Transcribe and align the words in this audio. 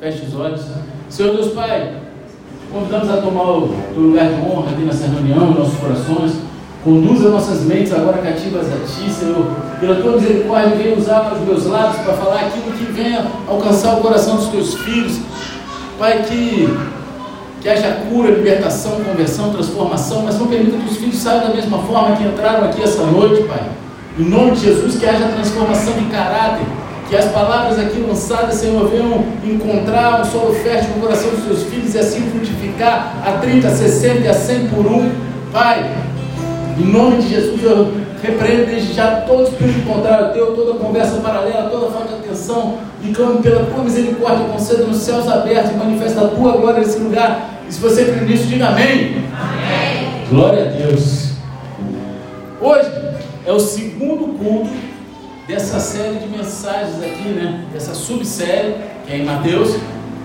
Feche 0.00 0.26
os 0.26 0.34
olhos. 0.36 0.60
Senhor 1.10 1.34
Deus 1.34 1.52
Pai, 1.52 1.92
convidamos 2.72 3.10
a 3.10 3.16
tomar 3.16 3.42
o 3.42 3.74
lugar 3.96 4.28
de 4.28 4.40
honra 4.42 4.70
aqui 4.70 4.82
nessa 4.82 5.08
reunião, 5.08 5.50
nossos 5.50 5.76
corações. 5.76 6.34
Conduza 6.84 7.30
nossas 7.30 7.62
mentes 7.62 7.92
agora 7.92 8.18
cativas 8.18 8.68
a 8.68 8.76
Ti, 8.86 9.10
Senhor. 9.10 9.44
Pela 9.80 9.96
Tua 9.96 10.12
misericórdia, 10.12 10.76
venha 10.76 10.96
usar 10.96 11.32
os 11.32 11.40
meus 11.40 11.66
lábios 11.66 12.00
para 12.02 12.14
falar 12.14 12.40
aquilo 12.42 12.72
que 12.78 12.92
venha 12.92 13.26
alcançar 13.48 13.94
o 13.94 14.00
coração 14.00 14.36
dos 14.36 14.46
Teus 14.46 14.74
filhos. 14.74 15.18
Pai, 15.98 16.22
que, 16.22 16.72
que 17.60 17.68
haja 17.68 18.02
cura, 18.08 18.30
libertação, 18.30 19.00
conversão, 19.02 19.50
transformação, 19.50 20.22
mas 20.22 20.38
não 20.38 20.46
permita 20.46 20.78
que 20.78 20.92
os 20.92 20.96
filhos 20.96 21.16
saiam 21.16 21.48
da 21.48 21.54
mesma 21.54 21.78
forma 21.78 22.14
que 22.14 22.22
entraram 22.22 22.68
aqui 22.68 22.80
essa 22.84 23.02
noite, 23.02 23.42
Pai. 23.48 23.68
Em 24.16 24.22
nome 24.22 24.52
de 24.52 24.60
Jesus, 24.60 24.96
que 24.96 25.06
haja 25.06 25.26
transformação 25.26 25.94
de 25.94 26.04
caráter, 26.04 26.64
que 27.08 27.16
as 27.16 27.32
palavras 27.32 27.78
aqui 27.78 28.00
lançadas, 28.00 28.56
Senhor, 28.56 28.86
venham 28.88 29.24
encontrar 29.42 30.20
um 30.20 30.24
solo 30.24 30.54
fértil 30.54 30.90
no 30.96 31.00
coração 31.00 31.30
dos 31.30 31.44
seus 31.44 31.62
filhos 31.62 31.94
e 31.94 31.98
assim 31.98 32.20
frutificar 32.30 33.16
a 33.24 33.32
30, 33.38 33.66
a 33.66 33.70
60 33.70 34.18
e 34.18 34.28
a 34.28 34.34
100 34.34 34.68
por 34.68 34.86
um. 34.86 35.10
Pai, 35.50 35.90
em 36.78 36.84
nome 36.84 37.22
de 37.22 37.30
Jesus, 37.30 37.62
eu 37.62 37.94
repreendo 38.22 38.66
desde 38.66 38.92
já 38.92 39.22
todo 39.22 39.44
espírito 39.44 39.86
contrário 39.86 40.34
teu, 40.34 40.54
toda 40.54 40.78
conversa 40.78 41.16
paralela, 41.20 41.70
toda 41.70 41.90
falta 41.90 42.08
de 42.08 42.14
atenção, 42.14 42.76
e 43.02 43.10
clamo 43.12 43.40
pela 43.40 43.64
tua 43.64 43.84
misericórdia, 43.84 44.46
conceda 44.48 44.84
nos 44.84 44.98
céus 44.98 45.26
abertos 45.28 45.70
e 45.70 45.74
manifesta 45.74 46.26
a 46.26 46.28
tua 46.28 46.58
glória 46.58 46.80
nesse 46.80 46.98
lugar. 46.98 47.54
E 47.66 47.72
se 47.72 47.80
você 47.80 48.04
crê 48.04 48.26
nisso, 48.26 48.44
diga 48.44 48.68
amém. 48.68 49.24
Amém. 49.32 50.26
Glória 50.28 50.64
a 50.64 50.66
Deus. 50.66 51.28
Hoje 52.60 52.90
é 53.46 53.52
o 53.52 53.60
segundo 53.60 54.38
culto 54.38 54.87
dessa 55.48 55.80
série 55.80 56.18
de 56.18 56.28
mensagens 56.28 57.02
aqui, 57.02 57.30
né? 57.30 57.64
Dessa 57.72 57.94
subsérie, 57.94 58.74
que 59.06 59.12
é 59.14 59.16
em 59.16 59.24
Mateus, 59.24 59.76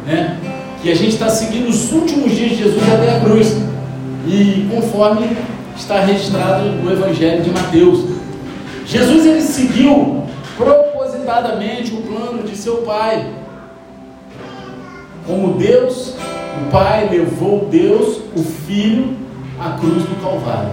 né? 0.05 0.38
Que 0.81 0.91
a 0.91 0.95
gente 0.95 1.14
está 1.14 1.30
seguindo 1.30 1.70
os 1.70 1.94
últimos 1.94 2.36
dias 2.36 2.50
de 2.50 2.58
Jesus 2.58 2.84
até 2.91 3.16
a 3.16 3.20
cruz. 3.22 3.56
E 4.28 4.67
conforme 4.70 5.30
está 5.78 6.02
registrado 6.02 6.66
no 6.66 6.92
Evangelho 6.92 7.42
de 7.42 7.50
Mateus. 7.52 8.06
Jesus 8.86 9.25
ele 9.25 9.42
seguiu 9.42 10.23
propositadamente 10.58 11.94
o 11.94 12.02
plano 12.02 12.44
de 12.44 12.55
seu 12.55 12.78
Pai. 12.78 13.26
Como 15.26 15.53
Deus, 15.53 16.16
o 16.61 16.70
Pai 16.70 17.08
levou 17.09 17.67
Deus, 17.72 18.20
o 18.36 18.44
Filho, 18.44 19.16
à 19.58 19.78
cruz 19.80 20.03
do 20.03 20.22
Calvário. 20.22 20.72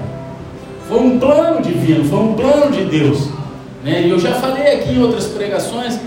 Foi 0.89 0.99
um 0.99 1.21
plano 1.21 1.63
divino, 1.63 2.05
foi 2.05 2.19
um 2.19 2.35
plano 2.35 2.73
de 2.73 2.85
Deus. 2.85 3.40
Né? 3.83 4.03
E 4.03 4.11
eu 4.11 4.19
já 4.19 4.35
falei 4.35 4.75
aqui 4.75 4.95
em 4.95 5.03
outras 5.03 5.27
pregações, 5.27 5.99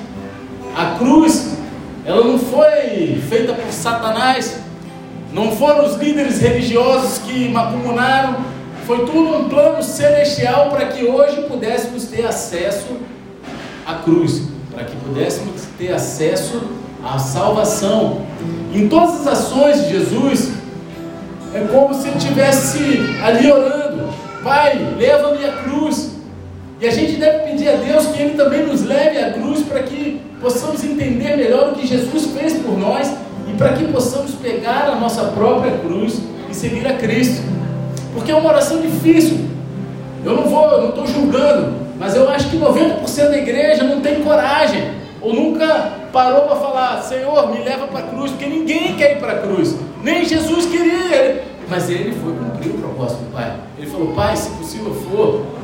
a 0.75 0.97
cruz, 0.97 1.55
ela 2.05 2.23
não 2.23 2.39
foi 2.39 3.21
feita 3.29 3.53
por 3.53 3.71
Satanás, 3.71 4.59
não 5.31 5.51
foram 5.51 5.85
os 5.85 5.95
líderes 5.95 6.39
religiosos 6.39 7.19
que 7.19 7.49
macumunaram 7.49 8.53
foi 8.85 9.05
tudo 9.05 9.37
um 9.37 9.47
plano 9.47 9.81
celestial 9.81 10.69
para 10.69 10.87
que 10.87 11.05
hoje 11.05 11.43
pudéssemos 11.43 12.05
ter 12.05 12.25
acesso 12.25 12.97
à 13.85 13.95
cruz, 13.95 14.43
para 14.73 14.83
que 14.83 14.95
pudéssemos 14.97 15.61
ter 15.77 15.93
acesso 15.93 16.61
à 17.01 17.17
salvação. 17.17 18.25
Em 18.73 18.89
todas 18.89 19.21
as 19.21 19.27
ações 19.27 19.83
de 19.83 19.89
Jesus, 19.89 20.51
é 21.53 21.61
como 21.71 21.93
se 21.93 22.09
ele 22.09 22.17
estivesse 22.17 22.99
ali 23.23 23.49
orando: 23.49 24.09
Pai, 24.43 24.77
leva-me 24.97 25.45
à 25.45 25.53
cruz. 25.63 26.11
E 26.83 26.87
a 26.87 26.91
gente 26.91 27.13
deve 27.13 27.49
pedir 27.49 27.69
a 27.69 27.77
Deus 27.77 28.07
que 28.07 28.21
Ele 28.21 28.33
também 28.33 28.65
nos 28.65 28.83
leve 28.83 29.17
à 29.17 29.31
cruz 29.31 29.61
para 29.61 29.83
que 29.83 30.19
possamos 30.41 30.83
entender 30.83 31.37
melhor 31.37 31.69
o 31.69 31.75
que 31.75 31.87
Jesus 31.87 32.25
fez 32.37 32.55
por 32.55 32.77
nós 32.77 33.09
e 33.47 33.53
para 33.53 33.69
que 33.69 33.85
possamos 33.85 34.31
pegar 34.31 34.89
a 34.89 34.95
nossa 34.95 35.23
própria 35.27 35.77
cruz 35.77 36.19
e 36.51 36.53
seguir 36.53 36.85
a 36.85 36.95
Cristo. 36.97 37.41
Porque 38.13 38.33
é 38.33 38.35
uma 38.35 38.49
oração 38.49 38.81
difícil. 38.81 39.45
Eu 40.25 40.35
não 40.35 40.43
vou, 40.43 40.71
eu 40.71 40.81
não 40.81 40.89
estou 40.89 41.07
julgando, 41.07 41.73
mas 41.97 42.17
eu 42.17 42.27
acho 42.27 42.49
que 42.49 42.57
90% 42.57 43.29
da 43.29 43.37
igreja 43.37 43.85
não 43.85 44.01
tem 44.01 44.21
coragem, 44.21 44.83
ou 45.21 45.33
nunca 45.33 45.89
parou 46.11 46.41
para 46.41 46.57
falar, 46.57 47.01
Senhor, 47.01 47.49
me 47.49 47.63
leva 47.63 47.87
para 47.87 47.99
a 47.99 48.07
cruz, 48.09 48.31
porque 48.31 48.45
ninguém 48.45 48.97
quer 48.97 49.13
ir 49.13 49.19
para 49.21 49.31
a 49.31 49.37
cruz, 49.37 49.73
nem 50.03 50.25
Jesus 50.25 50.65
queria, 50.65 51.45
mas 51.69 51.89
ele 51.89 52.11
foi 52.11 52.33
cumprir 52.33 52.71
o 52.71 52.77
propósito 52.77 53.19
do 53.19 53.31
Pai. 53.31 53.53
Ele 53.77 53.89
falou, 53.89 54.07
Pai, 54.07 54.35
se 54.35 54.49
possível 54.49 54.93
for, 54.93 55.62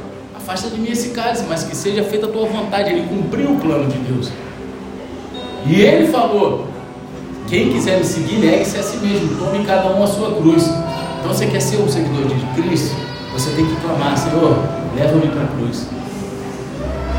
afasta 0.49 0.69
de 0.71 0.81
mim 0.81 0.89
esse 0.91 1.09
cálice, 1.09 1.43
mas 1.47 1.63
que 1.63 1.75
seja 1.75 2.03
feita 2.03 2.25
a 2.25 2.29
tua 2.29 2.47
vontade. 2.47 2.89
Ele 2.89 3.07
cumpriu 3.07 3.51
o 3.51 3.59
plano 3.59 3.87
de 3.87 3.99
Deus. 3.99 4.31
E 5.67 5.79
ele 5.79 6.07
falou: 6.07 6.67
quem 7.47 7.71
quiser 7.71 7.99
me 7.99 8.03
seguir, 8.03 8.39
negue-se 8.39 8.77
a 8.77 8.81
si 8.81 8.97
mesmo, 8.97 9.37
tome 9.37 9.63
cada 9.63 9.89
um 9.91 10.03
a 10.03 10.07
sua 10.07 10.33
cruz. 10.33 10.63
Então 11.19 11.31
você 11.31 11.45
quer 11.45 11.61
ser 11.61 11.77
um 11.77 11.87
seguidor 11.87 12.25
de 12.25 12.61
Cristo? 12.61 12.95
Você 13.33 13.51
tem 13.51 13.63
que 13.63 13.75
clamar, 13.75 14.17
Senhor, 14.17 14.57
leva-me 14.95 15.27
para 15.27 15.43
a 15.43 15.47
cruz. 15.47 15.85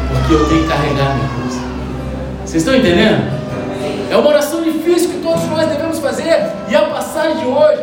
Porque 0.08 0.34
eu 0.34 0.48
tenho 0.48 0.62
que 0.62 0.68
carregar 0.68 1.12
a 1.12 1.14
minha 1.14 1.28
cruz. 1.28 1.60
Vocês 2.44 2.62
estão 2.64 2.74
entendendo? 2.74 3.40
É 4.10 4.16
uma 4.16 4.28
oração 4.28 4.60
difícil 4.64 5.10
que 5.10 5.18
todos 5.18 5.44
nós 5.44 5.68
devemos 5.68 6.00
fazer. 6.00 6.50
E 6.68 6.74
a 6.74 6.82
passagem 6.82 7.38
de 7.38 7.46
hoje 7.46 7.80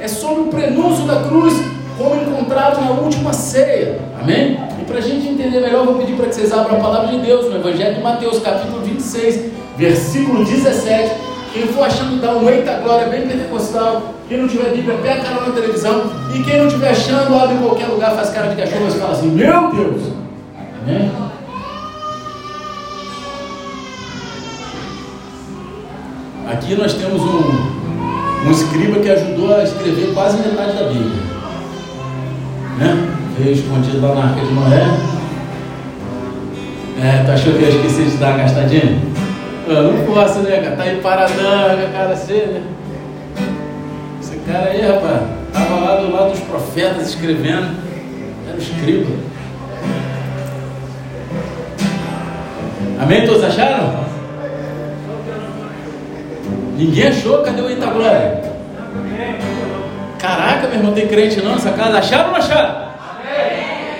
é 0.00 0.08
sobre 0.08 0.42
o 0.42 0.46
prenúncio 0.46 1.04
da 1.04 1.22
cruz, 1.28 1.54
como 2.00 2.14
encontrado 2.16 2.82
na 2.82 2.92
última 2.92 3.32
ceia. 3.34 3.98
Amém? 4.20 4.58
E 4.80 4.84
para 4.86 4.98
a 4.98 5.02
gente 5.02 5.28
entender 5.28 5.60
melhor, 5.60 5.84
vou 5.84 5.96
pedir 5.96 6.16
para 6.16 6.26
que 6.26 6.34
vocês 6.34 6.50
abram 6.50 6.78
a 6.78 6.80
palavra 6.80 7.08
de 7.08 7.18
Deus 7.18 7.50
no 7.50 7.56
Evangelho 7.56 7.94
de 7.94 8.00
Mateus, 8.00 8.38
capítulo 8.38 8.80
26, 8.80 9.52
versículo 9.76 10.44
17. 10.44 11.14
Quem 11.52 11.66
for 11.66 11.84
achando 11.84 12.20
dar 12.20 12.36
um 12.36 12.48
eita 12.48 12.74
glória 12.78 13.08
bem 13.08 13.28
pentecostal, 13.28 14.14
quem 14.28 14.38
não 14.38 14.48
tiver 14.48 14.70
Bíblia, 14.70 14.96
pega 15.02 15.22
canal 15.22 15.48
na 15.48 15.52
televisão. 15.52 16.04
E 16.34 16.42
quem 16.42 16.58
não 16.58 16.68
estiver 16.68 16.90
achando, 16.90 17.34
abre 17.34 17.56
em 17.56 17.58
qualquer 17.58 17.86
lugar, 17.86 18.14
faz 18.14 18.30
cara 18.30 18.54
de 18.54 18.56
cachorro 18.56 18.86
e 18.88 18.90
fala 18.92 19.12
assim: 19.12 19.28
Meu 19.28 19.70
Deus! 19.72 20.02
Amém? 20.82 21.10
Aqui 26.50 26.74
nós 26.74 26.94
temos 26.94 27.20
um, 27.20 28.48
um 28.48 28.50
escriba 28.50 29.00
que 29.00 29.10
ajudou 29.10 29.54
a 29.54 29.62
escrever 29.62 30.14
quase 30.14 30.36
metade 30.38 30.72
da 30.72 30.84
Bíblia. 30.84 31.39
Né? 32.80 33.16
Veio 33.38 33.52
escondido 33.52 34.00
lá 34.00 34.14
na 34.14 34.24
arca 34.24 34.40
de 34.40 34.52
Noé. 34.52 34.86
É, 37.02 37.22
tu 37.24 37.30
achou 37.30 37.52
que 37.52 37.62
eu 37.62 37.68
esqueci 37.68 38.02
de 38.02 38.16
dar 38.16 38.30
uma 38.30 38.38
gastadinha? 38.38 38.98
Eu 39.68 39.92
não 39.92 40.04
posso, 40.04 40.40
né, 40.40 40.60
cara? 40.60 40.76
Tá 40.76 40.82
aí 40.82 41.00
paradão, 41.00 41.76
com 41.76 41.86
a 41.86 41.90
cara 41.92 42.12
assim, 42.12 42.34
né? 42.34 42.62
cara 44.50 44.70
aí, 44.70 44.80
rapaz, 44.80 45.22
estava 45.46 45.80
lá 45.80 45.96
do 45.96 46.12
lado 46.12 46.30
dos 46.32 46.40
profetas 46.40 47.08
escrevendo, 47.08 47.76
era 48.48 48.56
o 48.56 48.60
escriba. 48.60 49.10
Amém? 53.00 53.26
Todos 53.26 53.44
acharam? 53.44 54.00
Ninguém 56.76 57.08
achou? 57.08 57.42
Cadê 57.42 57.62
o 57.62 57.68
Eita 57.68 57.86
Glória? 57.86 58.49
Caraca, 60.20 60.68
meu 60.68 60.76
irmão, 60.76 60.92
tem 60.92 61.08
crente 61.08 61.40
não 61.40 61.52
nessa 61.52 61.70
casa? 61.70 61.98
Acharam 61.98 62.26
ou 62.26 62.30
não 62.32 62.38
acharam? 62.38 62.90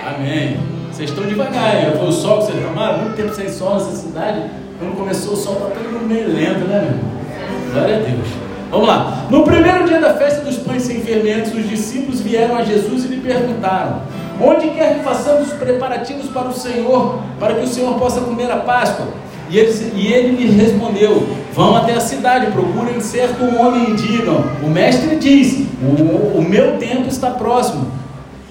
Amém. 0.06 0.60
Vocês 0.92 1.08
estão 1.08 1.24
devagar, 1.24 1.76
hein? 1.76 1.92
Foi 1.96 2.08
o 2.08 2.12
sol 2.12 2.38
que 2.38 2.52
vocês 2.52 2.62
tomaram? 2.62 2.98
Muito 2.98 3.16
tempo 3.16 3.34
sem 3.34 3.48
sol 3.48 3.74
nessa 3.74 3.92
cidade. 3.92 4.42
Quando 4.78 4.96
começou 4.96 5.32
o 5.32 5.36
sol, 5.36 5.54
está 5.54 5.66
todo 5.66 5.90
mundo 5.90 6.06
meio 6.06 6.28
lento, 6.28 6.66
né, 6.66 6.90
meu? 6.90 7.72
Glória 7.72 7.96
a 7.96 7.98
Deus. 8.00 8.28
Vamos 8.70 8.86
lá. 8.86 9.26
No 9.30 9.44
primeiro 9.44 9.84
dia 9.84 9.98
da 9.98 10.14
festa 10.14 10.44
dos 10.44 10.58
pães 10.58 10.82
sem 10.82 11.00
fermentos, 11.00 11.54
os 11.54 11.68
discípulos 11.68 12.20
vieram 12.20 12.56
a 12.56 12.64
Jesus 12.64 13.06
e 13.06 13.08
lhe 13.08 13.20
perguntaram: 13.20 14.02
Onde 14.40 14.68
quer 14.70 14.96
que 14.96 15.00
façamos 15.00 15.48
os 15.48 15.54
preparativos 15.54 16.28
para 16.28 16.48
o 16.48 16.52
Senhor, 16.52 17.18
para 17.38 17.54
que 17.54 17.64
o 17.64 17.66
Senhor 17.66 17.98
possa 17.98 18.20
comer 18.20 18.50
a 18.50 18.56
Páscoa? 18.56 19.06
E 19.50 19.58
ele, 19.58 19.92
e 19.96 20.12
ele 20.12 20.36
lhe 20.36 20.50
respondeu: 20.52 21.26
Vão 21.52 21.74
até 21.74 21.94
a 21.94 22.00
cidade, 22.00 22.52
procurem 22.52 23.00
certo 23.00 23.44
homem 23.44 23.90
e 23.90 23.94
digam: 23.94 24.44
O 24.62 24.70
mestre 24.70 25.16
diz: 25.16 25.66
o, 25.82 26.38
o 26.38 26.42
meu 26.42 26.78
tempo 26.78 27.08
está 27.08 27.30
próximo. 27.30 27.90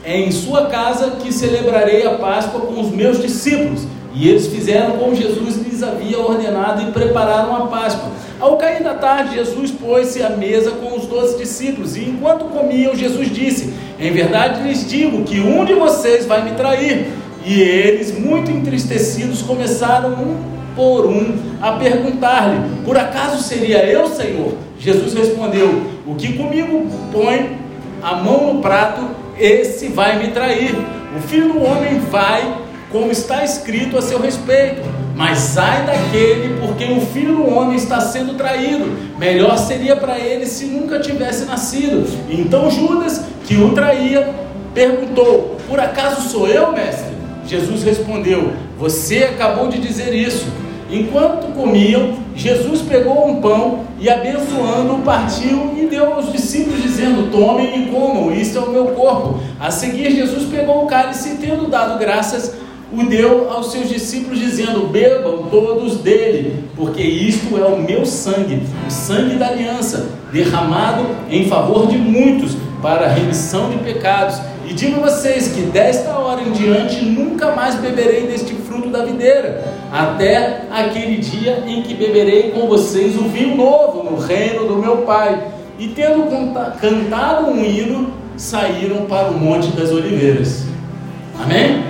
É 0.04 0.20
em 0.20 0.32
sua 0.32 0.66
casa 0.66 1.12
que 1.22 1.32
celebrarei 1.32 2.06
a 2.06 2.16
Páscoa 2.16 2.62
com 2.62 2.82
os 2.82 2.92
meus 2.92 3.22
discípulos. 3.22 3.88
E 4.14 4.28
eles 4.28 4.48
fizeram 4.48 4.98
como 4.98 5.16
Jesus 5.16 5.56
lhes 5.58 5.84
havia 5.84 6.20
ordenado 6.20 6.82
e 6.82 6.92
prepararam 6.92 7.56
a 7.56 7.68
Páscoa. 7.68 8.10
Ao 8.40 8.58
cair 8.58 8.84
da 8.84 8.96
tarde, 8.96 9.36
Jesus 9.36 9.72
pôs-se 9.72 10.24
à 10.24 10.32
mesa 10.32 10.72
com 10.72 10.98
os 10.98 11.06
doze 11.06 11.38
discípulos, 11.38 11.96
e 11.96 12.06
enquanto 12.06 12.46
comiam, 12.46 12.96
Jesus 12.96 13.32
disse: 13.32 13.74
Em 14.00 14.12
verdade 14.12 14.64
lhes 14.64 14.90
digo 14.90 15.24
que 15.24 15.40
um 15.40 15.64
de 15.64 15.74
vocês 15.76 16.26
vai 16.26 16.44
me 16.44 16.52
trair. 16.58 17.08
E 17.46 17.62
eles, 17.62 18.18
muito 18.18 18.52
entristecidos, 18.52 19.42
começaram 19.42 20.10
um 20.10 20.59
por 20.80 21.06
um 21.06 21.36
a 21.62 21.74
perguntar-lhe: 21.74 22.58
Por 22.86 22.98
acaso 22.98 23.44
seria 23.44 23.84
eu, 23.84 24.08
Senhor? 24.08 24.54
Jesus 24.80 25.14
respondeu: 25.14 25.84
O 26.08 26.16
que 26.16 26.38
comigo 26.38 26.88
põe 27.12 27.58
a 28.02 28.16
mão 28.16 28.54
no 28.54 28.62
prato, 28.62 29.02
esse 29.38 29.90
vai 29.90 30.18
me 30.18 30.30
trair. 30.30 30.74
O 31.18 31.20
filho 31.20 31.52
do 31.52 31.62
homem 31.62 32.00
vai, 32.00 32.62
como 32.90 33.12
está 33.12 33.44
escrito 33.44 33.98
a 33.98 34.02
seu 34.02 34.22
respeito. 34.22 34.82
Mas 35.16 35.58
ai 35.58 35.86
daquele 35.86 36.62
por 36.62 36.78
quem 36.78 36.98
o 36.98 37.02
filho 37.02 37.36
do 37.36 37.50
homem 37.50 37.76
está 37.76 38.00
sendo 38.00 38.36
traído. 38.36 38.86
Melhor 39.18 39.58
seria 39.58 39.98
para 39.98 40.18
ele 40.18 40.46
se 40.46 40.64
nunca 40.64 41.00
tivesse 41.00 41.44
nascido. 41.44 42.08
Então 42.30 42.72
Judas, 42.72 43.26
que 43.46 43.58
o 43.58 43.74
traía, 43.74 44.34
perguntou: 44.74 45.58
Por 45.68 45.78
acaso 45.78 46.30
sou 46.30 46.48
eu, 46.48 46.72
mestre? 46.72 47.14
Jesus 47.46 47.84
respondeu: 47.84 48.54
Você 48.78 49.26
acabou 49.26 49.68
de 49.68 49.78
dizer 49.78 50.14
isso. 50.14 50.69
Enquanto 50.92 51.54
comiam, 51.54 52.16
Jesus 52.36 52.82
pegou 52.82 53.28
um 53.28 53.40
pão 53.42 53.82
e, 54.00 54.10
abençoando, 54.10 55.04
partiu 55.04 55.76
e 55.78 55.86
deu 55.86 56.14
aos 56.14 56.32
discípulos, 56.32 56.82
dizendo: 56.82 57.30
Tomem 57.32 57.84
e 57.84 57.92
comam, 57.92 58.34
isto 58.34 58.58
é 58.58 58.62
o 58.62 58.72
meu 58.72 58.86
corpo. 58.88 59.40
A 59.60 59.70
seguir, 59.70 60.12
Jesus 60.12 60.46
pegou 60.46 60.84
o 60.84 60.88
cálice 60.88 61.30
e, 61.30 61.38
tendo 61.38 61.70
dado 61.70 62.00
graças, 62.00 62.56
o 62.92 63.04
deu 63.04 63.52
aos 63.52 63.72
seus 63.72 63.88
discípulos, 63.88 64.40
dizendo: 64.40 64.88
Bebam 64.88 65.48
todos 65.52 65.98
dele, 65.98 66.64
porque 66.76 67.04
isto 67.04 67.56
é 67.58 67.66
o 67.66 67.80
meu 67.82 68.04
sangue, 68.04 68.64
o 68.88 68.92
sangue 68.92 69.36
da 69.36 69.50
aliança, 69.50 70.10
derramado 70.32 71.06
em 71.30 71.48
favor 71.48 71.86
de 71.86 71.98
muitos 71.98 72.58
para 72.82 73.06
a 73.06 73.10
remissão 73.10 73.70
de 73.70 73.78
pecados. 73.78 74.40
E 74.68 74.74
digo 74.74 75.02
a 75.02 75.10
vocês 75.10 75.50
que 75.50 75.62
desta 75.62 76.18
hora 76.18 76.42
em 76.42 76.52
diante 76.52 77.04
nunca 77.04 77.56
mais 77.56 77.76
beberei 77.76 78.28
deste 78.28 78.54
fruto 78.80 78.90
da 78.90 79.04
videira, 79.04 79.64
até 79.92 80.62
aquele 80.72 81.18
dia 81.18 81.64
em 81.68 81.84
que 81.84 81.94
beberei 81.94 82.52
com 82.52 82.68
vocês 82.68 83.16
o 83.18 83.24
vinho 83.24 83.56
novo 83.56 84.04
no 84.04 84.18
reino 84.18 84.68
do 84.68 84.78
meu 84.78 84.98
Pai. 84.98 85.48
E 85.78 85.88
tendo 85.88 86.30
cantado 86.80 87.48
um 87.48 87.64
hino, 87.64 88.14
saíram 88.36 89.06
para 89.06 89.30
o 89.30 89.40
Monte 89.40 89.70
das 89.72 89.92
Oliveiras. 89.92 90.66
Amém? 91.42 91.84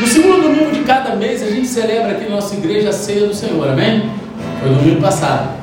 No 0.00 0.06
segundo 0.06 0.42
domingo 0.42 0.72
de 0.72 0.80
cada 0.80 1.14
mês, 1.16 1.42
a 1.42 1.46
gente 1.46 1.66
celebra 1.66 2.12
aqui 2.12 2.24
na 2.24 2.36
nossa 2.36 2.54
igreja 2.54 2.90
a 2.90 2.92
ceia 2.92 3.26
do 3.26 3.34
Senhor, 3.34 3.68
amém? 3.68 4.10
Foi 4.60 4.70
no 4.70 4.76
domingo 4.76 5.00
passado. 5.00 5.62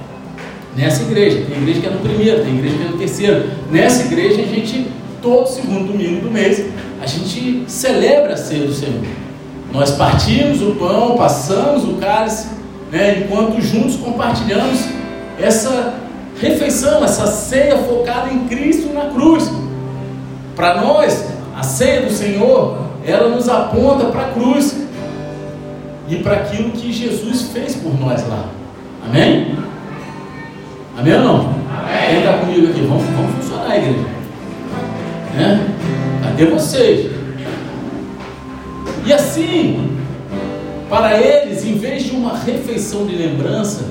Nessa 0.75 1.03
igreja, 1.03 1.43
tem 1.47 1.57
igreja 1.57 1.81
que 1.81 1.87
é 1.87 1.89
no 1.89 1.99
primeiro, 1.99 2.43
tem 2.43 2.57
igreja 2.57 2.77
que 2.77 2.83
é 2.83 2.87
no 2.87 2.97
terceiro. 2.97 3.49
Nessa 3.69 4.05
igreja, 4.05 4.41
a 4.41 4.45
gente, 4.45 4.87
todo 5.21 5.47
segundo 5.47 5.91
domingo 5.91 6.21
do 6.21 6.31
mês, 6.31 6.65
a 7.01 7.05
gente 7.05 7.63
celebra 7.67 8.33
a 8.33 8.37
ceia 8.37 8.65
do 8.65 8.73
Senhor. 8.73 9.01
Nós 9.71 9.91
partimos 9.91 10.61
o 10.61 10.75
pão, 10.75 11.15
passamos 11.15 11.83
o 11.83 11.93
cálice, 11.97 12.47
né, 12.91 13.19
enquanto 13.19 13.61
juntos 13.61 13.95
compartilhamos 13.97 14.85
essa 15.39 15.93
refeição, 16.41 17.03
essa 17.03 17.27
ceia 17.27 17.77
focada 17.77 18.31
em 18.31 18.47
Cristo 18.47 18.91
na 18.93 19.09
cruz. 19.11 19.49
Para 20.55 20.81
nós, 20.81 21.25
a 21.55 21.63
ceia 21.63 22.01
do 22.01 22.11
Senhor, 22.11 22.79
ela 23.05 23.29
nos 23.29 23.47
aponta 23.47 24.05
para 24.05 24.21
a 24.21 24.31
cruz 24.31 24.75
e 26.09 26.15
para 26.17 26.33
aquilo 26.37 26.71
que 26.71 26.91
Jesus 26.91 27.43
fez 27.53 27.75
por 27.75 27.97
nós 27.99 28.27
lá. 28.27 28.45
Amém? 29.05 29.55
Amém 30.97 31.13
ou 31.13 31.23
não? 31.23 31.35
Amém. 31.35 32.09
Quem 32.09 32.19
está 32.19 32.33
comigo 32.39 32.67
aqui? 32.67 32.81
Vamos, 32.81 33.05
vamos 33.05 33.35
funcionar, 33.35 33.77
igreja. 33.77 34.18
Né? 35.33 35.67
Cadê 36.23 36.45
vocês? 36.45 37.11
E 39.05 39.13
assim, 39.13 39.97
para 40.89 41.19
eles, 41.19 41.63
em 41.65 41.75
vez 41.75 42.03
de 42.03 42.11
uma 42.11 42.37
refeição 42.37 43.05
de 43.05 43.15
lembrança, 43.15 43.85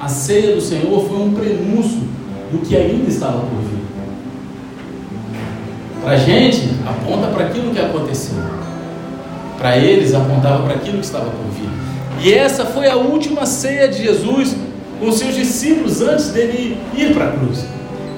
a 0.00 0.08
ceia 0.08 0.54
do 0.54 0.60
Senhor 0.60 1.08
foi 1.08 1.18
um 1.18 1.32
prenúncio 1.32 2.02
do 2.50 2.58
que 2.58 2.76
ainda 2.76 3.08
estava 3.08 3.38
por 3.38 3.60
vir. 3.60 3.84
Para 6.02 6.12
a 6.12 6.16
gente, 6.16 6.70
aponta 6.86 7.28
para 7.28 7.46
aquilo 7.46 7.72
que 7.72 7.80
aconteceu. 7.80 8.36
Para 9.58 9.78
eles, 9.78 10.14
apontava 10.14 10.62
para 10.64 10.74
aquilo 10.74 10.98
que 10.98 11.04
estava 11.06 11.30
por 11.30 11.50
vir. 11.52 11.70
E 12.20 12.32
essa 12.32 12.64
foi 12.64 12.88
a 12.88 12.96
última 12.96 13.46
ceia 13.46 13.88
de 13.88 14.02
Jesus 14.02 14.54
com 15.00 15.10
seus 15.10 15.34
discípulos 15.34 16.00
antes 16.00 16.28
dele 16.28 16.78
ir 16.96 17.12
para 17.14 17.28
a 17.28 17.32
cruz. 17.32 17.64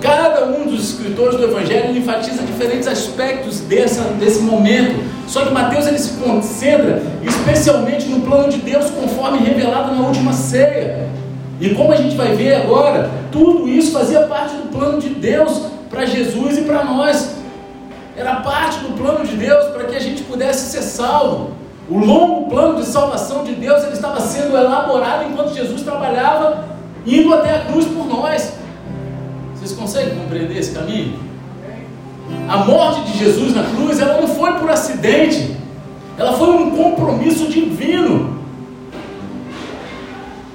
Cada 0.07 0.45
um 0.45 0.67
dos 0.69 0.93
escritores 0.93 1.37
do 1.37 1.43
Evangelho 1.47 1.97
enfatiza 1.97 2.45
diferentes 2.45 2.87
aspectos 2.87 3.59
dessa, 3.59 4.03
desse 4.21 4.41
momento. 4.41 5.03
Só 5.27 5.45
que 5.45 5.53
Mateus 5.53 5.85
ele 5.89 5.99
se 5.99 6.13
concentra 6.23 7.03
especialmente 7.25 8.07
no 8.07 8.21
plano 8.21 8.49
de 8.49 8.59
Deus, 8.59 8.89
conforme 8.89 9.39
revelado 9.39 9.97
na 9.97 10.07
última 10.07 10.33
ceia. 10.33 11.09
E 11.61 11.71
como 11.71 11.91
a 11.91 11.97
gente 11.97 12.15
vai 12.15 12.37
ver 12.37 12.55
agora, 12.55 13.11
tudo 13.33 13.69
isso 13.69 13.91
fazia 13.91 14.21
parte 14.29 14.55
do 14.55 14.69
plano 14.69 15.01
de 15.01 15.09
Deus 15.09 15.63
para 15.91 16.07
Jesus 16.07 16.59
e 16.59 16.61
para 16.61 16.85
nós. 16.85 17.35
Era 18.17 18.37
parte 18.37 18.79
do 18.79 18.97
plano 18.97 19.27
de 19.27 19.35
Deus 19.35 19.73
para 19.73 19.87
que 19.87 19.97
a 19.97 20.01
gente 20.01 20.23
pudesse 20.23 20.71
ser 20.71 20.83
salvo. 20.83 21.51
O 21.91 21.99
longo 21.99 22.49
plano 22.49 22.81
de 22.81 22.87
salvação 22.87 23.43
de 23.43 23.57
Deus 23.57 23.83
ele 23.83 23.95
estava 23.95 24.21
sendo 24.21 24.57
elaborado 24.57 25.25
enquanto 25.29 25.53
Jesus 25.53 25.83
trabalhava, 25.83 26.65
indo 27.05 27.35
até 27.35 27.57
a 27.57 27.59
cruz 27.65 27.87
por 27.87 28.07
nós. 28.07 28.53
Vocês 29.67 29.81
conseguem 29.81 30.15
compreender 30.15 30.57
esse 30.59 30.71
caminho? 30.71 31.19
A 32.49 32.59
morte 32.59 33.11
de 33.11 33.19
Jesus 33.19 33.53
na 33.53 33.65
cruz, 33.65 33.99
ela 33.99 34.21
não 34.21 34.29
foi 34.29 34.53
por 34.53 34.71
acidente, 34.71 35.57
ela 36.17 36.35
foi 36.35 36.51
um 36.51 36.71
compromisso 36.71 37.49
divino. 37.49 38.39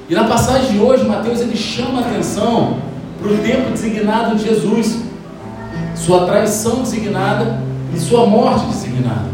E 0.07 0.15
na 0.15 0.23
passagem 0.23 0.71
de 0.71 0.79
hoje, 0.79 1.03
Mateus 1.03 1.41
ele 1.41 1.57
chama 1.57 1.99
a 1.99 2.05
atenção 2.05 2.77
para 3.21 3.33
o 3.33 3.37
tempo 3.39 3.71
designado 3.71 4.37
de 4.37 4.45
Jesus, 4.45 5.01
sua 5.93 6.25
traição 6.25 6.81
designada 6.81 7.61
e 7.93 7.99
sua 7.99 8.25
morte 8.25 8.65
designada. 8.67 9.29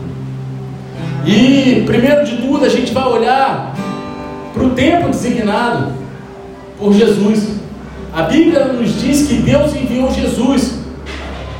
E, 1.23 1.83
primeiro 1.85 2.25
de 2.25 2.37
tudo, 2.37 2.65
a 2.65 2.69
gente 2.69 2.91
vai 2.91 3.05
olhar 3.05 3.75
para 4.55 4.63
o 4.63 4.71
tempo 4.71 5.09
designado 5.09 5.93
por 6.79 6.93
Jesus. 6.93 7.66
A 8.17 8.23
Bíblia 8.23 8.65
nos 8.65 8.99
diz 8.99 9.27
que 9.27 9.35
Deus 9.35 9.75
enviou 9.75 10.11
Jesus. 10.11 10.79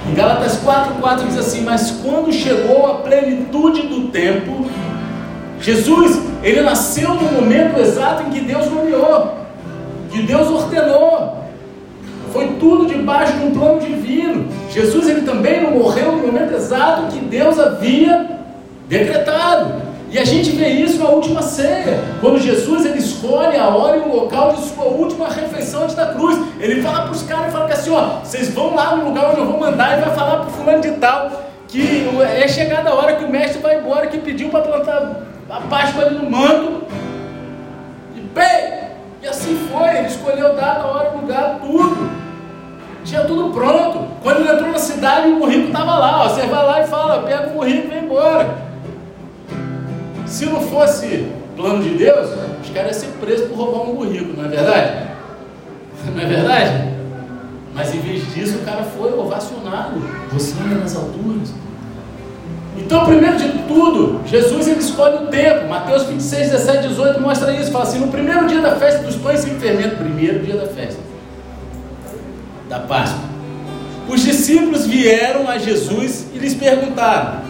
Em 0.09 0.15
Gálatas 0.15 0.59
4,4 0.65 1.27
diz 1.27 1.37
assim: 1.37 1.61
Mas 1.61 1.91
quando 2.03 2.33
chegou 2.33 2.87
a 2.87 2.95
plenitude 2.95 3.83
do 3.83 4.07
tempo, 4.07 4.65
Jesus, 5.61 6.19
ele 6.41 6.61
nasceu 6.61 7.13
no 7.13 7.31
momento 7.31 7.79
exato 7.79 8.23
em 8.23 8.31
que 8.31 8.39
Deus 8.39 8.65
nomeou, 8.71 9.35
que 10.09 10.23
Deus 10.23 10.47
ordenou. 10.47 11.43
Foi 12.33 12.47
tudo 12.59 12.87
debaixo 12.87 13.33
de 13.33 13.45
um 13.45 13.51
plano 13.51 13.79
divino. 13.79 14.47
Jesus, 14.71 15.07
ele 15.07 15.21
também 15.21 15.61
não 15.61 15.77
morreu 15.77 16.13
no 16.13 16.25
momento 16.25 16.55
exato 16.55 17.11
que 17.11 17.19
Deus 17.19 17.59
havia 17.59 18.39
decretado. 18.89 19.86
E 20.09 20.17
a 20.17 20.23
gente 20.23 20.51
vê 20.51 20.69
isso 20.69 20.99
na 20.99 21.09
última 21.09 21.41
ceia, 21.41 21.99
quando 22.21 22.39
Jesus 22.39 22.85
ele 22.85 22.99
escolhe 22.99 23.57
a 23.57 23.67
hora 23.67 23.97
e 23.97 23.99
o 24.01 24.15
local 24.15 24.53
de 24.53 24.61
sua 24.61 24.85
última 24.85 25.27
refeição 25.27 25.83
antes 25.83 25.95
da 25.95 26.07
cruz. 26.13 26.39
Ele 26.59 26.81
fala 26.81 27.01
para 27.01 27.11
os 27.11 27.23
caras, 27.23 27.51
fala 27.51 27.65
assim, 27.65 27.91
ó, 27.91 28.19
vocês 28.23 28.53
vão 28.53 28.73
lá 28.73 28.95
no 28.95 29.09
lugar 29.09 29.31
onde 29.31 29.41
eu 29.41 29.45
vou 29.45 29.59
mandar 29.59 29.97
e 29.97 30.01
vai 30.01 30.15
falar 30.15 30.37
para 30.37 30.47
o 30.47 30.51
fulano 30.51 30.81
de 30.81 30.91
tal 30.91 31.47
que 31.67 32.07
é 32.21 32.47
chegada 32.47 32.89
a 32.89 32.93
hora 32.93 33.15
que 33.17 33.25
o 33.25 33.29
mestre 33.29 33.61
vai 33.61 33.79
embora, 33.79 34.07
que 34.07 34.17
pediu 34.19 34.49
para 34.49 34.61
plantar 34.61 35.23
a 35.49 35.61
Páscoa 35.61 36.05
ali 36.05 36.15
no 36.17 36.29
manto. 36.29 36.83
E 38.15 38.21
bem, 38.21 38.87
e 39.21 39.27
assim 39.27 39.67
foi, 39.71 39.97
ele 39.97 40.07
escolheu 40.07 40.55
data, 40.55 40.87
hora, 40.87 41.11
lugar, 41.11 41.59
tudo. 41.59 42.09
Tinha 43.03 43.23
tudo 43.23 43.53
pronto. 43.53 44.07
Quando 44.21 44.41
ele 44.41 44.51
entrou 44.51 44.71
na 44.71 44.79
cidade, 44.79 45.29
o 45.29 45.39
burrico 45.39 45.67
estava 45.67 45.97
lá. 45.97 46.23
Ó, 46.23 46.29
você 46.29 46.41
vai 46.45 46.65
lá 46.65 46.81
e 46.81 46.87
fala, 46.87 47.23
pega 47.23 47.47
o 47.47 47.51
burrico 47.51 47.87
e 47.87 47.89
vem 47.89 48.03
embora. 48.03 48.66
Se 50.27 50.45
não 50.45 50.61
fosse 50.61 51.27
plano 51.55 51.83
de 51.83 51.91
Deus, 51.91 52.29
os 52.63 52.69
caras 52.69 53.03
iam 53.03 53.11
ser 53.11 53.17
presos 53.19 53.47
por 53.47 53.57
roubar 53.57 53.89
um 53.89 53.95
burrico, 53.95 54.35
não 54.35 54.45
é 54.45 54.47
verdade? 54.49 55.07
Não 56.15 56.21
é 56.21 56.25
verdade? 56.25 56.93
Mas 57.73 57.93
em 57.93 57.99
vez 57.99 58.33
disso, 58.33 58.59
o 58.59 58.61
cara 58.61 58.83
foi 58.83 59.11
ovacionado. 59.13 59.99
Você 60.31 60.53
nas 60.63 60.95
alturas. 60.95 61.49
Então, 62.77 63.05
primeiro 63.05 63.35
de 63.37 63.49
tudo, 63.67 64.21
Jesus 64.25 64.67
ele 64.67 64.79
escolhe 64.79 65.25
o 65.25 65.27
tempo. 65.27 65.67
Mateus 65.67 66.03
26, 66.03 66.51
17, 66.51 66.87
18 66.87 67.21
mostra 67.21 67.51
isso. 67.53 67.71
Fala 67.71 67.83
assim: 67.83 67.99
no 67.99 68.07
primeiro 68.07 68.47
dia 68.47 68.61
da 68.61 68.75
festa 68.75 69.03
dos 69.03 69.15
pães 69.15 69.41
sem 69.41 69.55
fermento, 69.59 69.97
primeiro 69.97 70.39
dia 70.45 70.55
da 70.55 70.67
festa 70.67 70.99
da 72.69 72.79
Páscoa, 72.79 73.21
os 74.09 74.21
discípulos 74.21 74.85
vieram 74.85 75.49
a 75.49 75.57
Jesus 75.57 76.27
e 76.33 76.37
lhes 76.37 76.53
perguntaram: 76.53 77.41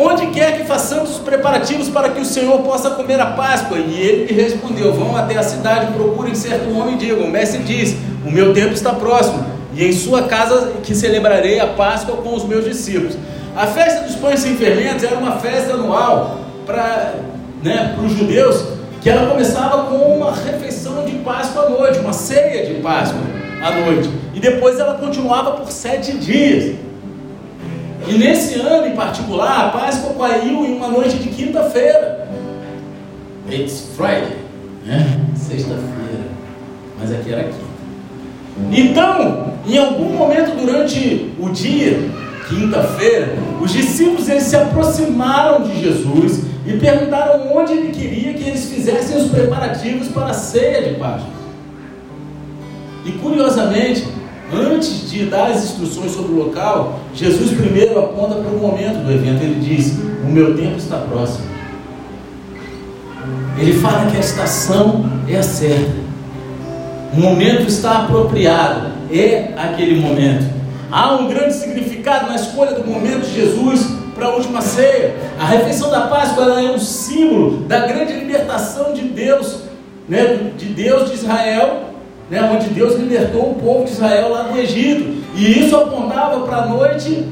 Onde 0.00 0.28
quer 0.28 0.56
que 0.56 0.62
façamos 0.62 1.10
os 1.10 1.18
preparativos 1.18 1.88
para 1.88 2.10
que 2.10 2.20
o 2.20 2.24
Senhor 2.24 2.60
possa 2.60 2.90
comer 2.90 3.18
a 3.18 3.26
Páscoa? 3.26 3.78
E 3.78 4.00
ele 4.00 4.26
lhe 4.26 4.42
respondeu: 4.42 4.92
Vão 4.92 5.16
até 5.16 5.36
a 5.36 5.42
cidade, 5.42 5.92
procurem 5.92 6.36
certo 6.36 6.70
homem 6.70 6.94
e 6.94 6.98
digam: 6.98 7.24
O 7.24 7.28
mestre 7.28 7.64
diz: 7.64 7.96
O 8.24 8.30
meu 8.30 8.54
tempo 8.54 8.74
está 8.74 8.92
próximo, 8.92 9.44
e 9.74 9.84
em 9.84 9.92
sua 9.92 10.22
casa 10.22 10.74
que 10.84 10.94
celebrarei 10.94 11.58
a 11.58 11.66
Páscoa 11.66 12.18
com 12.18 12.32
os 12.32 12.44
meus 12.44 12.64
discípulos. 12.64 13.18
A 13.56 13.66
festa 13.66 14.04
dos 14.04 14.14
pães 14.14 14.38
sem 14.38 14.54
fermentos 14.54 15.02
era 15.02 15.16
uma 15.16 15.32
festa 15.32 15.74
anual 15.74 16.38
para 16.64 17.14
né, 17.60 17.98
os 18.00 18.12
judeus, 18.12 18.66
que 19.02 19.10
ela 19.10 19.28
começava 19.28 19.86
com 19.86 19.96
uma 19.96 20.32
refeição 20.32 21.04
de 21.06 21.16
Páscoa 21.16 21.64
à 21.64 21.70
noite, 21.70 21.98
uma 21.98 22.12
ceia 22.12 22.72
de 22.72 22.80
Páscoa 22.80 23.18
à 23.60 23.72
noite, 23.72 24.08
e 24.32 24.38
depois 24.38 24.78
ela 24.78 24.94
continuava 24.94 25.56
por 25.56 25.72
sete 25.72 26.16
dias. 26.18 26.87
E 28.06 28.14
nesse 28.16 28.60
ano 28.60 28.86
em 28.86 28.94
particular, 28.94 29.66
a 29.66 29.68
Páscoa 29.70 30.14
caiu 30.14 30.64
em 30.64 30.76
uma 30.76 30.88
noite 30.88 31.16
de 31.18 31.28
quinta-feira. 31.30 32.28
It's 33.50 33.88
Friday, 33.96 34.36
né? 34.84 35.20
Sexta-feira. 35.34 36.28
Mas 36.98 37.12
aqui 37.12 37.32
era 37.32 37.44
quinta. 37.44 37.68
Então, 38.72 39.52
em 39.66 39.78
algum 39.78 40.16
momento 40.16 40.56
durante 40.56 41.32
o 41.38 41.48
dia, 41.50 42.10
quinta-feira, 42.48 43.34
os 43.60 43.72
discípulos 43.72 44.28
eles 44.28 44.44
se 44.44 44.56
aproximaram 44.56 45.62
de 45.62 45.80
Jesus 45.80 46.42
e 46.66 46.72
perguntaram 46.76 47.56
onde 47.56 47.72
ele 47.72 47.92
queria 47.92 48.34
que 48.34 48.44
eles 48.48 48.66
fizessem 48.66 49.16
os 49.16 49.30
preparativos 49.30 50.08
para 50.08 50.26
a 50.26 50.34
ceia 50.34 50.82
de 50.82 50.98
Páscoa. 50.98 51.30
E 53.04 53.12
curiosamente, 53.12 54.06
antes 54.52 55.10
de 55.10 55.26
dar 55.26 55.50
as 55.50 55.64
instruções 55.64 56.12
sobre 56.12 56.32
o 56.32 56.36
local, 56.36 57.00
Jesus 57.14 57.52
primeiro 57.52 57.98
aponta 57.98 58.36
para 58.36 58.50
o 58.50 58.58
momento 58.58 59.04
do 59.04 59.12
evento. 59.12 59.42
Ele 59.42 59.60
diz: 59.60 59.98
O 60.24 60.28
meu 60.28 60.56
tempo 60.56 60.76
está 60.76 60.98
próximo. 60.98 61.46
Ele 63.58 63.72
fala 63.74 64.10
que 64.10 64.16
a 64.16 64.20
estação 64.20 65.04
é 65.28 65.36
a 65.36 65.42
certa. 65.42 66.08
O 67.12 67.20
momento 67.20 67.68
está 67.68 68.04
apropriado. 68.04 68.98
É 69.10 69.54
aquele 69.56 70.00
momento. 70.00 70.58
Há 70.90 71.14
um 71.14 71.28
grande 71.28 71.54
significado 71.54 72.28
na 72.28 72.36
escolha 72.36 72.72
do 72.72 72.86
momento 72.86 73.26
de 73.26 73.34
Jesus 73.34 73.86
para 74.14 74.26
a 74.26 74.34
última 74.34 74.60
ceia. 74.60 75.14
A 75.38 75.46
refeição 75.46 75.90
da 75.90 76.02
Páscoa 76.02 76.60
é 76.60 76.70
um 76.70 76.78
símbolo 76.78 77.58
da 77.60 77.86
grande 77.86 78.12
libertação 78.14 78.92
de 78.92 79.02
Deus, 79.02 79.62
né, 80.08 80.52
de 80.56 80.66
Deus 80.66 81.10
de 81.10 81.16
Israel, 81.16 81.87
né, 82.30 82.42
onde 82.52 82.68
Deus 82.68 82.96
libertou 82.96 83.52
o 83.52 83.54
povo 83.54 83.84
de 83.84 83.92
Israel 83.92 84.30
lá 84.30 84.42
do 84.42 84.58
Egito. 84.58 85.18
E 85.34 85.60
isso 85.60 85.76
apontava 85.76 86.40
para 86.40 86.58
a 86.58 86.66
noite 86.66 87.26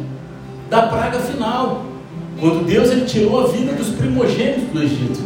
da 0.70 0.82
praga 0.82 1.18
final, 1.18 1.84
quando 2.40 2.66
Deus 2.66 2.90
ele 2.90 3.04
tirou 3.04 3.40
a 3.40 3.46
vida 3.48 3.72
dos 3.72 3.88
primogênitos 3.88 4.64
do 4.72 4.82
Egito. 4.82 5.20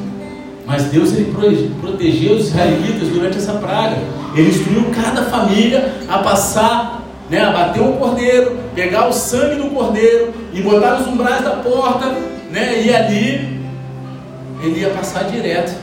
Mas 0.66 0.84
Deus 0.84 1.12
ele 1.12 1.32
protegeu 1.80 2.36
os 2.36 2.48
israelitas 2.48 3.08
durante 3.08 3.38
essa 3.38 3.54
praga. 3.54 3.96
Ele 4.36 4.50
instruiu 4.50 4.84
cada 4.94 5.24
família 5.24 5.92
a 6.08 6.18
passar, 6.18 7.02
né, 7.28 7.40
a 7.40 7.50
bater 7.50 7.82
um 7.82 7.96
cordeiro, 7.96 8.56
pegar 8.74 9.08
o 9.08 9.12
sangue 9.12 9.56
do 9.56 9.70
cordeiro 9.70 10.32
e 10.52 10.62
botar 10.62 10.98
nos 10.98 11.08
umbrais 11.08 11.42
da 11.42 11.50
porta, 11.50 12.06
né, 12.52 12.82
e 12.84 12.94
ali 12.94 13.60
ele 14.62 14.80
ia 14.80 14.90
passar 14.90 15.24
direto. 15.24 15.74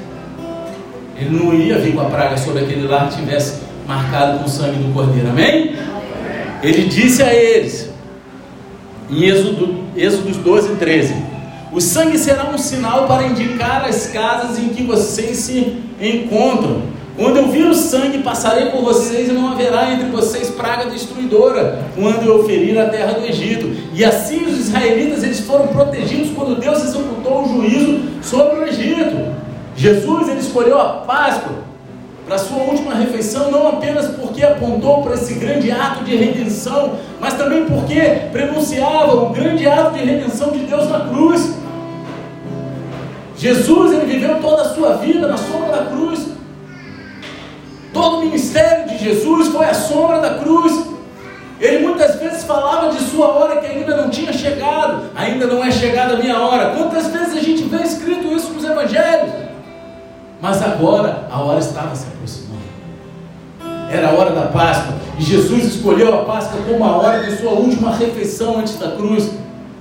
Ele 1.19 1.31
não 1.31 1.53
ia 1.53 1.79
vir 1.79 1.93
com 1.93 2.01
a 2.01 2.05
praga 2.05 2.37
sobre 2.37 2.63
aquele 2.63 2.87
lar 2.87 3.09
que 3.09 3.17
tivesse 3.17 3.66
marcado 3.87 4.39
com 4.39 4.45
o 4.45 4.49
sangue 4.49 4.83
do 4.83 4.93
cordeiro. 4.93 5.29
Amém? 5.29 5.75
Ele 6.61 6.87
disse 6.87 7.23
a 7.23 7.33
eles, 7.33 7.89
em 9.09 9.23
Êxodo, 9.23 9.83
Êxodo 9.95 10.31
12, 10.43 10.75
13: 10.75 11.15
O 11.71 11.79
sangue 11.79 12.17
será 12.17 12.49
um 12.49 12.57
sinal 12.57 13.07
para 13.07 13.27
indicar 13.27 13.85
as 13.85 14.07
casas 14.07 14.59
em 14.59 14.69
que 14.69 14.83
vocês 14.83 15.37
se 15.37 15.81
encontram. 16.01 16.97
Quando 17.15 17.37
eu 17.37 17.47
vir 17.47 17.65
o 17.65 17.73
sangue, 17.73 18.19
passarei 18.19 18.67
por 18.67 18.83
vocês 18.83 19.29
e 19.29 19.31
não 19.31 19.51
haverá 19.51 19.91
entre 19.91 20.07
vocês 20.09 20.51
praga 20.51 20.87
destruidora, 20.91 21.83
quando 21.95 22.27
eu 22.27 22.45
ferir 22.45 22.77
a 22.77 22.89
terra 22.89 23.13
do 23.13 23.25
Egito. 23.25 23.75
E 23.91 24.05
assim 24.05 24.45
os 24.45 24.59
israelitas 24.59 25.23
eles 25.23 25.39
foram 25.39 25.67
protegidos 25.67 26.29
quando 26.35 26.59
Deus 26.59 26.83
executou 26.83 27.43
o 27.43 27.47
juízo 27.47 28.01
sobre 28.21 28.59
o 28.59 28.67
Egito. 28.67 29.35
Jesus 29.75 30.29
ele 30.29 30.39
escolheu 30.39 30.79
a 30.79 30.89
Páscoa 30.99 31.66
para 32.27 32.37
sua 32.37 32.57
última 32.57 32.93
refeição, 32.93 33.49
não 33.49 33.69
apenas 33.69 34.07
porque 34.07 34.43
apontou 34.43 35.01
para 35.01 35.13
esse 35.13 35.35
grande 35.35 35.71
ato 35.71 36.03
de 36.03 36.13
redenção, 36.13 36.95
mas 37.21 37.35
também 37.35 37.65
porque 37.65 38.01
prenunciava 38.33 39.15
o 39.15 39.29
grande 39.29 39.65
ato 39.65 39.93
de 39.97 40.03
redenção 40.03 40.51
de 40.51 40.59
Deus 40.59 40.89
na 40.89 41.07
cruz. 41.07 41.53
Jesus 43.37 43.93
ele 43.93 44.05
viveu 44.05 44.41
toda 44.41 44.63
a 44.63 44.73
sua 44.73 44.97
vida 44.97 45.25
na 45.25 45.37
sombra 45.37 45.77
da 45.77 45.85
cruz. 45.85 46.27
Todo 47.93 48.17
o 48.17 48.21
ministério 48.25 48.89
de 48.89 48.97
Jesus 48.97 49.47
foi 49.47 49.65
a 49.65 49.73
sombra 49.73 50.19
da 50.19 50.35
cruz. 50.39 50.85
Ele 51.61 51.87
muitas 51.87 52.15
vezes 52.17 52.43
falava 52.43 52.91
de 52.91 53.01
sua 53.05 53.27
hora 53.27 53.61
que 53.61 53.67
ainda 53.67 53.95
não 53.95 54.09
tinha 54.09 54.33
chegado, 54.33 55.09
ainda 55.15 55.47
não 55.47 55.63
é 55.63 55.71
chegada 55.71 56.15
a 56.15 56.17
minha 56.17 56.39
hora. 56.39 56.75
Quantas 56.75 57.07
vezes 57.07 57.37
a 57.37 57.41
gente 57.41 57.63
vê 57.63 57.81
escrito 57.83 58.27
isso 58.35 58.51
nos 58.51 58.65
evangelhos? 58.65 59.46
Mas 60.41 60.61
agora 60.61 61.27
a 61.31 61.39
hora 61.41 61.59
estava 61.59 61.95
se 61.95 62.07
aproximando. 62.07 62.61
Era 63.89 64.09
a 64.09 64.13
hora 64.13 64.31
da 64.31 64.47
Páscoa. 64.47 64.95
E 65.17 65.23
Jesus 65.23 65.63
escolheu 65.63 66.13
a 66.13 66.25
Páscoa 66.25 66.59
como 66.67 66.83
a 66.83 66.97
hora 66.97 67.23
de 67.23 67.37
sua 67.37 67.51
última 67.51 67.95
refeição 67.95 68.59
antes 68.59 68.77
da 68.77 68.91
cruz. 68.91 69.31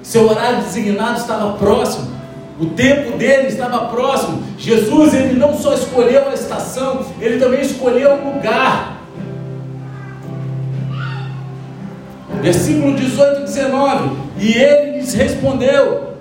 Seu 0.02 0.28
horário 0.28 0.62
designado 0.62 1.18
estava 1.18 1.54
próximo. 1.54 2.16
O 2.58 2.66
tempo 2.66 3.18
dele 3.18 3.48
estava 3.48 3.86
próximo. 3.88 4.42
Jesus 4.56 5.12
ele 5.12 5.34
não 5.34 5.58
só 5.58 5.74
escolheu 5.74 6.28
a 6.28 6.32
estação, 6.32 7.04
ele 7.20 7.38
também 7.38 7.60
escolheu 7.60 8.14
o 8.14 8.34
lugar. 8.34 8.96
Versículo 12.40 12.94
18 12.94 13.40
e 13.40 13.44
19. 13.44 14.16
E 14.38 14.52
ele 14.52 14.98
lhes 14.98 15.12
respondeu: 15.12 16.15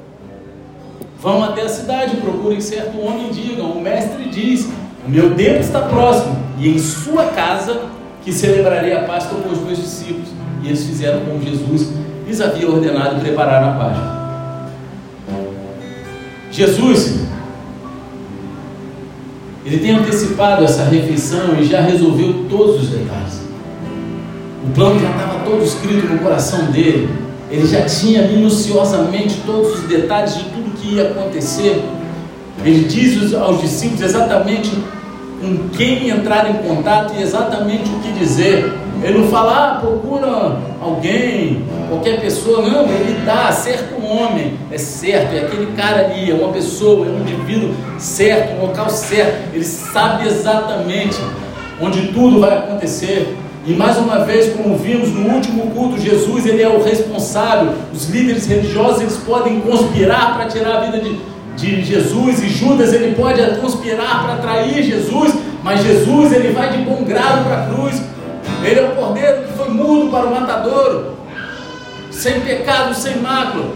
Vão 1.25 1.43
até 1.43 1.63
a 1.63 1.69
cidade, 1.69 2.17
procurem 2.17 2.61
certo 2.61 3.01
homem 3.01 3.31
e 3.31 3.33
digam: 3.33 3.71
O 3.71 3.81
mestre 3.81 4.29
diz: 4.29 4.69
O 5.03 5.09
meu 5.09 5.33
tempo 5.33 5.59
está 5.59 5.81
próximo, 5.81 6.37
e 6.59 6.69
em 6.69 6.77
sua 6.77 7.23
casa 7.29 7.81
que 8.23 8.31
celebrarei 8.31 8.93
a 8.93 9.05
Páscoa 9.05 9.39
com 9.39 9.49
os 9.49 9.59
meus 9.59 9.79
discípulos. 9.79 10.29
E 10.61 10.67
eles 10.67 10.83
fizeram 10.83 11.21
como 11.21 11.41
Jesus 11.41 11.89
lhes 12.27 12.39
havia 12.39 12.69
ordenado 12.69 13.19
preparar 13.19 13.63
a 13.63 13.71
Páscoa. 13.71 14.69
Jesus, 16.51 17.21
ele 19.65 19.79
tem 19.79 19.95
antecipado 19.95 20.63
essa 20.63 20.83
refeição 20.83 21.59
e 21.59 21.65
já 21.65 21.81
resolveu 21.81 22.45
todos 22.47 22.83
os 22.83 22.89
detalhes. 22.89 23.41
O 24.63 24.71
plano 24.75 24.99
já 24.99 25.09
estava 25.09 25.39
todo 25.43 25.63
escrito 25.63 26.05
no 26.05 26.19
coração 26.19 26.65
dele. 26.65 27.09
Ele 27.49 27.65
já 27.65 27.83
tinha 27.85 28.27
minuciosamente 28.27 29.41
todos 29.43 29.79
os 29.79 29.87
detalhes 29.87 30.37
de 30.37 30.54
que 30.85 30.95
ia 30.95 31.09
acontecer. 31.09 31.83
Ele 32.63 32.85
diz 32.85 33.33
aos 33.33 33.61
discípulos 33.61 34.01
exatamente 34.01 34.71
com 35.41 35.69
quem 35.69 36.09
entrar 36.09 36.49
em 36.49 36.67
contato 36.67 37.13
e 37.17 37.21
exatamente 37.21 37.89
o 37.89 37.99
que 37.99 38.11
dizer. 38.13 38.71
Ele 39.03 39.19
não 39.19 39.27
fala, 39.27 39.51
ah, 39.51 39.79
procura 39.79 40.57
alguém, 40.81 41.63
qualquer 41.89 42.21
pessoa, 42.21 42.61
não, 42.67 42.83
ele 42.83 43.19
dá, 43.25 43.51
certo 43.51 44.01
um 44.01 44.05
homem, 44.05 44.57
é 44.71 44.77
certo, 44.77 45.35
é 45.35 45.39
aquele 45.39 45.67
cara 45.75 46.05
ali, 46.05 46.31
é 46.31 46.33
uma 46.33 46.51
pessoa, 46.53 47.05
é 47.05 47.09
um 47.09 47.19
indivíduo 47.19 47.75
certo, 47.99 48.55
um 48.55 48.67
local 48.67 48.89
certo, 48.89 49.53
ele 49.53 49.65
sabe 49.65 50.27
exatamente 50.27 51.19
onde 51.81 52.07
tudo 52.13 52.39
vai 52.39 52.57
acontecer. 52.57 53.35
E 53.67 53.73
mais 53.73 53.97
uma 53.97 54.23
vez, 54.23 54.53
como 54.53 54.77
vimos 54.77 55.09
no 55.09 55.27
último 55.27 55.71
culto, 55.71 55.99
Jesus 55.99 56.45
ele 56.45 56.61
é 56.61 56.69
o 56.69 56.83
responsável. 56.83 57.73
Os 57.91 58.07
líderes 58.09 58.45
religiosos 58.45 59.01
eles 59.01 59.17
podem 59.17 59.59
conspirar 59.61 60.35
para 60.35 60.45
tirar 60.45 60.77
a 60.77 60.79
vida 60.81 60.99
de, 60.99 61.19
de 61.55 61.83
Jesus 61.83 62.43
e 62.43 62.49
Judas 62.49 62.93
ele 62.93 63.15
pode 63.15 63.41
conspirar 63.59 64.23
para 64.23 64.35
trair 64.35 64.83
Jesus, 64.83 65.33
mas 65.63 65.83
Jesus 65.83 66.31
ele 66.31 66.53
vai 66.53 66.77
de 66.77 66.83
bom 66.83 67.03
grado 67.03 67.43
para 67.43 67.63
a 67.63 67.67
cruz. 67.67 67.99
Ele 68.63 68.79
é 68.79 68.83
o 68.83 68.95
cordeiro 68.95 69.47
que 69.47 69.53
foi 69.53 69.69
mudo 69.69 70.11
para 70.11 70.27
o 70.27 70.31
matadouro, 70.31 71.15
sem 72.11 72.41
pecado, 72.41 72.93
sem 72.93 73.17
mácula. 73.17 73.71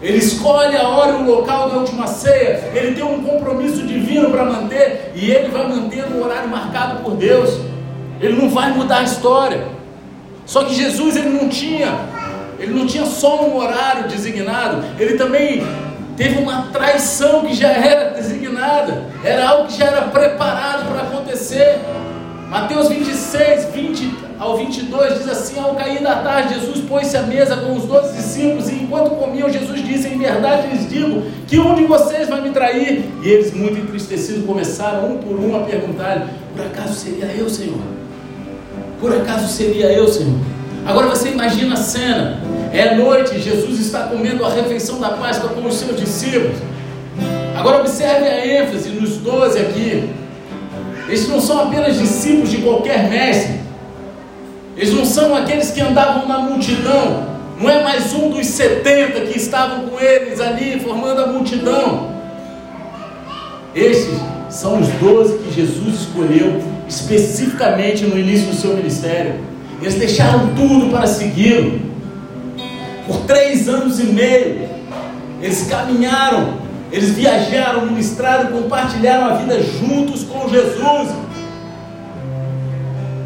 Ele 0.00 0.16
escolhe 0.16 0.76
a 0.76 0.88
hora 0.88 1.12
e 1.12 1.22
o 1.22 1.26
local 1.26 1.68
da 1.68 1.76
última 1.76 2.06
ceia. 2.06 2.70
Ele 2.74 2.94
tem 2.94 3.04
um 3.04 3.22
compromisso 3.22 3.86
divino 3.86 4.30
para 4.30 4.46
manter 4.46 5.12
e 5.14 5.30
ele 5.30 5.48
vai 5.48 5.68
manter 5.68 6.04
o 6.04 6.24
horário 6.24 6.48
marcado 6.48 7.02
por 7.02 7.16
Deus. 7.16 7.75
Ele 8.20 8.40
não 8.40 8.48
vai 8.48 8.72
mudar 8.72 8.98
a 8.98 9.02
história. 9.02 9.66
Só 10.44 10.64
que 10.64 10.74
Jesus 10.74 11.16
ele 11.16 11.30
não 11.30 11.48
tinha, 11.48 11.92
ele 12.58 12.72
não 12.72 12.86
tinha 12.86 13.04
só 13.04 13.44
um 13.44 13.56
horário 13.56 14.08
designado, 14.08 14.84
ele 14.98 15.14
também 15.18 15.66
teve 16.16 16.38
uma 16.38 16.68
traição 16.72 17.44
que 17.44 17.52
já 17.52 17.68
era 17.68 18.10
designada, 18.10 19.04
era 19.24 19.48
algo 19.48 19.66
que 19.66 19.76
já 19.76 19.86
era 19.86 20.02
preparado 20.02 20.88
para 20.88 21.02
acontecer. 21.02 21.80
Mateus 22.48 22.88
26, 22.88 23.66
20 23.74 24.14
ao 24.38 24.56
22 24.56 25.18
diz 25.18 25.28
assim: 25.28 25.58
Ao 25.58 25.74
cair 25.74 26.00
da 26.00 26.22
tarde, 26.22 26.54
Jesus 26.54 26.84
pôs-se 26.86 27.16
à 27.16 27.22
mesa 27.22 27.56
com 27.56 27.74
os 27.74 27.84
doze 27.84 28.14
discípulos, 28.16 28.68
e 28.68 28.74
enquanto 28.74 29.10
comiam, 29.16 29.50
Jesus 29.50 29.84
disse: 29.84 30.06
Em 30.06 30.16
verdade 30.16 30.68
lhes 30.68 30.88
digo 30.88 31.22
que 31.48 31.58
um 31.58 31.74
de 31.74 31.84
vocês 31.84 32.28
vai 32.28 32.40
me 32.40 32.50
trair. 32.50 33.04
E 33.22 33.28
eles, 33.28 33.52
muito 33.52 33.80
entristecidos, 33.80 34.46
começaram 34.46 35.12
um 35.12 35.18
por 35.18 35.40
um 35.40 35.56
a 35.56 35.64
perguntar: 35.64 36.28
Por 36.54 36.64
acaso 36.64 36.94
seria 36.94 37.26
eu, 37.26 37.50
Senhor? 37.50 38.05
Por 39.00 39.12
acaso 39.14 39.48
seria 39.48 39.92
eu, 39.92 40.08
Senhor? 40.08 40.38
Agora 40.86 41.08
você 41.08 41.30
imagina 41.30 41.74
a 41.74 41.76
cena: 41.76 42.40
é 42.72 42.94
noite, 42.94 43.40
Jesus 43.40 43.80
está 43.80 44.04
comendo 44.04 44.44
a 44.44 44.50
refeição 44.50 45.00
da 45.00 45.10
Páscoa 45.10 45.50
com 45.50 45.66
os 45.66 45.74
seus 45.74 45.98
discípulos. 45.98 46.56
Agora 47.56 47.80
observe 47.80 48.26
a 48.26 48.46
ênfase 48.46 48.90
nos 48.90 49.16
doze 49.18 49.58
aqui. 49.58 50.10
Eles 51.08 51.28
não 51.28 51.40
são 51.40 51.60
apenas 51.60 51.98
discípulos 51.98 52.50
de 52.50 52.58
qualquer 52.58 53.08
mestre. 53.08 53.60
Eles 54.76 54.92
não 54.92 55.04
são 55.04 55.34
aqueles 55.34 55.70
que 55.70 55.80
andavam 55.80 56.28
na 56.28 56.38
multidão. 56.38 57.36
não 57.58 57.70
é 57.70 57.82
mais 57.82 58.12
um 58.12 58.28
dos 58.28 58.46
70 58.46 59.20
que 59.22 59.38
estavam 59.38 59.86
com 59.86 59.98
eles 59.98 60.40
ali 60.40 60.78
formando 60.80 61.22
a 61.22 61.26
multidão. 61.28 62.14
Estes 63.74 64.18
são 64.50 64.80
os 64.80 64.88
12 64.88 65.38
que 65.38 65.54
Jesus 65.54 66.02
escolheu 66.02 66.75
especificamente 66.88 68.04
no 68.04 68.18
início 68.18 68.46
do 68.46 68.54
seu 68.54 68.76
ministério. 68.76 69.34
Eles 69.80 69.94
deixaram 69.94 70.54
tudo 70.54 70.90
para 70.90 71.06
segui-lo. 71.06 71.80
Por 73.06 73.18
três 73.26 73.68
anos 73.68 74.00
e 74.00 74.04
meio, 74.04 74.68
eles 75.40 75.66
caminharam, 75.68 76.54
eles 76.90 77.10
viajaram, 77.10 77.86
ministraram, 77.86 78.50
compartilharam 78.50 79.26
a 79.26 79.36
vida 79.36 79.62
juntos 79.62 80.24
com 80.24 80.48
Jesus. 80.48 81.10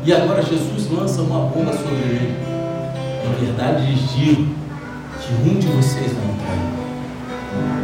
E 0.05 0.12
agora 0.12 0.43
Jesus 0.43 0.90
lança 0.90 1.23
uma 1.23 1.47
bomba 1.47 1.73
sobre 1.73 1.95
ele. 1.95 2.37
Na 3.25 3.35
verdade, 3.38 3.90
lhes 3.90 4.11
digo 4.12 4.49
que 5.21 5.49
um 5.49 5.59
de 5.59 5.67
vocês 5.69 6.12
vai 6.12 6.25
entrar. 6.25 6.81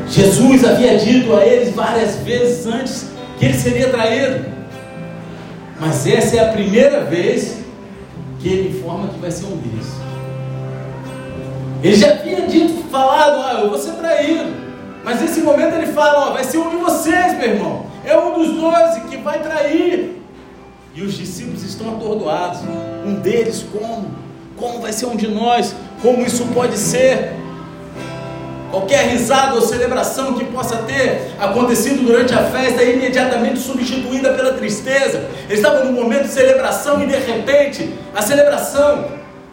Jesus 0.09 0.65
havia 0.65 0.99
dito 0.99 1.35
a 1.35 1.45
eles 1.45 1.75
várias 1.75 2.17
vezes 2.17 2.67
antes 2.67 3.11
que 3.39 3.45
ele 3.45 3.55
seria 3.55 3.91
traído. 3.91 4.56
Mas 5.79 6.07
essa 6.07 6.37
é 6.37 6.41
a 6.41 6.53
primeira 6.53 7.05
vez 7.05 7.59
que 8.41 8.49
ele 8.49 8.79
informa 8.79 9.09
que 9.09 9.19
vai 9.19 9.31
ser 9.31 9.45
um 9.47 9.57
deles. 9.57 9.87
Ele 11.83 11.95
já 11.95 12.11
havia 12.13 12.47
dito, 12.47 12.85
falado, 12.91 13.43
ah, 13.43 13.61
eu 13.63 13.71
vou 13.71 13.79
ser 13.79 13.93
traído. 13.93 14.55
Mas 15.05 15.21
nesse 15.21 15.41
momento 15.41 15.75
ele 15.75 15.93
fala, 15.93 16.33
vai 16.33 16.43
ser 16.43 16.59
um 16.59 16.71
de 16.71 16.77
vocês, 16.77 17.37
meu 17.39 17.49
irmão. 17.49 17.87
É 18.05 18.17
um 18.19 18.39
dos 18.39 18.57
doze 18.57 19.03
que 19.03 19.19
vai 19.19 19.41
trair. 19.41 20.21
E 20.95 21.03
os 21.03 21.15
discípulos 21.15 21.63
estão 21.63 21.95
atordoados. 21.97 22.61
Um 23.05 23.15
deles, 23.17 23.65
como? 23.71 24.11
Como 24.57 24.81
vai 24.81 24.93
ser 24.93 25.07
um 25.07 25.15
de 25.15 25.29
nós? 25.29 25.77
Como 26.01 26.25
isso 26.25 26.47
pode 26.55 26.79
ser? 26.79 27.36
Qualquer 28.77 29.09
risada 29.09 29.55
ou 29.55 29.63
celebração 29.63 30.35
que 30.35 30.45
possa 30.45 30.77
ter 30.83 31.31
acontecido 31.41 32.05
durante 32.05 32.35
a 32.35 32.45
festa 32.45 32.83
é 32.83 32.93
imediatamente 32.93 33.59
substituída 33.59 34.35
pela 34.35 34.53
tristeza. 34.53 35.31
Eles 35.49 35.61
estavam 35.61 35.87
num 35.87 35.93
momento 35.93 36.25
de 36.25 36.29
celebração 36.35 37.03
e 37.03 37.07
de 37.07 37.17
repente 37.17 37.95
a 38.15 38.21
celebração 38.21 39.07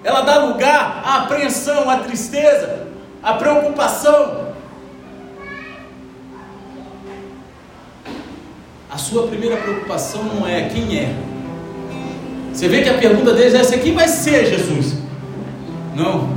ela 0.04 0.24
dá 0.24 0.44
lugar 0.44 1.02
à 1.06 1.20
apreensão, 1.20 1.90
à 1.90 2.00
tristeza, 2.00 2.86
à 3.24 3.36
preocupação. 3.36 4.50
A 8.92 8.98
sua 8.98 9.28
primeira 9.28 9.56
preocupação 9.56 10.22
não 10.26 10.46
é 10.46 10.64
quem 10.68 11.00
é. 11.00 11.16
Você 12.54 12.68
vê 12.68 12.82
que 12.82 12.90
a 12.90 12.98
pergunta 12.98 13.32
deles 13.34 13.54
é 13.54 13.62
essa: 13.62 13.78
quem 13.78 13.94
vai 13.94 14.10
ser 14.10 14.48
Jesus? 14.48 14.96
Não, 15.96 16.28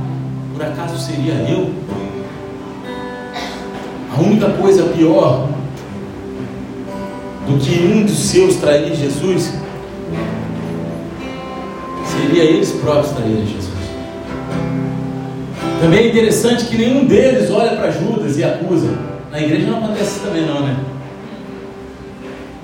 por 0.53 0.65
acaso 0.65 0.97
seria 0.97 1.33
eu? 1.49 1.85
A 4.17 4.19
única 4.19 4.49
coisa 4.49 4.83
pior 4.83 5.47
do 7.45 7.59
que 7.59 7.79
um 7.85 8.03
dos 8.03 8.17
seus 8.17 8.55
trair 8.55 8.95
Jesus 8.95 9.53
seria 12.03 12.43
eles 12.43 12.71
próprios 12.71 13.11
traírem 13.11 13.45
Jesus. 13.45 13.77
Também 15.79 15.99
é 15.99 16.07
interessante 16.07 16.65
que 16.65 16.77
nenhum 16.77 17.05
deles 17.05 17.51
olha 17.51 17.77
para 17.77 17.91
Judas 17.91 18.39
e 18.39 18.43
acusa. 18.43 18.89
Na 19.31 19.39
igreja 19.39 19.67
não 19.67 19.77
acontece 19.77 20.17
isso 20.17 20.25
também 20.25 20.47
não, 20.47 20.61
né? 20.61 20.77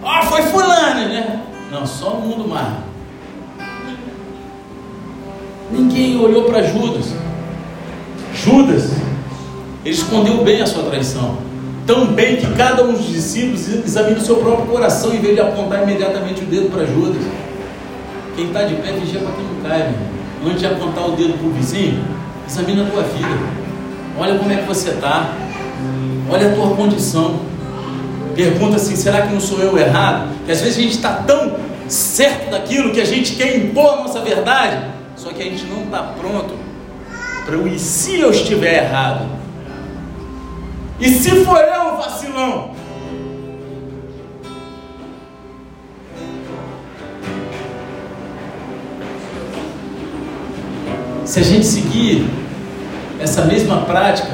Ah, 0.03 0.23
foi 0.23 0.41
fulano, 0.41 1.07
né? 1.07 1.43
Não, 1.71 1.85
só 1.85 2.13
o 2.13 2.21
mundo 2.21 2.49
mar. 2.49 2.81
Ninguém 5.71 6.19
olhou 6.19 6.45
para 6.45 6.63
Judas. 6.63 7.13
Judas 8.33 9.02
ele 9.83 9.93
escondeu 9.93 10.43
bem 10.43 10.61
a 10.61 10.65
sua 10.65 10.83
traição. 10.83 11.37
Tão 11.85 12.07
bem 12.07 12.37
que 12.37 12.47
cada 12.53 12.83
um 12.83 12.93
dos 12.93 13.07
discípulos 13.07 13.67
examina 13.67 14.17
o 14.17 14.21
seu 14.21 14.37
próprio 14.37 14.67
coração 14.67 15.13
em 15.13 15.19
vez 15.19 15.35
de 15.35 15.41
apontar 15.41 15.83
imediatamente 15.83 16.41
o 16.41 16.45
dedo 16.45 16.71
para 16.71 16.85
Judas. 16.85 17.21
Quem 18.35 18.47
está 18.47 18.63
de 18.63 18.75
pé 18.75 18.93
vigia 18.93 19.19
para 19.19 19.31
quem 19.33 19.43
não 19.43 19.69
cai, 19.69 19.89
meu. 19.89 20.49
Antes 20.49 20.61
de 20.61 20.67
apontar 20.67 21.07
o 21.07 21.11
dedo 21.11 21.37
para 21.37 21.47
o 21.47 21.51
vizinho, 21.51 22.03
examina 22.47 22.83
a 22.83 22.89
tua 22.89 23.03
vida. 23.03 23.63
Olha 24.17 24.35
como 24.35 24.51
é 24.51 24.57
que 24.57 24.65
você 24.65 24.91
está. 24.91 25.33
Olha 26.29 26.51
a 26.51 26.55
tua 26.55 26.75
condição. 26.75 27.39
Pergunta 28.35 28.77
assim: 28.77 28.95
será 28.95 29.23
que 29.23 29.33
não 29.33 29.41
sou 29.41 29.59
eu 29.59 29.77
errado? 29.77 30.29
Que 30.45 30.51
às 30.51 30.61
vezes 30.61 30.77
a 30.77 30.81
gente 30.81 30.95
está 30.95 31.13
tão 31.13 31.55
certo 31.87 32.49
daquilo 32.49 32.91
que 32.91 33.01
a 33.01 33.05
gente 33.05 33.35
quer 33.35 33.57
impor 33.57 33.93
a 33.93 33.95
nossa 33.97 34.21
verdade, 34.21 34.77
só 35.15 35.29
que 35.29 35.41
a 35.41 35.45
gente 35.45 35.65
não 35.65 35.83
está 35.83 36.01
pronto 36.19 36.53
para 37.45 37.57
o 37.57 37.67
e 37.67 37.77
se 37.77 38.19
eu 38.19 38.31
estiver 38.31 38.85
errado? 38.85 39.42
E 40.99 41.09
se 41.09 41.31
for 41.43 41.57
eu 41.57 41.97
vacilão? 41.97 42.71
Se 51.25 51.39
a 51.39 51.43
gente 51.43 51.65
seguir 51.65 52.27
essa 53.19 53.45
mesma 53.45 53.77
prática 53.81 54.31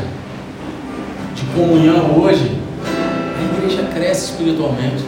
de 1.35 1.43
comunhão 1.55 2.19
hoje, 2.19 2.59
a 3.37 3.55
igreja 3.55 3.83
cresce 3.93 4.31
espiritualmente. 4.31 5.05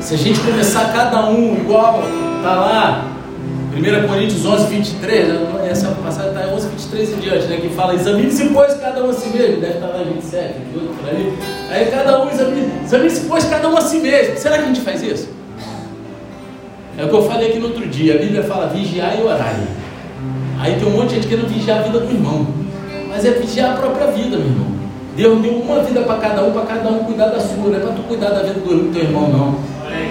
Se 0.00 0.14
a 0.14 0.18
gente 0.18 0.38
começar 0.40 0.92
cada 0.92 1.26
um 1.30 1.54
igual, 1.56 2.02
tá 2.42 2.54
lá, 2.54 3.10
1 3.74 4.06
Coríntios 4.06 4.44
11, 4.44 4.66
23, 4.66 5.28
essa 5.70 5.88
passagem 5.92 6.23
está 6.23 6.23
em 6.23 6.23
11, 6.23 6.23
23 6.74 7.12
em 7.12 7.16
diante, 7.16 7.46
né, 7.46 7.58
que 7.60 7.68
fala: 7.70 7.94
examine-se, 7.94 8.44
pois, 8.46 8.74
cada 8.74 9.04
um 9.04 9.10
a 9.10 9.12
si 9.12 9.28
mesmo. 9.28 9.60
Deve 9.60 9.74
estar 9.74 9.86
lá 9.86 10.02
em 10.02 10.12
27, 10.14 10.54
28, 10.72 10.94
por 10.98 11.08
ali. 11.08 11.32
Aí 11.70 11.86
cada 11.86 12.22
um 12.22 12.30
examine-se, 12.30 12.84
examine 12.84 13.28
pois, 13.28 13.44
cada 13.44 13.68
um 13.68 13.76
a 13.76 13.80
si 13.80 13.98
mesmo. 13.98 14.36
Será 14.36 14.58
que 14.58 14.64
a 14.64 14.66
gente 14.66 14.80
faz 14.80 15.02
isso? 15.02 15.28
É 16.96 17.04
o 17.04 17.08
que 17.08 17.14
eu 17.14 17.22
falei 17.22 17.48
aqui 17.48 17.58
no 17.58 17.68
outro 17.68 17.86
dia. 17.86 18.14
A 18.14 18.18
Bíblia 18.18 18.42
fala 18.42 18.68
vigiar 18.68 19.18
e 19.18 19.22
orar. 19.22 19.56
Aí 20.60 20.74
tem 20.76 20.86
um 20.86 20.92
monte 20.92 21.08
de 21.10 21.14
gente 21.16 21.28
querendo 21.28 21.48
vigiar 21.48 21.80
a 21.80 21.82
vida 21.82 22.00
do 22.00 22.12
irmão. 22.12 22.46
Mas 23.08 23.24
é 23.24 23.30
vigiar 23.32 23.72
a 23.72 23.76
própria 23.76 24.08
vida, 24.08 24.36
meu 24.36 24.46
irmão. 24.46 24.74
Deus 25.16 25.40
deu 25.42 25.52
uma 25.52 25.80
vida 25.82 26.00
para 26.02 26.18
cada 26.18 26.44
um, 26.44 26.52
para 26.52 26.62
cada 26.62 26.88
um 26.90 27.04
cuidar 27.04 27.28
da 27.28 27.40
sua. 27.40 27.68
Não 27.68 27.76
é 27.76 27.80
para 27.80 27.92
tu 27.92 28.02
cuidar 28.02 28.30
da 28.30 28.42
vida 28.42 28.60
do 28.60 28.92
teu 28.92 29.02
irmão, 29.02 29.28
não. 29.28 29.58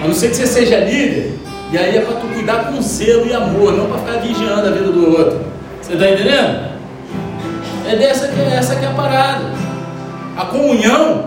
A 0.02 0.06
não 0.06 0.14
ser 0.14 0.30
que 0.30 0.36
você 0.36 0.46
seja 0.46 0.78
líder 0.80 1.38
e 1.74 1.78
aí 1.78 1.96
é 1.96 2.00
para 2.02 2.20
tu 2.20 2.28
cuidar 2.28 2.70
com 2.70 2.80
zelo 2.80 3.26
e 3.26 3.32
amor, 3.32 3.72
não 3.76 3.86
para 3.86 3.98
ficar 3.98 4.18
vigiando 4.20 4.68
a 4.68 4.70
vida 4.70 4.92
do 4.92 5.10
outro. 5.10 5.40
Você 5.84 5.92
está 5.92 6.10
entendendo? 6.10 6.70
É 7.86 7.96
dessa 7.96 8.28
que 8.28 8.40
é 8.40 8.54
essa 8.56 8.74
que 8.74 8.86
é 8.86 8.88
a 8.88 8.92
parada. 8.92 9.44
A 10.34 10.46
comunhão, 10.46 11.26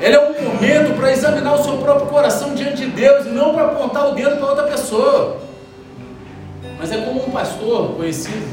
ela 0.00 0.14
é 0.14 0.20
um 0.20 0.42
momento 0.42 0.96
para 0.96 1.12
examinar 1.12 1.52
o 1.52 1.62
seu 1.62 1.76
próprio 1.76 2.06
coração 2.06 2.54
diante 2.54 2.76
de 2.76 2.86
Deus 2.86 3.26
e 3.26 3.28
não 3.28 3.52
para 3.52 3.66
apontar 3.66 4.08
o 4.08 4.14
dedo 4.14 4.38
para 4.38 4.46
outra 4.46 4.64
pessoa. 4.64 5.36
Mas 6.78 6.90
é 6.92 6.96
como 6.96 7.26
um 7.26 7.30
pastor 7.30 7.90
conhecido, 7.90 8.46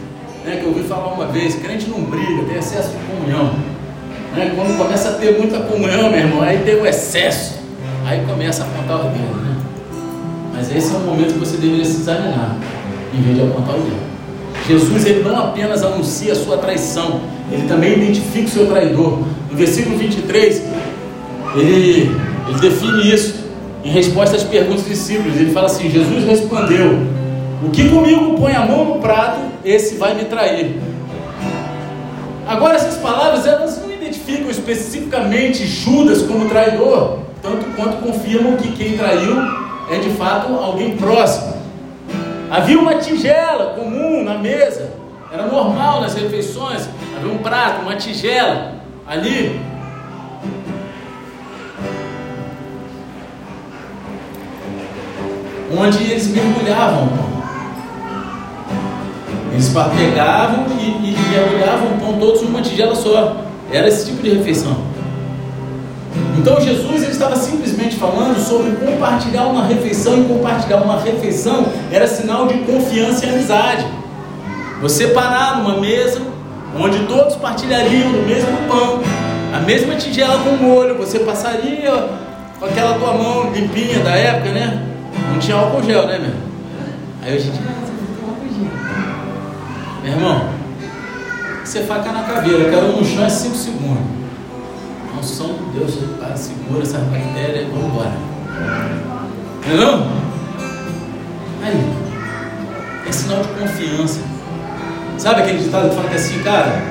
né, 0.44 0.58
que 0.58 0.63
eu 0.63 0.70
ouvi 0.70 0.84
falar 0.84 1.13
uma 1.13 1.28
vez, 1.28 1.56
crente 1.56 1.89
não 1.89 2.04
briga, 2.04 2.44
tem 2.44 2.58
excesso 2.58 2.89
de 2.89 2.98
comunhão. 3.06 3.54
Né? 4.36 4.52
Quando 4.54 4.78
começa 4.78 5.12
a 5.12 5.13
ter 5.13 5.38
muita 5.38 5.62
comunhão, 5.62 6.10
meu 6.10 6.20
irmão, 6.20 6.41
aí 6.41 6.62
tem 6.65 6.76
o 6.76 6.86
excesso. 6.86 7.58
Aí 8.06 8.22
começa 8.26 8.63
a 8.63 8.65
apontar 8.65 9.00
o 9.00 9.10
dedo. 9.12 9.41
Né? 9.41 9.56
Mas 10.54 10.76
esse 10.76 10.94
é 10.94 10.98
o 10.98 11.00
momento 11.00 11.32
que 11.32 11.39
você 11.39 11.56
deveria 11.56 11.86
se 11.86 12.02
examinar, 12.02 12.58
em 13.13 13.22
vez 13.22 13.38
de 13.38 13.44
apontar 13.44 13.76
o 13.76 13.80
dedo. 13.80 14.11
Jesus 14.68 15.06
ele 15.06 15.24
não 15.24 15.38
apenas 15.38 15.84
anuncia 15.84 16.34
a 16.34 16.36
sua 16.36 16.58
traição, 16.58 17.22
ele 17.52 17.68
também 17.68 17.94
identifica 17.94 18.48
o 18.48 18.50
seu 18.50 18.68
traidor. 18.68 19.20
No 19.50 19.58
versículo 19.58 19.98
23, 19.98 20.64
ele, 21.56 22.12
ele 22.48 22.60
define 22.60 23.14
isso 23.14 23.42
em 23.84 23.90
resposta 23.90 24.36
às 24.36 24.44
perguntas 24.44 24.84
dos 24.84 24.92
discípulos. 24.92 25.36
Ele 25.36 25.52
fala 25.52 25.66
assim: 25.66 25.90
Jesus 25.90 26.24
respondeu: 26.26 27.00
O 27.66 27.70
que 27.70 27.90
comigo 27.90 28.36
põe 28.38 28.54
a 28.54 28.66
mão 28.66 28.86
no 28.86 28.96
prato, 29.02 29.40
esse 29.66 29.96
vai 29.96 30.14
me 30.16 30.26
trair. 30.26 30.80
Agora, 32.48 32.76
essas 32.76 32.98
palavras 32.98 33.46
elas 33.46 33.82
não 33.82 33.92
identificam 33.92 34.50
especificamente 34.50 35.66
Judas 35.66 36.22
como 36.22 36.50
traidor, 36.50 37.20
tanto 37.42 37.66
quanto 37.76 37.98
confirmam 37.98 38.58
que 38.58 38.72
quem 38.72 38.98
traiu 38.98 39.38
é 39.90 40.00
de 40.00 40.10
fato 40.12 40.54
alguém 40.54 40.96
próximo. 40.98 41.61
Havia 42.52 42.78
uma 42.78 42.96
tigela 42.96 43.76
comum 43.76 44.26
na 44.26 44.38
mesa, 44.38 44.92
era 45.32 45.48
normal 45.48 46.02
nas 46.02 46.16
refeições, 46.16 46.90
havia 47.16 47.32
um 47.32 47.38
prato, 47.38 47.84
uma 47.84 47.96
tigela 47.96 48.74
ali. 49.08 49.58
Onde 55.80 56.04
eles 56.04 56.28
mergulhavam. 56.28 57.08
Eles 59.54 59.70
pegavam 59.70 60.66
e, 60.78 61.12
e 61.12 61.16
mergulhavam 61.30 62.00
pão 62.00 62.20
todos 62.20 62.42
numa 62.42 62.62
tigela 62.62 62.94
só. 62.94 63.46
Era 63.72 63.88
esse 63.88 64.08
tipo 64.08 64.22
de 64.22 64.32
refeição. 64.32 64.76
Então 66.38 66.60
Jesus 66.60 67.04
ele 67.04 67.12
estava 67.12 67.38
simplesmente 67.38 67.61
falando 68.02 68.40
sobre 68.40 68.72
compartilhar 68.72 69.44
uma 69.44 69.68
refeição 69.68 70.20
e 70.20 70.26
compartilhar 70.26 70.78
uma 70.78 71.00
refeição 71.00 71.68
era 71.92 72.08
sinal 72.08 72.48
de 72.48 72.58
confiança 72.60 73.28
e 73.28 73.30
amizade. 73.30 73.86
Você 74.82 75.10
parar 75.10 75.58
numa 75.58 75.80
mesa 75.80 76.20
onde 76.76 77.06
todos 77.06 77.36
partilhariam 77.36 78.12
do 78.12 78.26
mesmo 78.26 78.58
pão, 78.68 79.02
a 79.54 79.60
mesma 79.60 79.96
tigela 79.96 80.40
com 80.40 80.56
molho, 80.56 80.98
você 80.98 81.20
passaria 81.20 82.10
com 82.60 82.66
aquela 82.66 82.98
tua 82.98 83.14
mão 83.14 83.52
limpinha 83.52 84.00
da 84.00 84.16
época, 84.16 84.52
né? 84.52 84.84
Não 85.32 85.40
tinha 85.40 85.58
álcool 85.58 85.84
gel, 85.84 86.08
né, 86.08 86.18
meu? 86.18 86.34
Aí 87.22 87.40
tem 87.40 87.52
álcool 87.52 88.48
gel. 88.50 88.72
Meu 90.04 90.14
irmão, 90.14 90.50
você 91.64 91.82
faca 91.82 92.12
na 92.12 92.24
caveira, 92.24 92.72
caiu 92.72 92.94
no 92.94 93.06
chão 93.06 93.24
é 93.24 93.30
5 93.30 93.56
segundos. 93.56 94.20
Unção 95.21 95.49
de 95.53 95.77
Deus 95.77 95.99
segura 96.36 96.81
essa 96.81 96.97
bactéria 96.97 97.62
e 97.62 97.65
vamos 97.65 97.86
embora. 97.86 98.13
Não? 99.77 100.07
Aí, 101.63 101.93
é 103.07 103.12
sinal 103.12 103.43
de 103.43 103.49
confiança. 103.49 104.19
Sabe 105.19 105.41
aquele 105.41 105.60
ditado 105.60 105.89
que 105.89 105.95
fala 105.95 106.07
que 106.07 106.15
é 106.15 106.17
assim, 106.17 106.39
cara, 106.39 106.81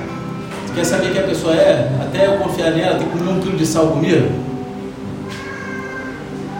você 0.64 0.74
quer 0.76 0.84
saber 0.84 1.10
quem 1.10 1.22
a 1.22 1.26
pessoa 1.26 1.54
é? 1.54 1.90
Até 2.00 2.28
eu 2.28 2.38
confiar 2.38 2.70
nela, 2.70 2.98
tem 2.98 3.08
que 3.08 3.18
comer 3.18 3.32
um 3.32 3.40
quilo 3.40 3.56
de 3.56 3.66
sal 3.66 3.88
comigo? 3.88 4.30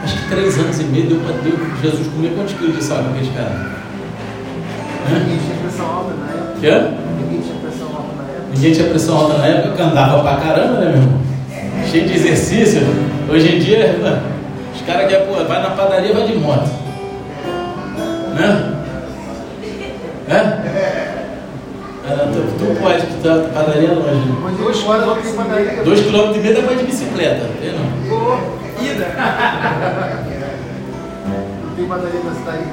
Acho 0.03 0.17
que 0.17 0.29
três 0.29 0.59
anos 0.59 0.81
e 0.81 0.85
meio 0.85 1.07
deu 1.07 1.21
para 1.21 1.37
Deus, 1.37 1.61
Jesus 1.81 2.09
comer 2.09 2.35
quantos 2.35 2.55
quilos 2.55 2.77
de 2.79 2.83
sal 2.83 2.99
com 3.05 3.11
aqueles 3.11 3.33
caras? 3.33 3.71
Ninguém 5.09 5.39
tinha 5.39 5.57
pressão 5.61 5.87
alta 5.87 6.15
na 6.15 6.33
época. 6.33 6.55
Quê? 6.61 6.71
Ninguém 7.21 7.41
tinha 7.43 7.61
pressão 7.61 7.87
alta 7.87 8.17
na 8.17 8.23
época. 8.25 8.51
Ninguém 8.57 8.73
tinha 8.73 8.89
pressão 8.89 9.17
alta 9.17 9.39
na 9.39 9.47
época, 9.47 9.77
que 9.77 9.83
andava 9.83 10.23
pra 10.23 10.37
caramba, 10.37 10.81
né, 10.81 10.87
meu 10.87 11.03
irmão? 11.03 11.30
Cheio 11.89 12.07
de 12.07 12.15
exercício. 12.15 12.83
Hoje 13.29 13.57
em 13.57 13.59
dia, 13.59 13.97
os 14.75 14.83
caras 14.83 15.09
querem, 15.09 15.27
pô, 15.27 15.45
vai 15.45 15.63
na 15.63 15.71
padaria, 15.71 16.13
vai 16.13 16.25
de 16.27 16.35
moto. 16.35 16.71
Né? 18.35 18.77
É? 20.29 20.71
tu, 22.33 22.41
tu 22.59 22.81
pode, 22.81 23.03
tu 23.03 23.23
tá 23.23 23.49
padaria 23.53 23.93
longe. 23.93 24.29
né? 24.29 24.37
Mas 24.43 24.57
dois 24.57 24.79
tenho 24.79 25.35
padaria. 25.35 25.83
Dois 25.83 26.01
quilômetros 26.01 26.37
e 26.37 26.41
meio 26.41 26.55
dá 26.55 26.63
pra 26.63 26.75
de 26.75 26.85
bicicleta, 26.85 27.47
vê 27.61 27.73
não? 27.73 27.85
Pô, 28.09 28.39
ida. 28.83 29.07
Tem 31.77 31.87
padaria 31.87 32.21
na 32.25 32.33
cidade. 32.35 32.65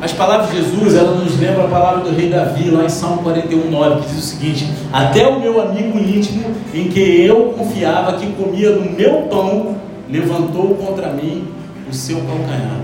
As 0.00 0.12
palavras 0.12 0.50
de 0.50 0.56
Jesus, 0.58 0.94
ela 0.94 1.12
nos 1.12 1.38
lembra 1.38 1.64
a 1.64 1.68
palavra 1.68 2.04
do 2.04 2.14
rei 2.14 2.28
Davi, 2.28 2.70
lá 2.70 2.84
em 2.84 2.88
Salmo 2.88 3.22
41, 3.22 3.70
9, 3.70 4.02
que 4.02 4.08
diz 4.08 4.18
o 4.18 4.20
seguinte: 4.20 4.68
Até 4.92 5.26
o 5.26 5.40
meu 5.40 5.60
amigo 5.60 5.98
íntimo, 5.98 6.54
em 6.74 6.88
que 6.88 7.22
eu 7.22 7.54
confiava 7.56 8.12
que 8.14 8.26
comia 8.32 8.72
do 8.72 8.82
meu 8.82 9.22
pão, 9.22 9.76
levantou 10.08 10.74
contra 10.74 11.10
mim 11.12 11.48
o 11.90 11.94
seu 11.94 12.18
calcanhar. 12.18 12.80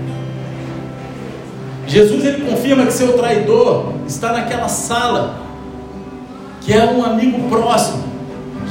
Jesus 1.85 2.25
ele 2.25 2.49
confirma 2.49 2.85
que 2.85 2.93
seu 2.93 3.13
traidor 3.13 3.93
está 4.07 4.31
naquela 4.31 4.67
sala, 4.67 5.37
que 6.61 6.73
é 6.73 6.85
um 6.85 7.05
amigo 7.05 7.47
próximo. 7.47 8.02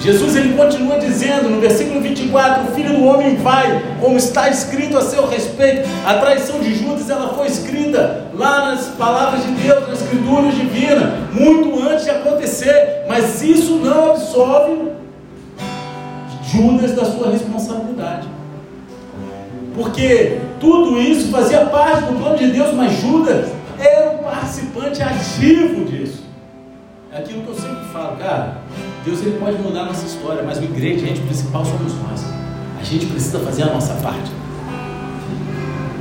Jesus 0.01 0.35
ele 0.37 0.57
continua 0.57 0.99
dizendo 0.99 1.49
no 1.49 1.61
versículo 1.61 2.01
24: 2.01 2.65
O 2.65 2.75
filho 2.75 2.97
do 2.97 3.05
homem 3.05 3.37
vai, 3.37 3.83
como 4.01 4.17
está 4.17 4.49
escrito 4.49 4.99
a 4.99 5.03
seu 5.03 5.29
respeito. 5.29 5.89
A 6.05 6.15
traição 6.15 6.61
de 6.61 6.75
Judas 6.75 7.09
ela 7.09 7.35
foi 7.35 7.47
escrita 7.47 8.27
lá 8.35 8.71
nas 8.71 8.87
palavras 8.89 9.45
de 9.45 9.53
Deus, 9.53 9.87
na 9.87 9.95
escritura 9.95 10.51
divina, 10.51 11.29
muito 11.33 11.81
antes 11.89 12.05
de 12.05 12.11
acontecer. 12.11 13.05
Mas 13.09 13.43
isso 13.43 13.77
não 13.77 14.11
absolve 14.11 14.93
Judas 16.53 16.93
da 16.93 17.05
sua 17.05 17.31
responsabilidade. 17.31 18.29
Porque 19.75 20.39
tudo 20.61 21.01
isso 21.01 21.31
fazia 21.31 21.65
parte 21.67 22.05
do 22.05 22.19
plano 22.19 22.37
de 22.37 22.51
Deus, 22.51 22.75
mas 22.75 22.93
Judas 23.01 23.51
era 23.79 24.11
um 24.11 24.19
participante 24.19 25.03
ativo 25.03 25.85
disso. 25.87 26.25
É 27.11 27.19
aquilo 27.19 27.43
que 27.43 27.49
eu 27.49 27.55
sempre 27.55 27.85
falo, 27.93 28.17
cara. 28.17 28.62
Deus 29.05 29.21
ele 29.21 29.37
pode 29.39 29.59
mudar 29.59 29.83
a 29.83 29.85
nossa 29.87 30.07
história, 30.07 30.43
mas 30.45 30.59
o 30.59 30.65
ingrediente 30.65 31.21
principal 31.21 31.65
somos 31.65 31.93
nós. 31.95 32.25
A 32.81 32.85
gente 32.85 33.07
precisa 33.07 33.39
fazer 33.41 33.63
a 33.65 33.67
nossa 33.67 33.95
parte. 33.95 34.31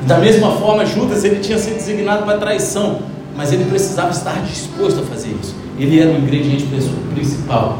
Da 0.08 0.18
mesma 0.18 0.52
forma, 0.52 0.86
Judas 0.86 1.24
ele 1.24 1.40
tinha 1.40 1.58
sido 1.58 1.76
designado 1.76 2.24
para 2.24 2.38
traição, 2.38 3.00
mas 3.36 3.52
ele 3.52 3.66
precisava 3.66 4.12
estar 4.12 4.42
disposto 4.44 5.00
a 5.00 5.04
fazer 5.04 5.36
isso. 5.42 5.56
Ele 5.80 6.00
era 6.00 6.12
o 6.12 6.18
ingrediente 6.18 6.66
principal. 7.14 7.80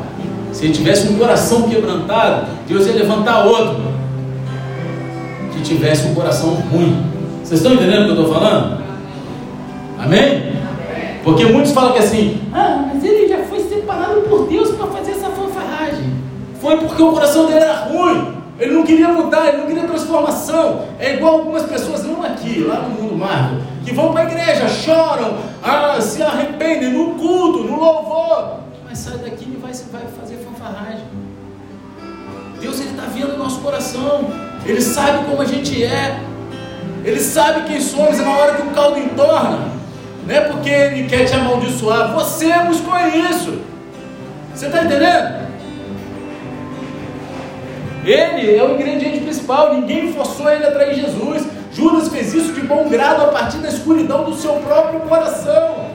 Se 0.52 0.66
ele 0.66 0.74
tivesse 0.74 1.08
um 1.08 1.18
coração 1.18 1.64
quebrantado, 1.64 2.48
Deus 2.68 2.86
ia 2.88 2.94
levantar 2.94 3.46
outro 3.46 3.82
que 5.54 5.62
tivesse 5.62 6.08
um 6.08 6.14
coração 6.14 6.50
ruim. 6.72 7.04
Vocês 7.44 7.60
estão 7.60 7.74
entendendo 7.74 8.02
o 8.02 8.06
que 8.06 8.12
eu 8.12 8.22
estou 8.22 8.34
falando? 8.34 8.82
Amém? 10.00 10.52
Porque 11.24 11.46
muitos 11.46 11.72
falam 11.72 11.94
que 11.94 12.00
assim, 12.00 12.42
ah, 12.54 12.90
mas 12.92 13.04
ele 13.04 13.28
já 13.28 13.40
foi 13.44 13.60
separado 13.60 14.22
por 14.22 14.41
Deus 14.52 14.72
para 14.72 14.88
fazer 14.88 15.12
essa 15.12 15.30
fanfarragem. 15.30 16.14
Foi 16.60 16.78
porque 16.78 17.02
o 17.02 17.14
coração 17.14 17.46
dele 17.46 17.60
era 17.60 17.86
ruim. 17.86 18.36
Ele 18.60 18.74
não 18.74 18.84
queria 18.84 19.08
mudar, 19.08 19.48
ele 19.48 19.58
não 19.58 19.66
queria 19.66 19.84
transformação. 19.84 20.86
É 21.00 21.16
igual 21.16 21.40
algumas 21.40 21.64
pessoas, 21.64 22.04
não 22.04 22.24
aqui, 22.24 22.64
lá 22.64 22.82
no 22.82 22.90
mundo 22.90 23.16
Marvel, 23.16 23.62
que 23.84 23.92
vão 23.92 24.12
para 24.12 24.22
a 24.22 24.26
igreja, 24.26 24.68
choram, 24.68 25.38
ah, 25.64 26.00
se 26.00 26.22
arrependem 26.22 26.92
no 26.94 27.16
culto, 27.16 27.64
no 27.64 27.80
louvor. 27.80 28.60
Mas 28.88 29.00
sai 29.00 29.18
daqui 29.18 29.46
e 29.46 29.58
vai, 29.60 29.72
vai 29.92 30.04
fazer 30.20 30.36
fanfarragem. 30.38 31.06
Deus 32.60 32.80
está 32.80 33.04
vendo 33.12 33.34
o 33.34 33.38
nosso 33.38 33.62
coração. 33.62 34.26
Ele 34.64 34.82
sabe 34.82 35.26
como 35.26 35.42
a 35.42 35.46
gente 35.46 35.84
é. 35.84 36.22
Ele 37.04 37.20
sabe 37.20 37.68
quem 37.68 37.82
somos. 37.82 38.20
E 38.20 38.22
na 38.22 38.30
hora 38.30 38.54
que 38.54 38.62
o 38.62 38.72
caldo 38.72 39.00
entorna, 39.00 39.72
não 40.28 40.36
é 40.36 40.42
porque 40.42 40.70
ele 40.70 41.10
quer 41.10 41.26
te 41.26 41.34
amaldiçoar. 41.34 42.14
Você 42.14 42.54
buscou 42.60 42.96
isso. 43.08 43.71
Você 44.62 44.68
está 44.68 44.84
entendendo? 44.84 45.50
Ele 48.06 48.56
é 48.56 48.64
o 48.64 48.76
ingrediente 48.76 49.22
principal. 49.22 49.74
Ninguém 49.74 50.14
forçou 50.14 50.48
ele 50.52 50.64
a 50.64 50.70
trair 50.70 50.94
Jesus. 50.94 51.48
Judas 51.74 52.10
fez 52.10 52.32
isso 52.32 52.54
de 52.54 52.62
bom 52.62 52.88
grado 52.88 53.24
a 53.24 53.28
partir 53.30 53.58
da 53.58 53.70
escuridão 53.70 54.24
do 54.24 54.36
seu 54.36 54.54
próprio 54.58 55.00
coração. 55.00 55.88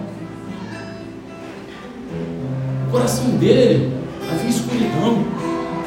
O 2.89 2.91
coração 2.91 3.27
dele 3.37 3.97
havia 4.29 4.51
escuridão, 4.51 5.25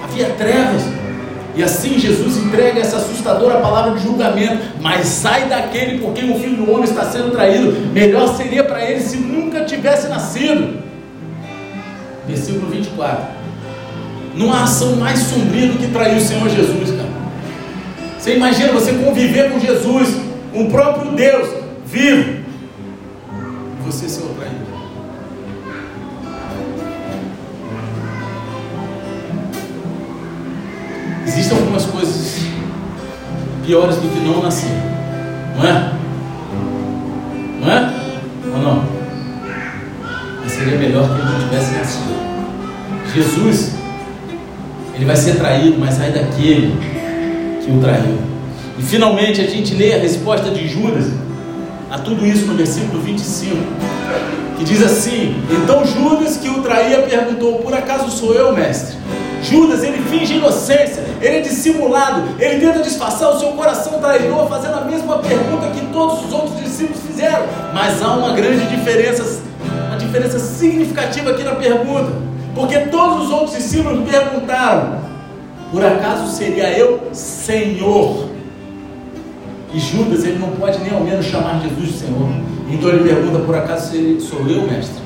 havia 0.02 0.30
trevas. 0.36 0.84
E 1.58 1.62
assim 1.62 2.00
Jesus 2.00 2.38
entrega 2.38 2.80
essa 2.80 2.96
assustadora 2.96 3.60
palavra 3.60 3.92
de 3.98 4.04
julgamento. 4.04 4.63
Mas 4.80 5.06
sai 5.06 5.50
daquele 5.50 5.98
por 5.98 6.13
quem 6.13 6.32
o 6.32 6.39
filho 6.39 6.63
do 6.63 6.72
homem 6.72 6.86
está 6.86 7.04
sendo 7.04 7.32
traído. 7.32 7.74
Melhor 7.92 8.38
seria 8.38 8.63
para 8.63 8.89
ele 8.89 9.02
se 9.02 9.18
nunca 9.18 9.65
tivesse 9.65 10.08
nascido. 10.08 10.79
Versículo 12.30 12.70
24. 12.70 13.26
Não 14.36 14.54
há 14.54 14.63
ação 14.63 14.96
mais 14.98 15.20
sombria 15.20 15.68
do 15.68 15.80
que 15.80 15.88
trair 15.88 16.15
o 16.15 16.22
Senhor 16.22 16.48
Jesus, 16.48 16.92
cara. 16.92 17.10
Você 18.20 18.36
imagina 18.36 18.72
você 18.72 18.94
conviver 18.94 19.52
com 19.52 19.60
Jesus, 19.60 20.15
com 20.54 20.65
o 20.65 20.72
próprio 20.72 21.12
Deus, 21.13 21.50
vivo, 21.88 22.44
você 23.84 24.08
ser 24.08 24.22
o 24.22 24.30
traído. 24.36 24.56
Existem 31.26 31.58
algumas 31.58 31.86
coisas 31.86 32.39
piores 33.65 33.96
do 33.96 34.13
que 34.13 34.20
não 34.20 34.44
nascer, 34.44 34.70
não 35.56 35.65
é? 35.65 35.94
Não 37.60 37.72
é? 37.72 37.94
Ou 38.54 38.62
não? 38.62 38.99
Seria 40.60 40.78
melhor 40.78 41.08
que 41.08 41.22
ele 41.22 41.24
não 41.24 41.39
tivesse 41.39 41.72
nascido. 41.72 42.19
Jesus, 43.15 43.72
ele 44.93 45.06
vai 45.06 45.15
ser 45.15 45.38
traído, 45.38 45.80
mas 45.80 46.02
ai 46.02 46.12
daquele 46.12 46.76
que 47.63 47.72
o 47.72 47.80
traiu. 47.80 48.17
E 48.78 48.82
finalmente 48.82 49.39
a 49.39 49.48
gente 49.48 49.74
lê 49.74 49.93
a 49.93 50.00
resposta 50.00 50.50
de 50.52 50.67
Judas 50.67 51.06
a 51.89 51.98
tudo 51.98 52.26
isso 52.28 52.45
no 52.45 52.56
versículo 52.56 53.02
25, 53.02 53.56
que 54.58 54.65
diz 54.65 54.84
assim: 54.84 55.41
Então 55.50 55.86
Judas 55.86 56.36
que 56.36 56.50
o 56.50 56.62
traía 56.62 57.04
perguntou: 57.04 57.60
Por 57.60 57.74
acaso 57.74 58.12
sou 58.12 58.34
eu, 58.34 58.54
mestre? 58.54 58.98
Judas, 59.41 59.82
ele 59.82 60.04
finge 60.10 60.34
inocência, 60.34 61.02
ele 61.22 61.38
é 61.38 61.39
dissimulado, 61.39 62.22
ele 62.38 62.60
tenta 62.60 62.84
disfarçar 62.84 63.34
o 63.34 63.39
seu 63.39 63.54
coração 63.54 63.98
traidor, 64.00 64.50
fazendo 64.50 64.74
a 64.74 64.82
mesma 64.82 65.19
pergunta 65.19 65.69
que 65.69 65.86
todos 65.93 66.26
os 66.26 66.34
outros 66.34 66.62
discípulos 66.62 67.02
fizeram. 67.08 67.45
Mas 67.74 68.04
há 68.04 68.12
uma 68.12 68.34
grande 68.34 68.67
diferença, 68.67 69.24
diferença 70.10 70.39
significativa 70.39 71.30
aqui 71.30 71.43
na 71.43 71.56
pergunta, 71.56 72.12
porque 72.56 72.78
todos 72.80 73.26
os 73.26 73.32
outros 73.32 73.56
discípulos 73.56 74.10
perguntaram: 74.10 75.00
Por 75.72 75.86
acaso 75.86 76.36
seria 76.36 76.78
eu 76.78 77.10
Senhor? 77.13 78.28
E 79.72 79.80
Judas, 79.80 80.26
ele 80.26 80.39
não 80.39 80.50
pode 80.52 80.80
nem 80.80 80.91
ao 80.91 81.02
menos 81.02 81.26
chamar 81.28 81.62
Jesus 81.62 81.93
de 81.93 82.00
Senhor. 82.00 82.30
Então 82.69 82.89
ele 82.89 83.08
pergunta: 83.08 83.39
Por 83.39 83.56
acaso 83.56 83.91
sou 84.22 84.48
eu, 84.48 84.63
mestre? 84.63 85.04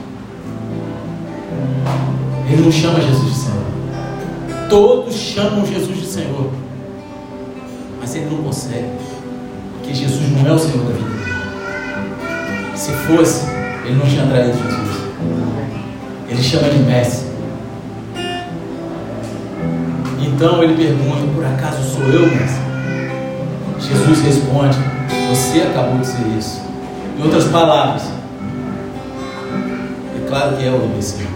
Ele 2.50 2.62
não 2.62 2.72
chama 2.72 3.02
Jesus 3.02 3.34
de 3.34 3.40
Senhor. 3.40 3.64
Todos 4.70 5.16
chamam 5.16 5.66
Jesus 5.66 6.00
de 6.00 6.06
Senhor, 6.06 6.50
mas 8.00 8.16
ele 8.16 8.26
não 8.26 8.44
consegue, 8.44 8.90
porque 9.74 9.94
Jesus 9.94 10.32
não 10.32 10.48
é 10.50 10.54
o 10.54 10.60
Senhor 10.60 10.86
da 10.86 10.94
vida. 10.94 11.14
Se 12.76 12.92
fosse, 12.92 13.46
ele 13.86 13.96
não 13.96 14.06
tinha 14.06 14.26
traído 14.26 14.58
Jesus. 14.58 14.93
Ele 16.34 16.42
chama 16.42 16.68
de 16.68 16.80
Mestre. 16.80 17.28
Então 20.20 20.64
ele 20.64 20.76
pergunta: 20.76 21.32
Por 21.36 21.46
acaso 21.46 21.84
sou 21.84 22.04
eu, 22.06 22.22
mestre? 22.22 22.64
Jesus 23.80 24.22
responde: 24.22 24.78
Você 25.30 25.62
acabou 25.62 26.00
de 26.00 26.08
ser 26.08 26.26
isso. 26.40 26.60
Em 27.20 27.24
outras 27.24 27.46
palavras, 27.46 28.02
é 30.18 30.28
claro 30.28 30.58
que 30.58 30.66
é 30.66 30.72
o 30.72 30.86
imbecil. 30.86 31.28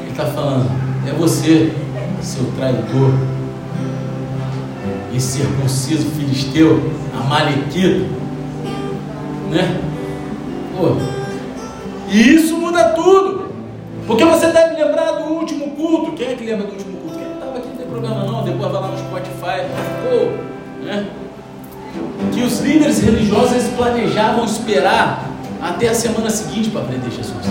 Ele 0.00 0.10
está 0.10 0.24
falando: 0.24 0.70
É 1.06 1.12
você, 1.12 1.70
seu 2.22 2.44
traidor, 2.56 3.12
incircunciso 5.12 6.06
filisteu, 6.12 6.90
amalequita, 7.14 8.06
né? 9.50 9.80
Pô, 10.76 10.96
e 12.08 12.34
isso 12.34 12.56
muda 12.56 12.90
tudo. 12.90 13.50
Porque 14.06 14.24
você 14.24 14.48
deve 14.48 14.82
lembrar 14.82 15.12
do 15.12 15.34
último 15.34 15.70
culto. 15.70 16.12
Quem 16.12 16.28
é 16.28 16.34
que 16.34 16.44
lembra 16.44 16.66
do 16.66 16.72
último 16.72 16.96
culto? 16.98 17.18
Quem 17.18 17.32
estava 17.32 17.58
aqui 17.58 17.68
não 17.68 17.76
tem 17.76 17.86
problema 17.86 18.24
não, 18.24 18.42
depois 18.42 18.72
vai 18.72 18.80
lá 18.80 18.88
no 18.88 18.98
Spotify. 18.98 19.66
Pô, 20.02 20.84
né? 20.84 21.06
Que 22.32 22.42
os 22.42 22.60
líderes 22.60 23.00
religiosos 23.02 23.68
planejavam 23.76 24.44
esperar 24.44 25.30
até 25.60 25.88
a 25.88 25.94
semana 25.94 26.30
seguinte 26.30 26.70
para 26.70 26.82
aprender 26.82 27.10
Jesus. 27.10 27.46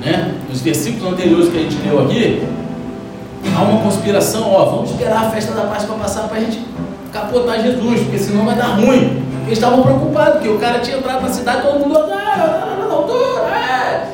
Né? 0.00 0.34
Nos 0.48 0.60
versículos 0.60 1.12
anteriores 1.12 1.48
que 1.48 1.58
a 1.58 1.60
gente 1.60 1.76
leu 1.86 2.04
aqui, 2.04 2.46
há 3.56 3.62
uma 3.62 3.82
conspiração, 3.82 4.52
ó, 4.52 4.64
vamos 4.66 4.90
esperar 4.90 5.26
a 5.26 5.30
festa 5.30 5.52
da 5.52 5.62
Páscoa 5.64 5.96
passar 5.96 6.28
para 6.28 6.38
a 6.38 6.40
gente 6.40 6.64
capotar 7.12 7.60
Jesus, 7.60 8.00
porque 8.02 8.18
senão 8.18 8.44
vai 8.44 8.54
dar 8.54 8.76
ruim. 8.76 9.27
Eles 9.48 9.56
estavam 9.56 9.82
preocupados, 9.82 10.32
porque 10.34 10.48
o 10.50 10.58
cara 10.58 10.78
tinha 10.80 10.98
entrado 10.98 11.22
na 11.22 11.28
cidade, 11.30 11.62
todo 11.62 11.80
mundo, 11.80 11.98
ah, 12.12 12.76
doutor, 12.86 13.48
é. 13.48 14.12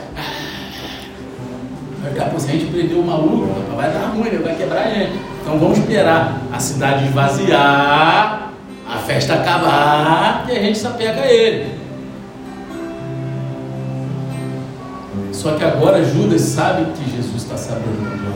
Daqui 2.05 2.21
a 2.21 2.25
pouco, 2.27 2.41
se 2.41 2.51
a 2.51 2.53
gente 2.53 2.67
prender 2.67 2.97
o 2.97 3.03
maluco, 3.03 3.49
vai 3.75 3.91
dar 3.91 4.13
ruim, 4.15 4.29
ele 4.29 4.45
vai 4.45 4.55
quebrar 4.55 4.83
a 4.83 4.91
gente. 4.91 5.19
Então 5.43 5.59
vamos 5.59 5.79
esperar 5.79 6.41
a 6.53 6.61
cidade 6.61 7.07
esvaziar, 7.07 8.53
a 8.89 8.99
festa 8.99 9.35
acabar 9.35 10.47
e 10.49 10.53
a 10.53 10.63
gente 10.63 10.79
se 10.79 10.87
apega 10.87 11.23
a 11.23 11.27
ele. 11.27 11.81
Só 15.33 15.57
que 15.57 15.65
agora 15.65 16.05
Judas 16.05 16.43
sabe 16.43 16.93
que 16.93 17.11
Jesus 17.11 17.43
está 17.43 17.57
sabendo. 17.57 18.35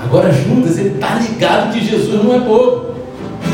Agora 0.00 0.30
Judas 0.30 0.78
ele 0.78 0.90
está 0.90 1.16
ligado 1.16 1.72
que 1.72 1.84
Jesus 1.84 2.22
não 2.22 2.34
é 2.36 2.38
bobo. 2.38 2.91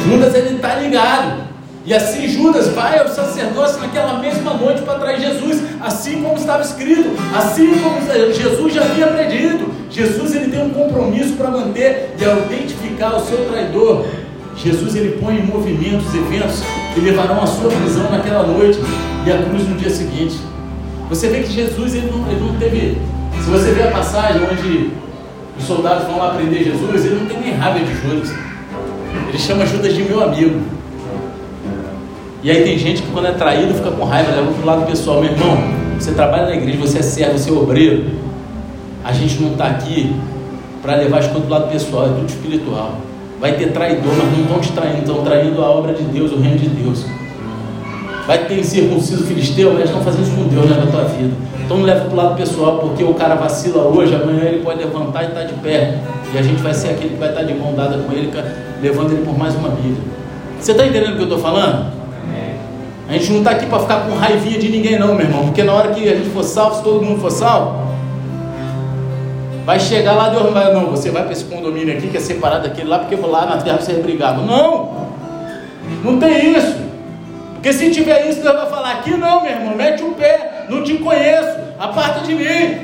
Judas 0.09 0.35
ele 0.35 0.57
está 0.57 0.75
ligado. 0.77 1.49
E 1.85 1.94
assim 1.94 2.29
Judas 2.29 2.68
vai 2.68 2.99
ao 2.99 3.09
sacerdócio 3.09 3.81
naquela 3.81 4.18
mesma 4.18 4.55
noite 4.55 4.83
para 4.83 4.99
trair 4.99 5.21
Jesus, 5.21 5.62
assim 5.81 6.23
como 6.23 6.37
estava 6.37 6.62
escrito, 6.62 7.11
assim 7.37 7.79
como 7.79 8.33
Jesus 8.33 8.75
já 8.75 8.83
havia 8.83 9.07
predito. 9.07 9.71
Jesus 9.90 10.35
ele 10.35 10.51
tem 10.51 10.62
um 10.64 10.71
compromisso 10.71 11.35
para 11.35 11.51
manter 11.51 12.14
e 12.18 12.25
ao 12.25 12.38
identificar 12.38 13.16
o 13.16 13.21
seu 13.21 13.47
traidor, 13.47 14.07
Jesus 14.57 14.97
ele 14.97 15.18
põe 15.18 15.37
em 15.37 15.47
movimento 15.47 16.05
os 16.05 16.14
eventos 16.14 16.62
que 16.92 17.01
levarão 17.01 17.42
à 17.42 17.47
sua 17.47 17.71
prisão 17.71 18.11
naquela 18.11 18.47
noite 18.47 18.79
e 19.25 19.33
a 19.33 19.38
cruz 19.42 19.68
no 19.68 19.77
dia 19.77 19.90
seguinte. 19.90 20.37
Você 21.09 21.29
vê 21.29 21.42
que 21.42 21.53
Jesus 21.53 21.94
ele 21.94 22.11
não, 22.11 22.31
ele 22.31 22.40
não 22.40 22.59
teve. 22.59 22.99
Se 23.42 23.51
você 23.51 23.71
vê 23.71 23.85
a 23.85 23.90
passagem 23.90 24.42
onde 24.42 24.90
os 25.59 25.64
soldados 25.64 26.07
vão 26.07 26.18
lá 26.18 26.35
prender 26.35 26.64
Jesus, 26.64 27.05
ele 27.05 27.21
não 27.21 27.27
tem 27.27 27.40
nem 27.40 27.55
raiva 27.55 27.79
de 27.79 27.94
Judas. 27.94 28.48
Ele 29.29 29.38
chama 29.38 29.66
Judas 29.66 29.94
de 29.94 30.03
meu 30.03 30.23
amigo. 30.23 30.61
E 32.42 32.51
aí 32.51 32.62
tem 32.62 32.79
gente 32.79 33.03
que 33.03 33.11
quando 33.11 33.27
é 33.27 33.33
traído 33.33 33.75
fica 33.75 33.90
com 33.90 34.05
raiva, 34.05 34.31
leva 34.31 34.53
para 34.53 34.62
o 34.62 34.66
lado 34.66 34.87
pessoal. 34.87 35.21
Meu 35.21 35.33
irmão, 35.33 35.59
você 35.99 36.12
trabalha 36.12 36.47
na 36.47 36.57
igreja, 36.57 36.79
você 36.79 36.99
é 36.99 37.03
servo, 37.03 37.38
você 37.38 37.51
é 37.51 37.53
obreiro. 37.53 38.05
A 39.05 39.12
gente 39.12 39.40
não 39.42 39.53
está 39.53 39.66
aqui 39.66 40.14
para 40.83 40.97
levar 40.97 41.18
as 41.18 41.27
coisas 41.27 41.44
do 41.44 41.51
lado 41.51 41.71
pessoal, 41.71 42.07
é 42.07 42.09
tudo 42.09 42.29
espiritual. 42.29 42.92
Vai 43.40 43.53
ter 43.53 43.73
traidor, 43.73 44.12
mas 44.16 44.37
não 44.37 44.42
estão 44.42 44.61
te 44.61 44.73
traindo, 44.73 44.99
estão 44.99 45.25
traindo 45.25 45.62
a 45.62 45.71
obra 45.71 45.92
de 45.92 46.03
Deus, 46.05 46.33
o 46.33 46.38
reino 46.38 46.59
de 46.59 46.68
Deus. 46.68 47.05
Vai 48.27 48.44
ter 48.47 48.62
circunciso 48.62 49.25
filisteu, 49.25 49.73
mas 49.73 49.85
estão 49.85 50.03
fazendo 50.03 50.23
isso 50.23 50.37
com 50.37 50.49
Deus 50.49 50.66
né, 50.68 50.77
na 50.77 50.90
tua 50.90 51.05
vida. 51.05 51.35
Então 51.64 51.79
não 51.79 51.85
leva 51.85 52.05
para 52.05 52.12
o 52.12 52.16
lado 52.16 52.37
pessoal, 52.37 52.79
porque 52.79 53.03
o 53.03 53.14
cara 53.14 53.35
vacila 53.35 53.83
hoje, 53.83 54.14
amanhã 54.14 54.44
ele 54.44 54.62
pode 54.62 54.79
levantar 54.79 55.25
e 55.25 55.27
estar 55.29 55.40
tá 55.40 55.47
de 55.47 55.55
pé. 55.55 55.99
E 56.33 56.38
a 56.38 56.43
gente 56.43 56.62
vai 56.62 56.75
ser 56.75 56.91
aquele 56.91 57.11
que 57.11 57.17
vai 57.17 57.31
estar 57.31 57.43
de 57.43 57.55
mão 57.55 57.75
dada 57.75 57.99
com 57.99 58.12
ele, 58.12 58.31
levando 58.83 59.12
ele 59.12 59.25
por 59.25 59.37
mais 59.37 59.55
uma 59.55 59.71
vida. 59.71 60.01
Você 60.61 60.73
está 60.73 60.87
entendendo 60.87 61.12
o 61.12 61.17
que 61.17 61.21
eu 61.21 61.25
estou 61.25 61.38
falando? 61.38 61.99
A 63.09 63.12
gente 63.14 63.33
não 63.33 63.38
está 63.38 63.53
aqui 63.53 63.64
para 63.64 63.81
ficar 63.81 64.01
com 64.07 64.14
raivinha 64.14 64.59
de 64.59 64.69
ninguém, 64.69 64.99
não, 64.99 65.14
meu 65.14 65.25
irmão. 65.25 65.47
Porque 65.47 65.62
na 65.62 65.73
hora 65.73 65.95
que 65.95 66.07
a 66.07 66.14
gente 66.14 66.29
for 66.29 66.45
salvo, 66.45 66.77
se 66.77 66.83
todo 66.83 67.03
mundo 67.03 67.19
for 67.19 67.31
salvo, 67.31 67.88
vai 69.64 69.81
chegar 69.81 70.12
lá, 70.12 70.29
Deus 70.29 70.53
vai, 70.53 70.75
não. 70.75 70.91
Você 70.91 71.11
vai 71.11 71.23
para 71.23 71.33
esse 71.33 71.45
condomínio 71.45 71.97
aqui 71.97 72.09
que 72.09 72.19
é 72.19 72.21
separado 72.21 72.69
daquele 72.69 72.87
lá, 72.87 72.99
porque 72.99 73.17
lá 73.17 73.47
na 73.47 73.57
terra 73.57 73.79
você 73.81 73.93
é 73.93 73.95
brigado. 73.95 74.43
Não! 74.43 75.09
Não 76.05 76.19
tem 76.19 76.55
isso. 76.55 76.77
Porque 77.55 77.73
se 77.73 77.91
tiver 77.91 78.29
isso, 78.29 78.43
Deus 78.43 78.57
vai 78.57 78.69
falar: 78.69 78.93
aqui 78.93 79.11
não, 79.17 79.43
meu 79.43 79.53
irmão, 79.53 79.75
mete 79.75 80.03
o 80.03 80.12
pé, 80.12 80.67
não 80.69 80.85
te 80.85 80.95
conheço, 80.99 81.59
aparta 81.79 82.21
de 82.27 82.35
mim. 82.35 82.79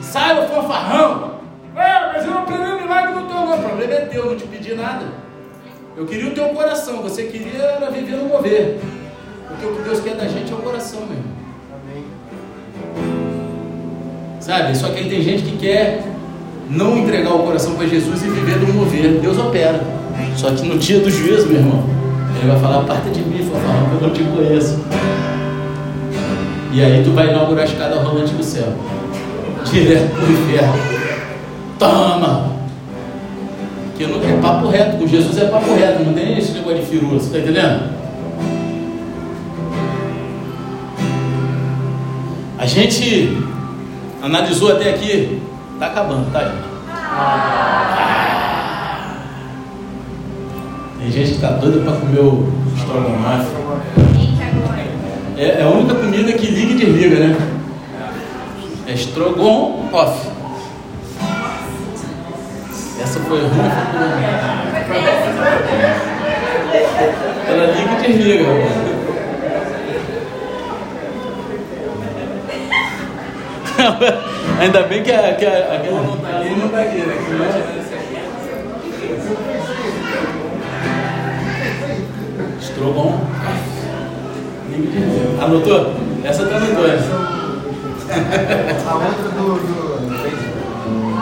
Sai, 0.00 0.48
fanfarrão. 0.48 1.39
É, 1.76 2.12
mas 2.12 2.24
eu 2.24 2.32
não 2.32 2.40
aprendi 2.40 2.82
milagre 2.82 3.14
no 3.14 3.26
teu 3.26 3.34
não. 3.34 3.58
O 3.58 3.62
problema 3.62 3.92
é 3.92 4.00
teu, 4.06 4.24
eu 4.24 4.30
não 4.30 4.36
te 4.36 4.46
pedi 4.46 4.74
nada. 4.74 5.06
Eu 5.96 6.06
queria 6.06 6.30
o 6.30 6.34
teu 6.34 6.48
coração, 6.48 7.02
você 7.02 7.24
queria 7.24 7.62
era 7.62 7.90
viver 7.90 8.16
no 8.16 8.24
mover. 8.24 8.78
Porque 9.48 9.66
o 9.66 9.76
que 9.76 9.82
Deus 9.82 10.00
quer 10.00 10.14
da 10.14 10.26
gente 10.26 10.50
é 10.50 10.54
o 10.54 10.58
coração 10.58 11.00
mesmo. 11.00 11.24
Amém. 11.74 12.04
Sabe? 14.40 14.76
Só 14.76 14.88
que 14.90 14.98
aí 15.00 15.08
tem 15.08 15.22
gente 15.22 15.42
que 15.42 15.56
quer 15.58 16.02
não 16.68 16.96
entregar 16.96 17.34
o 17.34 17.40
coração 17.40 17.74
para 17.74 17.86
Jesus 17.86 18.22
e 18.22 18.28
viver 18.28 18.58
do 18.58 18.72
mover. 18.72 19.20
Deus 19.20 19.38
opera. 19.38 19.80
Só 20.36 20.50
que 20.52 20.66
no 20.66 20.78
dia 20.78 21.00
do 21.00 21.10
juízo, 21.10 21.48
meu 21.48 21.58
irmão, 21.58 21.84
ele 22.38 22.50
vai 22.50 22.60
falar, 22.60 22.84
parte 22.84 23.10
de 23.10 23.20
mim, 23.20 23.44
falar 23.50 23.90
eu 23.92 24.00
não 24.00 24.10
te 24.10 24.22
conheço. 24.24 24.78
E 26.72 26.82
aí 26.82 27.02
tu 27.02 27.10
vai 27.10 27.28
inaugurar 27.28 27.64
a 27.64 27.68
escada 27.68 28.00
rolante 28.00 28.32
do 28.32 28.44
céu. 28.44 28.72
Direto 29.70 30.14
pro 30.14 30.32
inferno. 30.32 30.99
Toma! 31.80 32.50
Que 33.96 34.06
não 34.06 34.22
é 34.22 34.40
papo 34.42 34.68
reto, 34.68 34.98
com 34.98 35.06
Jesus 35.06 35.38
é 35.38 35.46
papo 35.46 35.74
reto, 35.74 36.04
não 36.04 36.12
tem 36.12 36.36
esse 36.36 36.52
negócio 36.52 36.78
de 36.78 36.86
firula, 36.86 37.18
você 37.18 37.26
está 37.26 37.38
entendendo? 37.38 37.90
A 42.58 42.66
gente 42.66 43.42
analisou 44.22 44.72
até 44.72 44.90
aqui, 44.90 45.40
tá 45.78 45.86
acabando, 45.86 46.30
tá 46.30 46.44
gente? 46.44 46.70
Tem 50.98 51.10
gente 51.10 51.28
que 51.30 51.36
está 51.36 51.52
doida 51.52 51.80
para 51.80 51.98
comer 51.98 52.20
o 52.20 52.52
estrogonofe. 52.76 53.56
É, 55.38 55.60
é, 55.60 55.62
a 55.62 55.68
única 55.68 55.94
comida 55.94 56.30
que 56.34 56.46
liga 56.46 56.72
e 56.72 56.76
desliga, 56.76 57.20
né? 57.20 57.36
É 58.86 58.92
estrogonofe. 58.92 60.29
Foi 63.30 63.40
ruim, 63.42 63.70
foi 64.88 64.98
Ela 67.48 67.66
liga 67.66 67.94
e 68.08 68.12
desliga. 68.12 68.44
Ainda 74.60 74.82
bem 74.82 75.02
que, 75.04 75.12
a, 75.12 75.34
que 75.34 75.46
a, 75.46 75.74
aquela 75.76 76.02
não 76.02 76.14
está 76.16 76.38
ali 76.38 76.56
não 76.56 76.66
está 76.66 76.80
aqui, 76.80 76.98
né? 76.98 77.14
Estrogon. 82.60 83.20
Anotou? 85.40 85.94
Essa 86.24 86.46
tá 86.46 86.58
no 86.58 86.74
dois. 86.74 87.00
A 88.88 88.94
outra 88.94 89.28
do. 89.30 89.60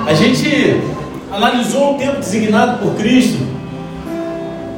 A 0.07 0.15
gente 0.15 0.98
analisou 1.31 1.95
o 1.95 1.99
tempo 1.99 2.19
designado 2.19 2.79
por 2.79 2.95
Cristo. 2.97 3.39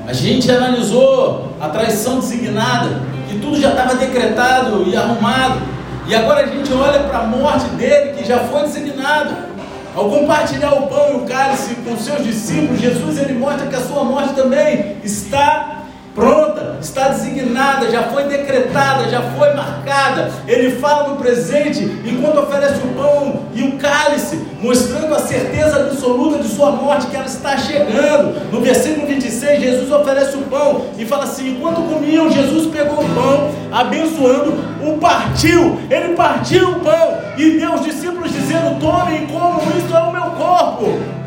A 0.07 0.13
gente 0.13 0.51
analisou 0.51 1.55
a 1.61 1.69
traição 1.69 2.19
designada, 2.19 3.01
que 3.29 3.39
tudo 3.39 3.61
já 3.61 3.71
estava 3.71 3.95
decretado 3.95 4.85
e 4.89 4.97
arrumado. 4.97 5.61
E 6.07 6.15
agora 6.15 6.43
a 6.43 6.47
gente 6.47 6.73
olha 6.73 7.01
para 7.01 7.21
a 7.21 7.27
morte 7.27 7.67
dele, 7.77 8.15
que 8.15 8.27
já 8.27 8.41
foi 8.41 8.63
designado. 8.63 9.51
Ao 9.95 10.09
compartilhar 10.09 10.73
o 10.75 10.87
pão 10.87 11.13
e 11.13 11.17
o 11.17 11.21
cálice 11.21 11.75
com 11.77 11.97
seus 11.97 12.25
discípulos, 12.25 12.81
Jesus 12.81 13.19
ele 13.19 13.35
mostra 13.35 13.67
que 13.67 13.75
a 13.75 13.81
sua 13.81 14.05
morte 14.05 14.35
também 14.35 14.97
está 15.05 15.80
pronta, 16.15 16.79
está 16.81 17.09
designada, 17.09 17.91
já 17.91 18.05
foi 18.05 18.25
decretada, 18.25 19.09
já 19.09 19.23
foi 19.23 19.55
marcada. 19.55 20.31
Ele 20.47 20.73
fala 20.77 21.09
no 21.09 21.17
presente 21.17 21.83
enquanto 22.05 22.41
oferece 22.41 22.81
o 22.85 22.89
pão 22.95 23.43
e 23.55 23.63
o 23.63 23.73
cálice, 23.73 24.41
mostrando 24.61 25.15
a 25.15 25.21
certeza 25.21 25.77
absoluta 25.77 26.43
de 26.43 26.49
sua 26.49 26.73
morte, 26.73 27.07
que 27.07 27.17
ela 27.17 27.27
está 27.27 27.57
chegando. 27.57 28.51
No 28.51 28.61
versículo 28.61 29.07
26, 29.07 29.61
Jesus 29.61 29.93
oferece 29.93 30.37
o 30.37 30.43
pão 30.43 30.87
e 30.99 31.05
fala 31.05 31.25
assim: 31.25 31.51
enquanto 31.51 31.83
comiam, 31.83 32.31
Jesus 32.31 32.67
pegou 32.67 33.05
o 33.05 33.15
pão, 33.15 33.51
abençoando, 33.73 34.55
o 34.83 34.99
partiu. 34.99 35.79
Ele 35.91 36.15
partiu 36.15 36.71
o 36.71 36.81
pão 36.81 37.19
e 37.37 37.59
deu 37.59 37.75
os 37.75 37.85
discípulos 37.85 38.33
dizendo: 38.33 38.79
Tomem 38.81 39.27
comam, 39.27 39.61
isto 39.79 39.95
é 39.95 40.01
o 40.01 40.13
meu 40.13 40.31
corpo. 40.33 41.20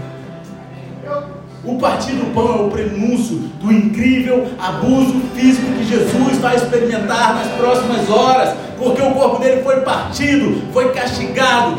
O 1.65 1.77
partir 1.77 2.11
do 2.11 2.33
pão 2.33 2.45
é 2.45 2.61
o 2.61 2.69
prenúncio 2.69 3.37
do 3.61 3.71
incrível 3.71 4.49
abuso 4.59 5.21
físico 5.33 5.65
que 5.77 5.85
Jesus 5.85 6.37
vai 6.39 6.57
experimentar 6.57 7.35
nas 7.35 7.47
próximas 7.53 8.09
horas, 8.09 8.53
porque 8.77 9.01
o 9.01 9.11
corpo 9.11 9.41
dele 9.41 9.61
foi 9.63 9.79
partido, 9.79 10.61
foi 10.73 10.91
castigado. 10.91 11.77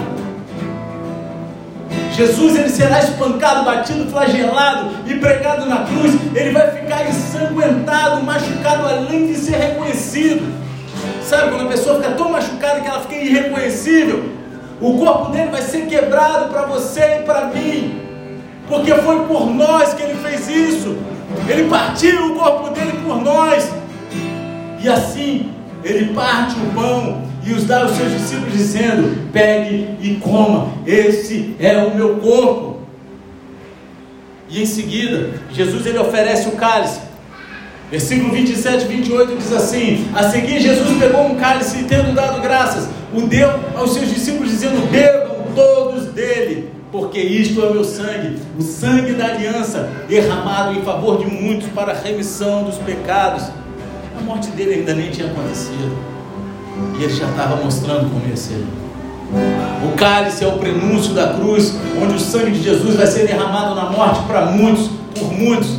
Jesus 2.13 2.57
ele 2.57 2.71
será 2.71 3.01
espancado, 3.01 3.67
batido, 3.67 4.11
flagelado 4.11 4.91
e 5.07 5.17
pregado 5.17 5.67
na 5.67 5.85
cruz. 5.85 6.19
Ele 6.35 6.53
vai 6.53 6.71
ficar 6.71 7.07
ensanguentado, 7.07 8.23
machucado 8.23 8.89
além 8.89 9.27
de 9.27 9.35
ser 9.35 9.57
reconhecido. 9.57 10.51
Sabe 11.23 11.51
quando 11.51 11.67
a 11.67 11.71
pessoa 11.71 11.97
fica 11.97 12.13
tão 12.13 12.31
machucada 12.31 12.81
que 12.81 12.89
ela 12.89 13.01
fica 13.01 13.17
irreconhecível? 13.17 14.31
O 14.81 14.97
corpo 14.97 15.31
dele 15.31 15.51
vai 15.51 15.61
ser 15.61 15.87
quebrado 15.87 16.51
para 16.51 16.63
você 16.63 17.19
e 17.21 17.23
para 17.25 17.49
mim 17.49 18.04
porque 18.75 18.93
foi 18.95 19.25
por 19.27 19.47
nós 19.47 19.95
que 19.95 20.03
ele 20.03 20.17
fez 20.17 20.49
isso. 20.49 20.97
Ele 21.49 21.69
partiu 21.69 22.33
o 22.33 22.35
corpo 22.35 22.71
dele 22.71 22.99
por 23.05 23.23
nós. 23.23 23.71
E 24.83 24.89
assim, 24.89 25.51
ele 25.85 26.13
parte 26.13 26.57
o 26.57 26.75
pão 26.75 27.23
e 27.47 27.53
os 27.53 27.65
dá 27.65 27.83
aos 27.83 27.93
seus 27.93 28.13
discípulos, 28.13 28.53
dizendo: 28.53 29.31
Pegue 29.33 29.97
e 30.01 30.17
coma, 30.17 30.73
esse 30.87 31.55
é 31.61 31.77
o 31.79 31.95
meu 31.95 32.17
corpo. 32.17 32.81
E 34.49 34.63
em 34.63 34.67
seguida, 34.67 35.31
Jesus 35.53 35.87
ele 35.87 35.99
oferece 35.99 36.49
o 36.49 36.53
cálice. 36.53 37.01
Versículo 37.91 38.33
27 38.33 38.85
e 38.85 38.89
28 38.89 39.37
diz 39.37 39.53
assim: 39.53 40.09
A 40.15 40.29
seguir, 40.31 40.61
Jesus 40.61 40.99
pegou 40.99 41.27
um 41.27 41.37
cálice 41.37 41.79
e, 41.79 41.85
tendo 41.85 42.13
dado 42.13 42.43
graças, 42.43 42.89
o 43.13 43.23
deu 43.23 43.51
aos 43.77 43.95
seus 43.95 44.13
discípulos, 44.13 44.51
dizendo: 44.51 44.91
Bebam 44.91 45.45
todos 45.55 46.07
dele 46.07 46.74
porque 46.95 47.19
isto 47.19 47.61
é 47.61 47.71
o 47.71 47.73
meu 47.73 47.83
sangue, 47.83 48.39
o 48.57 48.63
sangue 48.63 49.15
da 49.15 49.27
aliança, 49.27 49.91
derramado 50.09 50.79
em 50.79 50.83
favor 50.83 51.19
de 51.19 51.27
muitos 51.27 51.69
para 51.71 51.91
a 51.91 51.95
remissão 51.97 52.63
dos 52.63 52.77
pecados. 52.77 53.43
A 54.17 54.23
morte 54.23 54.47
dele 54.53 54.75
ainda 54.75 54.95
nem 54.95 55.11
tinha 55.11 55.27
acontecido, 55.27 55.99
e 56.97 57.03
ele 57.03 57.13
já 57.13 57.29
estava 57.29 57.57
mostrando 57.57 58.09
como 58.09 58.25
ia 58.29 58.37
ser. 58.37 58.65
O 59.85 59.97
cálice 59.97 60.45
é 60.45 60.47
o 60.47 60.53
prenúncio 60.53 61.15
da 61.15 61.35
cruz, 61.35 61.75
onde 62.01 62.15
o 62.15 62.21
sangue 62.21 62.53
de 62.53 62.63
Jesus 62.63 62.95
vai 62.95 63.09
ser 63.09 63.27
derramado 63.27 63.75
na 63.75 63.91
morte 63.91 64.23
para 64.29 64.47
muitos, 64.47 64.89
por 65.19 65.33
muitos, 65.33 65.71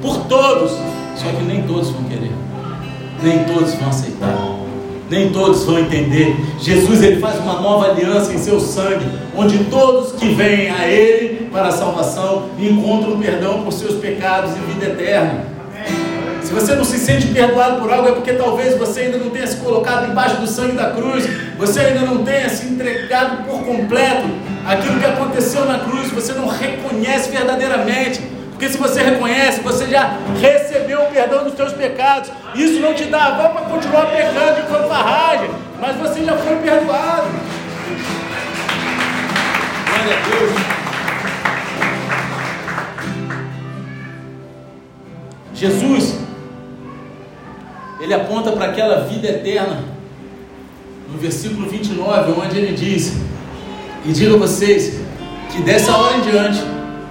por 0.00 0.16
todos. 0.24 0.70
Só 1.14 1.30
que 1.30 1.42
nem 1.42 1.64
todos 1.64 1.90
vão 1.90 2.04
querer, 2.04 2.32
nem 3.22 3.44
todos 3.44 3.74
vão 3.74 3.90
aceitar 3.90 4.59
nem 5.10 5.30
todos 5.30 5.64
vão 5.64 5.80
entender. 5.80 6.36
Jesus 6.60 7.02
ele 7.02 7.20
faz 7.20 7.38
uma 7.40 7.60
nova 7.60 7.90
aliança 7.90 8.32
em 8.32 8.38
seu 8.38 8.60
sangue, 8.60 9.04
onde 9.36 9.64
todos 9.64 10.12
que 10.12 10.28
vêm 10.28 10.70
a 10.70 10.86
Ele 10.86 11.50
para 11.50 11.68
a 11.68 11.72
salvação 11.72 12.50
encontram 12.58 13.18
perdão 13.18 13.62
por 13.62 13.72
seus 13.72 13.96
pecados 13.96 14.52
e 14.56 14.72
vida 14.72 14.86
eterna. 14.86 15.44
Se 16.42 16.52
você 16.52 16.74
não 16.74 16.84
se 16.84 16.98
sente 16.98 17.26
perdoado 17.28 17.80
por 17.80 17.92
algo, 17.92 18.08
é 18.08 18.12
porque 18.12 18.32
talvez 18.32 18.76
você 18.78 19.02
ainda 19.02 19.18
não 19.18 19.30
tenha 19.30 19.46
se 19.46 19.56
colocado 19.56 20.10
embaixo 20.10 20.40
do 20.40 20.46
sangue 20.46 20.72
da 20.72 20.90
cruz, 20.90 21.28
você 21.58 21.80
ainda 21.80 22.00
não 22.00 22.24
tenha 22.24 22.48
se 22.48 22.66
entregado 22.66 23.44
por 23.44 23.62
completo 23.64 24.26
aquilo 24.66 24.98
que 24.98 25.06
aconteceu 25.06 25.64
na 25.64 25.80
cruz, 25.80 26.10
você 26.10 26.32
não 26.32 26.46
reconhece 26.46 27.30
verdadeiramente. 27.30 28.20
Porque 28.60 28.74
se 28.74 28.78
você 28.78 29.02
reconhece, 29.02 29.62
você 29.62 29.86
já 29.86 30.18
recebeu 30.38 31.00
o 31.04 31.06
perdão 31.06 31.44
dos 31.44 31.54
seus 31.54 31.72
pecados. 31.72 32.30
Isso 32.54 32.78
não 32.78 32.92
te 32.92 33.04
dá 33.06 33.28
aval 33.28 33.54
para 33.54 33.62
continuar 33.62 34.04
pecando 34.08 34.60
de 34.60 34.68
fanfarragem. 34.68 35.48
Mas 35.80 35.96
você 35.96 36.22
já 36.22 36.36
foi 36.36 36.56
perdoado. 36.56 37.26
Glória 39.86 40.14
a 40.14 40.28
Deus. 40.28 40.52
Jesus, 45.54 46.18
ele 47.98 48.12
aponta 48.12 48.52
para 48.52 48.66
aquela 48.66 49.04
vida 49.04 49.26
eterna, 49.26 49.84
no 51.10 51.16
versículo 51.16 51.66
29, 51.66 52.32
onde 52.32 52.58
ele 52.58 52.74
diz: 52.74 53.14
E 54.04 54.12
digo 54.12 54.34
a 54.34 54.38
vocês 54.38 55.00
que 55.50 55.62
dessa 55.62 55.96
hora 55.96 56.18
em 56.18 56.20
diante, 56.20 56.60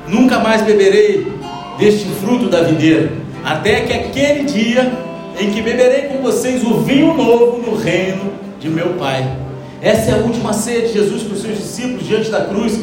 nunca 0.08 0.38
mais 0.38 0.62
beberei 0.62 1.39
deste 1.80 2.06
fruto 2.22 2.50
da 2.50 2.62
videira, 2.62 3.12
até 3.44 3.82
que 3.82 3.94
aquele 3.94 4.44
dia 4.44 4.92
em 5.40 5.52
que 5.52 5.62
beberei 5.62 6.10
com 6.10 6.22
vocês 6.22 6.62
o 6.64 6.82
vinho 6.82 7.14
novo 7.14 7.58
no 7.66 7.78
reino 7.78 8.34
de 8.60 8.70
meu 8.70 8.96
Pai. 8.96 9.38
Essa 9.82 10.12
é 10.12 10.14
a 10.16 10.18
última 10.18 10.52
ceia 10.52 10.82
de 10.82 10.94
Jesus 10.94 11.24
para 11.24 11.34
os 11.34 11.42
seus 11.42 11.58
discípulos 11.58 12.06
diante 12.06 12.30
da 12.30 12.42
cruz. 12.42 12.78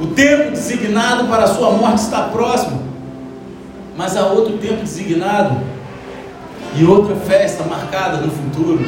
O 0.00 0.06
tempo 0.06 0.52
designado 0.52 1.28
para 1.28 1.44
a 1.44 1.46
sua 1.48 1.72
morte 1.72 1.98
está 1.98 2.22
próximo, 2.22 2.82
mas 3.96 4.16
há 4.16 4.26
outro 4.26 4.56
tempo 4.56 4.76
designado 4.76 5.60
e 6.76 6.84
outra 6.84 7.14
festa 7.16 7.64
marcada 7.64 8.18
no 8.18 8.30
futuro. 8.30 8.80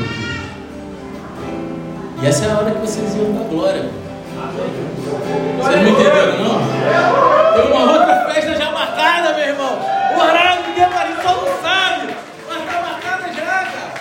E 2.22 2.26
essa 2.26 2.46
é 2.46 2.50
a 2.50 2.58
hora 2.58 2.70
que 2.70 2.80
vocês 2.80 3.14
iam 3.16 3.32
dar 3.32 3.44
glória. 3.44 3.99
Vocês 5.58 5.82
não 5.82 5.88
entenderam, 5.88 6.38
não? 6.38 6.60
Tem 7.54 7.72
uma 7.72 7.92
outra 7.92 8.32
festa 8.32 8.54
já 8.56 8.70
marcada, 8.72 9.34
meu 9.34 9.44
irmão. 9.44 9.78
O 10.14 10.20
horário 10.20 10.62
de 10.64 10.72
Deus 10.72 10.90
só 11.22 11.34
não 11.34 11.62
sabe, 11.62 12.14
mas 12.48 12.62
está 12.62 12.80
marcada 12.80 13.32
já, 13.32 13.64
cara. 13.64 13.92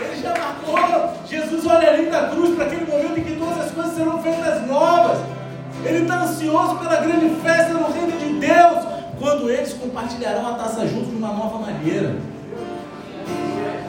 Ele 0.00 0.22
já 0.22 0.30
marcou. 0.30 1.14
Jesus 1.28 1.66
olha 1.66 1.90
ali 1.90 2.06
da 2.06 2.28
cruz 2.28 2.54
para 2.54 2.64
aquele 2.66 2.84
momento 2.84 3.18
em 3.18 3.24
que 3.24 3.36
todas 3.36 3.66
as 3.66 3.70
coisas 3.70 3.94
serão 3.94 4.22
feitas 4.22 4.66
novas. 4.66 5.18
Ele 5.84 6.02
está 6.02 6.22
ansioso 6.22 6.76
pela 6.76 6.96
grande 6.96 7.30
festa 7.42 7.72
no 7.72 7.92
reino 7.92 8.12
de 8.12 8.46
Deus, 8.46 8.84
quando 9.18 9.50
eles 9.50 9.72
compartilharão 9.72 10.46
a 10.46 10.54
taça 10.54 10.86
juntos 10.86 11.10
de 11.10 11.16
uma 11.16 11.32
nova 11.32 11.58
maneira. 11.58 12.16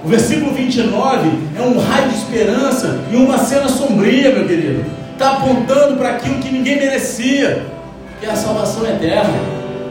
O 0.04 0.08
versículo 0.08 0.54
29 0.54 1.30
é 1.58 1.62
um 1.62 1.80
raio 1.80 2.10
de 2.10 2.16
esperança 2.16 3.00
e 3.12 3.16
uma 3.16 3.38
cena 3.38 3.68
sombria, 3.70 4.34
meu 4.34 4.48
querido. 4.48 5.03
Está 5.14 5.38
apontando 5.38 5.98
para 5.98 6.10
aquilo 6.10 6.40
que 6.40 6.52
ninguém 6.52 6.78
merecia, 6.78 7.66
que 8.20 8.26
é 8.26 8.30
a 8.30 8.36
salvação 8.36 8.86
eterna. 8.86 9.34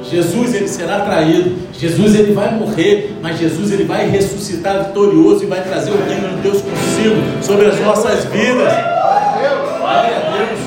Jesus 0.02 0.54
ele 0.54 0.68
será 0.68 1.00
traído, 1.00 1.56
Jesus 1.72 2.14
ele 2.14 2.32
vai 2.32 2.52
morrer, 2.54 3.16
mas 3.22 3.38
Jesus 3.38 3.70
ele 3.70 3.84
vai 3.84 4.08
ressuscitar 4.10 4.84
vitorioso 4.86 5.44
e 5.44 5.46
vai 5.46 5.62
trazer 5.62 5.92
o 5.92 6.04
reino 6.04 6.28
de 6.36 6.42
Deus 6.42 6.60
consigo 6.60 7.42
sobre 7.42 7.66
as 7.66 7.80
nossas 7.80 8.24
vidas. 8.24 8.72
Glória 9.78 10.16
a 10.16 10.36
Deus. 10.36 10.60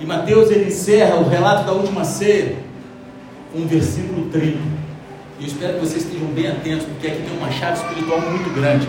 E 0.00 0.06
Mateus 0.06 0.50
ele 0.50 0.68
encerra 0.68 1.16
o 1.16 1.28
relato 1.28 1.66
da 1.66 1.72
última 1.72 2.04
ceia 2.04 2.56
com 3.52 3.60
um 3.60 3.66
versículo 3.66 4.30
30. 4.30 4.58
E 5.38 5.42
eu 5.42 5.46
espero 5.46 5.74
que 5.74 5.80
vocês 5.80 6.04
estejam 6.04 6.28
bem 6.28 6.48
atentos, 6.48 6.86
porque 6.86 7.06
aqui 7.06 7.22
tem 7.22 7.36
uma 7.38 7.50
chave 7.50 7.74
espiritual 7.74 8.20
muito 8.20 8.50
grande. 8.54 8.88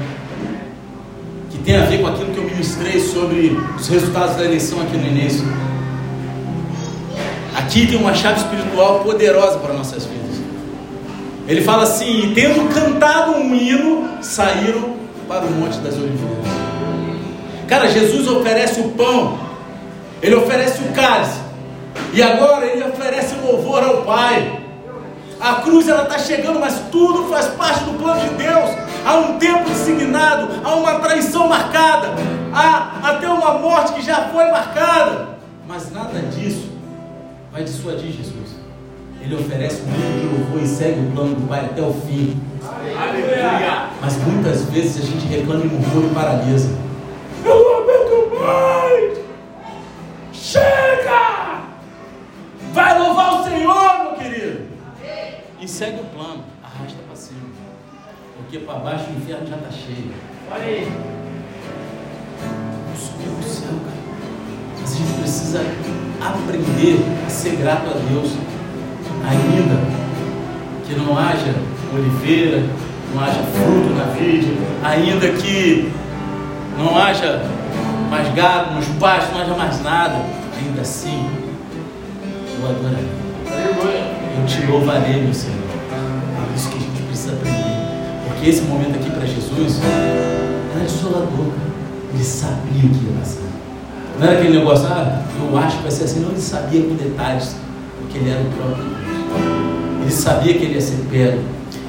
Tem 1.63 1.77
a 1.77 1.85
ver 1.85 2.01
com 2.01 2.07
aquilo 2.07 2.31
que 2.31 2.37
eu 2.37 2.43
ministrei 2.43 2.99
sobre 2.99 3.55
os 3.77 3.87
resultados 3.87 4.35
da 4.35 4.43
eleição 4.43 4.81
aqui 4.81 4.97
no 4.97 5.05
início. 5.05 5.45
Aqui 7.55 7.85
tem 7.85 7.97
uma 7.97 8.15
chave 8.15 8.39
espiritual 8.39 9.01
poderosa 9.01 9.59
para 9.59 9.73
nossas 9.73 10.05
vidas. 10.05 10.41
Ele 11.47 11.61
fala 11.61 11.83
assim: 11.83 12.31
e 12.31 12.33
tendo 12.33 12.73
cantado 12.73 13.33
um 13.33 13.53
hino, 13.53 14.09
saíram 14.21 14.95
para 15.27 15.45
o 15.45 15.51
Monte 15.51 15.77
das 15.79 15.95
Oliveiras. 15.95 16.45
Cara, 17.67 17.89
Jesus 17.89 18.27
oferece 18.27 18.81
o 18.81 18.89
pão, 18.89 19.39
ele 20.21 20.35
oferece 20.35 20.81
o 20.81 20.91
cálice, 20.93 21.39
e 22.13 22.23
agora 22.23 22.65
ele 22.65 22.83
oferece 22.83 23.35
louvor 23.35 23.83
ao 23.83 24.01
Pai. 24.01 24.59
A 25.39 25.55
cruz 25.55 25.87
ela 25.87 26.03
está 26.03 26.17
chegando, 26.17 26.59
mas 26.59 26.81
tudo 26.91 27.29
faz 27.29 27.47
parte 27.47 27.83
do 27.83 27.97
plano 27.97 28.19
de 28.21 28.35
Deus. 28.35 28.90
Há 29.05 29.17
um 29.17 29.39
tempo 29.39 29.69
designado, 29.69 30.47
há 30.63 30.75
uma 30.75 30.99
traição 30.99 31.47
marcada, 31.47 32.13
há 32.53 33.09
até 33.09 33.27
uma 33.27 33.57
morte 33.57 33.93
que 33.93 34.01
já 34.01 34.29
foi 34.29 34.45
marcada, 34.51 35.37
mas 35.67 35.91
nada 35.91 36.19
disso 36.19 36.69
vai 37.51 37.63
dissuadir 37.63 38.11
Jesus. 38.11 38.61
Ele 39.19 39.35
oferece 39.35 39.81
um 39.83 39.87
hino 39.87 40.19
de 40.19 40.35
louvor 40.35 40.63
e 40.63 40.67
segue 40.67 40.99
o 40.99 41.11
plano 41.11 41.35
do 41.35 41.47
Pai 41.47 41.65
até 41.65 41.81
o 41.81 41.93
fim. 41.93 42.41
Aleluia! 42.99 43.89
Mas 44.01 44.17
muitas 44.17 44.63
vezes 44.65 45.03
a 45.03 45.05
gente 45.05 45.27
reclama 45.27 45.63
e 45.63 45.67
murmura 45.67 46.07
e 46.07 46.13
paralisa. 46.13 46.69
Eu 47.45 47.55
não 47.55 47.83
aguento 47.83 48.39
mais! 48.39 49.19
Chega! 50.33 51.61
Vai 52.73 52.99
louvar 52.99 53.41
o 53.41 53.43
Senhor, 53.43 54.03
meu 54.03 54.13
querido! 54.13 54.61
E 55.59 55.67
segue 55.67 56.01
o 56.01 56.05
plano, 56.05 56.43
arrasta 56.63 56.97
para 57.07 57.15
cima. 57.15 57.60
Porque 58.51 58.65
para 58.65 58.79
baixo 58.79 59.05
o 59.09 59.15
inferno 59.15 59.47
já 59.47 59.55
está 59.55 59.71
cheio. 59.71 60.11
Olha 60.51 60.61
aí. 60.61 60.91
Subir 62.97 63.29
o 63.29 63.41
céu, 63.41 63.69
cara. 63.69 63.95
Mas 64.81 64.91
a 64.91 64.97
gente 64.97 65.13
precisa 65.21 65.61
aprender 66.19 66.99
a 67.25 67.29
ser 67.29 67.55
grato 67.55 67.87
a 67.87 67.93
Deus, 67.93 68.33
ainda 69.25 69.79
que 70.85 70.93
não 70.95 71.17
haja 71.17 71.55
oliveira, 71.93 72.65
não 73.15 73.23
haja 73.23 73.41
fruto 73.41 73.95
na 73.95 74.03
vide, 74.15 74.57
ainda 74.83 75.29
que 75.29 75.89
não 76.77 77.01
haja 77.01 77.41
mais 78.09 78.33
gado, 78.33 78.73
mais 78.73 78.87
pasto, 78.99 79.31
não 79.31 79.43
haja 79.43 79.53
mais 79.53 79.81
nada, 79.81 80.25
ainda 80.59 80.81
assim 80.81 81.25
eu 82.59 82.69
adorarei. 82.69 83.07
Eu 84.37 84.45
te 84.45 84.65
louvarei, 84.65 85.21
meu 85.21 85.33
Senhor. 85.33 85.55
É 85.55 86.53
isso 86.53 86.69
que 86.69 86.75
a 86.75 86.81
gente 86.81 87.01
precisa 87.03 87.31
aprender. 87.31 87.60
Porque 88.41 88.55
esse 88.55 88.63
momento 88.63 88.95
aqui 88.95 89.11
para 89.11 89.23
Jesus 89.23 89.79
era 90.73 90.83
desolador. 90.83 91.53
Ele 92.11 92.23
sabia 92.23 92.85
o 92.85 92.89
que 92.89 93.05
ia 93.05 93.19
passar. 93.19 93.43
Não 94.17 94.27
era 94.27 94.39
aquele 94.39 94.57
negócio, 94.57 94.87
ah, 94.87 95.23
eu 95.39 95.55
acho 95.59 95.77
que 95.77 95.83
vai 95.83 95.91
ser 95.91 96.05
assim. 96.05 96.21
Não, 96.21 96.31
ele 96.31 96.41
sabia 96.41 96.81
com 96.81 96.95
detalhes, 96.95 97.55
porque 97.99 98.17
ele 98.17 98.31
era 98.31 98.41
o 98.41 98.45
próprio 98.45 98.83
Deus. 98.83 100.01
Ele 100.01 100.11
sabia 100.11 100.53
que 100.55 100.63
ele 100.65 100.73
ia 100.73 100.81
ser 100.81 101.05
pego. 101.11 101.39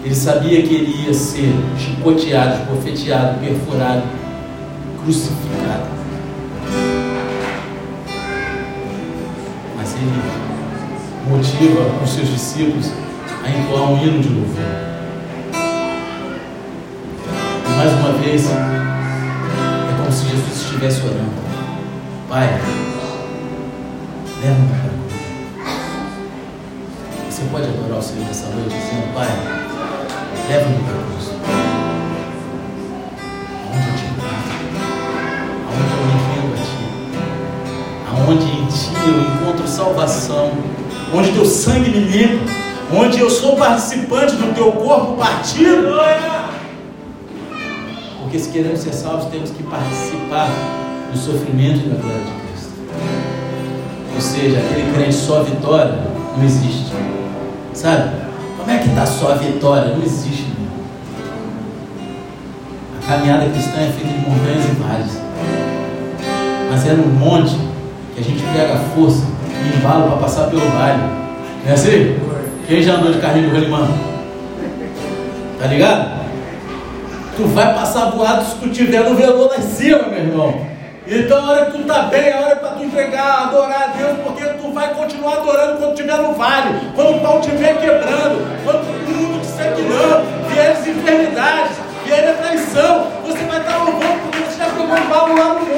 Ele 0.05 0.15
sabia 0.15 0.63
que 0.63 0.75
ele 0.75 1.07
ia 1.07 1.15
ser 1.15 1.55
chicoteado, 1.79 2.61
esbofeteado, 2.61 3.41
perfurado, 3.41 4.03
crucificado. 5.03 5.87
Mas 9.75 9.95
ele 9.95 10.23
motiva 11.31 12.05
os 12.05 12.11
seus 12.11 12.29
discípulos 12.29 12.91
a 13.43 13.49
entoar 13.49 13.91
um 13.91 14.05
hino 14.05 14.21
de 14.21 14.29
louvor. 14.29 14.92
Mais 17.83 17.95
uma 17.95 18.13
vez, 18.13 18.49
é 18.49 18.55
como 19.99 20.13
se 20.13 20.29
Jesus 20.29 20.55
estivesse 20.55 21.01
orando. 21.01 21.33
Pai, 22.29 22.47
leva-me 24.41 24.69
para 24.69 24.77
a. 24.79 24.93
Você 27.29 27.43
pode 27.51 27.65
adorar 27.65 27.99
o 27.99 28.03
Senhor 28.03 28.25
nessa 28.25 28.47
noite 28.51 28.69
dizendo, 28.69 29.13
Pai, 29.13 29.27
leva-me 30.49 30.79
para 30.85 30.95
a 30.95 30.99
cruz. 31.03 31.27
Aonde 33.67 33.89
eu 33.89 33.95
te 33.97 34.05
encontro, 34.05 34.55
aonde 35.67 35.93
eu 35.99 36.03
me 36.07 36.15
rendo 36.31 36.55
a 36.55 36.59
Ti, 36.63 36.87
aonde 38.13 38.47
em 38.47 38.67
Ti 38.67 38.95
eu 39.09 39.17
encontro 39.23 39.67
salvação, 39.67 40.53
onde 41.13 41.33
Teu 41.33 41.45
sangue 41.45 41.91
me 41.91 41.99
limpa, 41.99 42.45
onde 42.95 43.19
eu 43.19 43.29
sou 43.29 43.57
participante 43.57 44.37
do 44.37 44.55
Teu 44.55 44.71
corpo 44.71 45.17
partido. 45.17 45.99
Porque 48.33 48.45
se 48.45 48.51
queremos 48.51 48.81
ser 48.81 48.95
salvos, 48.95 49.27
temos 49.27 49.51
que 49.51 49.63
participar 49.63 50.49
do 51.13 51.19
sofrimento 51.19 51.87
da 51.87 52.01
glória 52.01 52.23
de 52.25 52.31
Cristo. 52.31 52.73
Ou 54.15 54.21
seja, 54.23 54.59
aquele 54.59 54.91
crente 54.95 55.13
só 55.13 55.43
vitória 55.43 55.99
não 56.35 56.43
existe. 56.43 56.95
Sabe? 57.75 58.11
Como 58.57 58.71
é 58.71 58.79
que 58.79 58.89
está 58.89 59.05
só 59.05 59.33
a 59.33 59.35
vitória? 59.35 59.95
Não 59.95 60.03
existe. 60.03 60.51
A 63.03 63.07
caminhada 63.07 63.51
cristã 63.51 63.81
é 63.81 63.93
feita 63.93 64.19
de 64.19 64.27
montanhas 64.27 64.65
e 64.65 64.83
vales. 64.83 65.21
Mas 66.71 66.87
é 66.87 66.93
no 66.95 67.09
monte 67.09 67.55
que 68.15 68.21
a 68.23 68.25
gente 68.25 68.43
pega 68.45 68.73
a 68.73 68.79
força 68.79 69.27
e 69.63 69.77
embala 69.77 70.09
para 70.09 70.17
passar 70.17 70.49
pelo 70.49 70.63
vale. 70.71 71.03
Não 71.65 71.71
é 71.71 71.75
assim? 71.75 72.19
Quem 72.67 72.83
já 72.83 72.95
andou 72.95 73.13
de 73.13 73.21
carrinho 73.21 73.51
de 73.51 73.55
rolimã? 73.57 73.89
Tá 75.61 75.67
ligado? 75.67 76.22
Tu 77.37 77.45
vai 77.49 77.75
passar 77.75 78.11
voado 78.11 78.45
se 78.45 78.57
tu 78.57 78.69
tiver 78.69 79.01
no 79.01 79.15
velô 79.15 79.47
lá 79.49 79.57
em 79.57 79.63
cima, 79.63 80.03
meu 80.03 80.19
irmão. 80.19 80.67
Então 81.07 81.39
a 81.39 81.51
hora 81.51 81.65
que 81.67 81.73
tu 81.73 81.81
está 81.81 82.03
bem, 82.03 82.33
a 82.33 82.41
hora 82.41 82.57
para 82.57 82.71
tu 82.71 82.85
entregar, 82.85 83.45
adorar 83.45 83.83
a 83.83 83.87
Deus, 83.87 84.19
porque 84.23 84.45
tu 84.45 84.71
vai 84.73 84.95
continuar 84.95 85.39
adorando 85.39 85.79
quando 85.79 85.95
estiver 85.95 86.19
no 86.19 86.35
vale, 86.35 86.79
quando 86.95 87.17
o 87.17 87.21
pau 87.21 87.41
estiver 87.41 87.81
quebrando, 87.81 88.47
quando 88.65 88.87
todo 88.87 89.17
mundo 89.17 89.41
disser 89.41 89.75
que 89.75 89.83
não, 89.83 90.49
vier 90.49 90.73
as 90.73 90.87
enfermidades, 90.87 91.77
vier 92.05 92.29
a 92.29 92.33
traição, 92.35 93.07
você 93.27 93.45
vai 93.45 93.61
estar 93.61 93.79
louvando 93.79 94.21
porque 94.23 94.39
você 94.39 94.59
já 94.59 94.67
pegou 94.67 94.85
um 94.85 95.09
balo 95.09 95.37
lá 95.37 95.55
no 95.55 95.72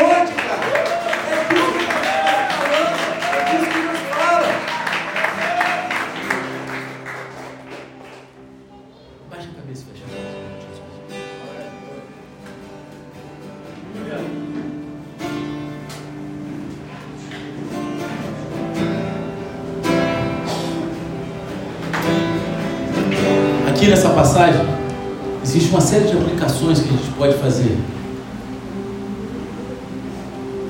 série 25.84 26.06
de 26.06 26.16
aplicações 26.16 26.80
que 26.80 26.88
a 26.88 26.92
gente 26.92 27.10
pode 27.16 27.34
fazer. 27.34 27.78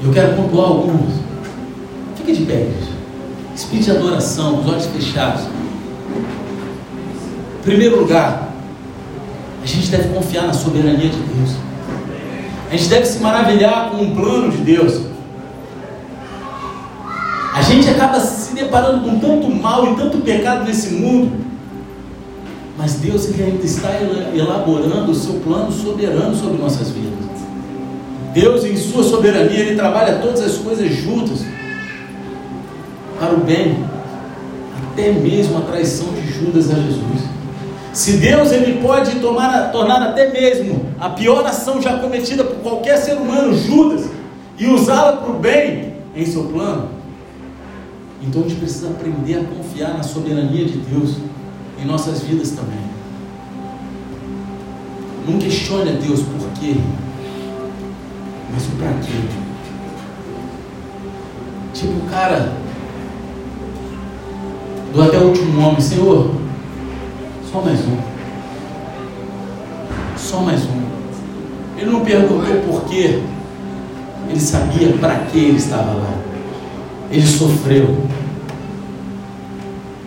Eu 0.02 0.12
quero 0.12 0.34
pontuar 0.34 0.66
algumas. 0.66 1.14
Fique 2.16 2.32
de 2.32 2.44
pé. 2.44 2.68
Espírito 3.54 3.84
de 3.84 3.90
adoração, 3.92 4.60
os 4.60 4.68
olhos 4.68 4.86
fechados. 4.86 5.42
Em 7.60 7.62
primeiro 7.62 8.00
lugar, 8.00 8.52
a 9.62 9.66
gente 9.66 9.88
deve 9.88 10.08
confiar 10.08 10.48
na 10.48 10.52
soberania 10.52 11.08
de 11.08 11.16
Deus. 11.16 11.50
A 12.70 12.76
gente 12.76 12.88
deve 12.88 13.06
se 13.06 13.20
maravilhar 13.20 13.90
com 13.90 14.02
o 14.02 14.16
plano 14.16 14.50
de 14.50 14.58
Deus. 14.58 15.00
A 17.54 17.62
gente 17.62 17.88
acaba 17.88 18.18
se 18.18 18.52
deparando 18.52 19.08
com 19.08 19.18
tanto 19.20 19.48
mal 19.48 19.92
e 19.92 19.96
tanto 19.96 20.18
pecado 20.18 20.64
nesse 20.64 20.90
mundo. 20.90 21.43
Mas 22.84 22.96
Deus 22.96 23.30
ainda 23.40 23.64
está 23.64 23.88
elaborando 24.34 25.10
o 25.10 25.14
seu 25.14 25.40
plano 25.40 25.72
soberano 25.72 26.36
sobre 26.36 26.58
nossas 26.58 26.90
vidas. 26.90 27.14
Deus, 28.34 28.62
em 28.62 28.76
sua 28.76 29.02
soberania, 29.02 29.58
ele 29.58 29.74
trabalha 29.74 30.18
todas 30.18 30.42
as 30.42 30.58
coisas 30.58 30.92
juntas 30.92 31.46
para 33.18 33.32
o 33.32 33.38
bem, 33.38 33.78
até 34.82 35.12
mesmo 35.12 35.56
a 35.56 35.60
traição 35.62 36.08
de 36.08 36.30
Judas 36.30 36.70
a 36.70 36.74
Jesus. 36.74 37.22
Se 37.94 38.18
Deus 38.18 38.52
ele 38.52 38.82
pode 38.82 39.18
tomar, 39.18 39.72
tornar 39.72 40.02
até 40.02 40.30
mesmo 40.30 40.84
a 41.00 41.08
pior 41.08 41.46
ação 41.46 41.80
já 41.80 41.98
cometida 42.00 42.44
por 42.44 42.56
qualquer 42.56 42.98
ser 42.98 43.14
humano, 43.14 43.56
Judas, 43.56 44.10
e 44.58 44.66
usá-la 44.66 45.12
para 45.16 45.30
o 45.30 45.38
bem 45.38 45.94
em 46.14 46.26
seu 46.26 46.44
plano, 46.44 46.90
então 48.20 48.42
a 48.42 48.44
gente 48.44 48.58
precisa 48.58 48.90
aprender 48.90 49.36
a 49.36 49.44
confiar 49.44 49.94
na 49.94 50.02
soberania 50.02 50.66
de 50.66 50.76
Deus 50.76 51.14
em 51.84 51.86
nossas 51.86 52.22
vidas 52.22 52.52
também. 52.52 52.78
Não 55.28 55.38
questione 55.38 55.90
a 55.90 55.92
Deus 55.92 56.20
por 56.20 56.48
quê, 56.58 56.76
mas 58.52 58.66
o 58.66 58.70
para 58.72 58.92
quê. 58.94 59.12
Tipo 61.74 61.92
o 61.92 62.10
cara 62.10 62.52
do 64.92 65.02
até 65.02 65.18
o 65.18 65.28
último 65.28 65.60
homem, 65.60 65.80
Senhor, 65.80 66.30
só 67.52 67.60
mais 67.60 67.80
um. 67.80 67.98
Só 70.16 70.40
mais 70.40 70.62
um. 70.64 70.84
Ele 71.76 71.90
não 71.90 72.00
perguntou 72.00 72.40
por 72.66 72.84
quê. 72.84 73.22
Ele 74.30 74.40
sabia 74.40 74.96
para 74.96 75.16
que 75.26 75.38
ele 75.38 75.58
estava 75.58 75.92
lá. 75.92 76.14
Ele 77.10 77.26
sofreu. 77.26 78.13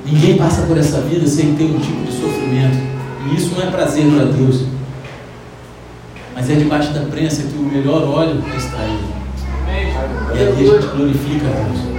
Ninguém 0.10 0.38
passa 0.38 0.62
por 0.62 0.78
essa 0.78 1.02
vida 1.02 1.28
sem 1.28 1.54
ter 1.56 1.66
um 1.66 1.80
tipo 1.80 2.02
de 2.06 2.14
sofrimento. 2.14 2.78
E 3.30 3.36
isso 3.36 3.54
não 3.54 3.68
é 3.68 3.70
prazer 3.70 4.06
para 4.06 4.24
Deus. 4.26 4.64
Mas 6.34 6.50
é 6.50 6.56
debaixo 6.56 6.94
da 6.94 7.02
prensa 7.02 7.44
que 7.44 7.58
o 7.58 7.64
melhor 7.64 8.04
óleo 8.08 8.42
é 8.54 8.58
extraído. 8.58 9.18
E 10.34 10.40
ali 10.40 10.70
a 10.70 10.74
gente 10.74 10.88
glorifica 10.96 11.48
a 11.48 11.64
Deus. 11.64 11.98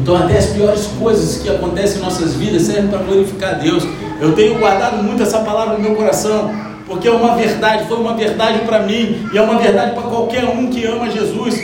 Então 0.00 0.16
até 0.16 0.38
as 0.38 0.46
piores 0.46 0.86
coisas 0.98 1.40
que 1.40 1.48
acontecem 1.48 1.98
em 1.98 2.04
nossas 2.04 2.34
vidas 2.34 2.62
servem 2.62 2.88
para 2.88 2.98
glorificar 2.98 3.50
a 3.50 3.58
Deus. 3.58 3.86
Eu 4.20 4.32
tenho 4.32 4.58
guardado 4.58 5.00
muito 5.02 5.22
essa 5.22 5.38
palavra 5.40 5.76
no 5.76 5.80
meu 5.80 5.94
coração, 5.94 6.50
porque 6.84 7.06
é 7.06 7.12
uma 7.12 7.36
verdade, 7.36 7.86
foi 7.86 7.98
uma 7.98 8.14
verdade 8.14 8.60
para 8.60 8.80
mim, 8.80 9.28
e 9.32 9.38
é 9.38 9.40
uma 9.40 9.58
verdade 9.58 9.92
para 9.92 10.02
qualquer 10.02 10.44
um 10.44 10.68
que 10.68 10.84
ama 10.84 11.08
Jesus. 11.10 11.54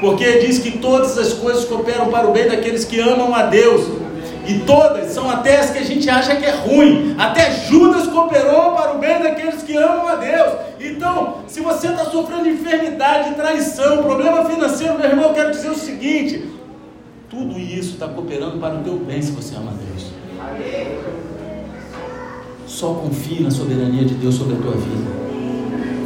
Porque 0.00 0.38
diz 0.38 0.58
que 0.58 0.78
todas 0.78 1.18
as 1.18 1.32
coisas 1.32 1.64
cooperam 1.64 2.08
para 2.08 2.28
o 2.28 2.32
bem 2.32 2.46
daqueles 2.46 2.84
que 2.84 3.00
amam 3.00 3.34
a 3.34 3.44
Deus. 3.44 4.03
E 4.46 4.60
todas 4.60 5.10
são 5.10 5.28
até 5.30 5.60
as 5.60 5.70
que 5.70 5.78
a 5.78 5.84
gente 5.84 6.08
acha 6.08 6.36
que 6.36 6.44
é 6.44 6.50
ruim. 6.50 7.14
Até 7.18 7.50
Judas 7.66 8.06
cooperou 8.06 8.72
para 8.72 8.94
o 8.94 8.98
bem 8.98 9.22
daqueles 9.22 9.62
que 9.62 9.76
amam 9.76 10.06
a 10.06 10.16
Deus. 10.16 10.52
Então, 10.80 11.38
se 11.46 11.60
você 11.60 11.88
está 11.88 12.04
sofrendo 12.04 12.48
enfermidade, 12.48 13.34
traição, 13.34 14.02
problema 14.02 14.44
financeiro, 14.44 14.98
meu 14.98 15.08
irmão, 15.08 15.28
eu 15.28 15.34
quero 15.34 15.50
dizer 15.50 15.70
o 15.70 15.74
seguinte: 15.74 16.44
tudo 17.30 17.58
isso 17.58 17.94
está 17.94 18.06
cooperando 18.06 18.58
para 18.58 18.74
o 18.74 18.82
teu 18.82 18.96
bem 18.98 19.22
se 19.22 19.32
você 19.32 19.56
ama 19.56 19.70
a 19.70 19.74
Deus. 19.74 20.12
Só 22.66 22.94
confie 22.94 23.42
na 23.42 23.50
soberania 23.50 24.04
de 24.04 24.14
Deus 24.14 24.34
sobre 24.34 24.56
a 24.56 24.58
tua 24.58 24.72
vida. 24.72 25.10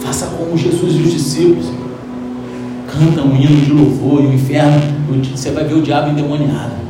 Faça 0.00 0.26
como 0.28 0.56
Jesus 0.56 0.94
e 0.94 1.02
os 1.02 1.12
discípulos. 1.12 1.66
Canta 2.86 3.22
um 3.22 3.36
hino 3.36 3.60
de 3.60 3.72
louvor 3.72 4.22
e 4.22 4.26
o 4.26 4.32
inferno, 4.32 4.80
você 5.30 5.50
vai 5.50 5.64
ver 5.64 5.74
o 5.74 5.82
diabo 5.82 6.10
endemoniado. 6.10 6.87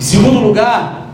Em 0.00 0.02
segundo 0.02 0.38
lugar, 0.38 1.10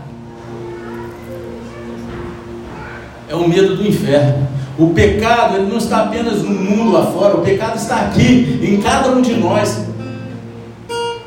é 3.27 3.35
o 3.35 3.45
medo 3.45 3.75
do 3.75 3.85
inferno. 3.85 4.47
O 4.79 4.91
pecado 4.91 5.57
ele 5.57 5.69
não 5.69 5.77
está 5.77 6.03
apenas 6.03 6.41
no 6.41 6.51
mundo 6.51 6.93
lá 6.93 7.07
fora, 7.07 7.35
o 7.35 7.41
pecado 7.41 7.75
está 7.75 7.97
aqui, 7.97 8.61
em 8.63 8.81
cada 8.81 9.09
um 9.09 9.21
de 9.21 9.33
nós. 9.33 9.87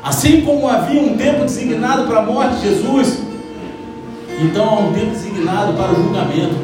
Assim 0.03 0.41
como 0.41 0.67
havia 0.67 1.03
um 1.03 1.15
tempo 1.15 1.45
designado 1.45 2.07
para 2.07 2.21
a 2.21 2.23
morte 2.23 2.55
de 2.55 2.61
Jesus, 2.61 3.19
então 4.41 4.67
há 4.67 4.79
um 4.79 4.93
tempo 4.93 5.11
designado 5.11 5.73
para 5.73 5.91
o 5.91 5.95
julgamento. 6.03 6.55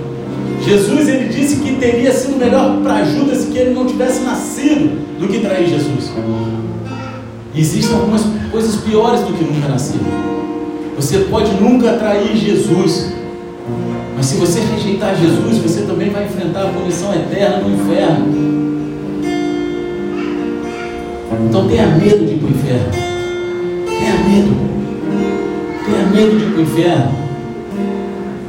Jesus 0.62 1.08
ele 1.08 1.30
disse 1.30 1.58
que 1.58 1.76
teria 1.76 2.12
sido 2.12 2.40
melhor 2.40 2.82
para 2.82 3.06
Judas 3.06 3.46
que 3.46 3.56
ele 3.56 3.76
não 3.76 3.86
tivesse 3.86 4.22
nascido 4.22 5.20
do 5.20 5.28
que 5.28 5.42
trair 5.42 5.70
Jesus. 5.70 6.12
Existem 7.56 7.96
algumas 7.96 8.24
coisas 8.52 8.78
piores 8.78 9.20
do 9.20 9.34
que 9.34 9.44
nunca 9.44 9.68
nascer. 9.68 10.02
Você 10.98 11.20
pode 11.30 11.52
nunca 11.62 11.94
trair 11.94 12.36
Jesus, 12.36 13.14
mas 14.16 14.26
se 14.26 14.36
você 14.38 14.60
rejeitar 14.62 15.16
Jesus, 15.16 15.60
você 15.60 15.82
também 15.84 16.10
vai 16.10 16.26
enfrentar 16.26 16.64
a 16.64 16.70
punição 16.70 17.14
eterna 17.14 17.58
no 17.58 17.76
inferno. 17.76 18.58
Então 21.48 21.68
tenha 21.68 21.86
medo 21.86 22.26
de 22.26 22.34
ir 22.34 22.40
para 22.40 22.48
o 22.48 22.50
inferno. 22.50 22.92
Tenha 23.86 24.14
medo. 24.28 24.56
Tenha 25.86 26.06
medo 26.08 26.40
de 26.40 26.46
ir 26.46 26.50
para 26.50 26.60
o 26.60 26.62
inferno. 26.64 27.12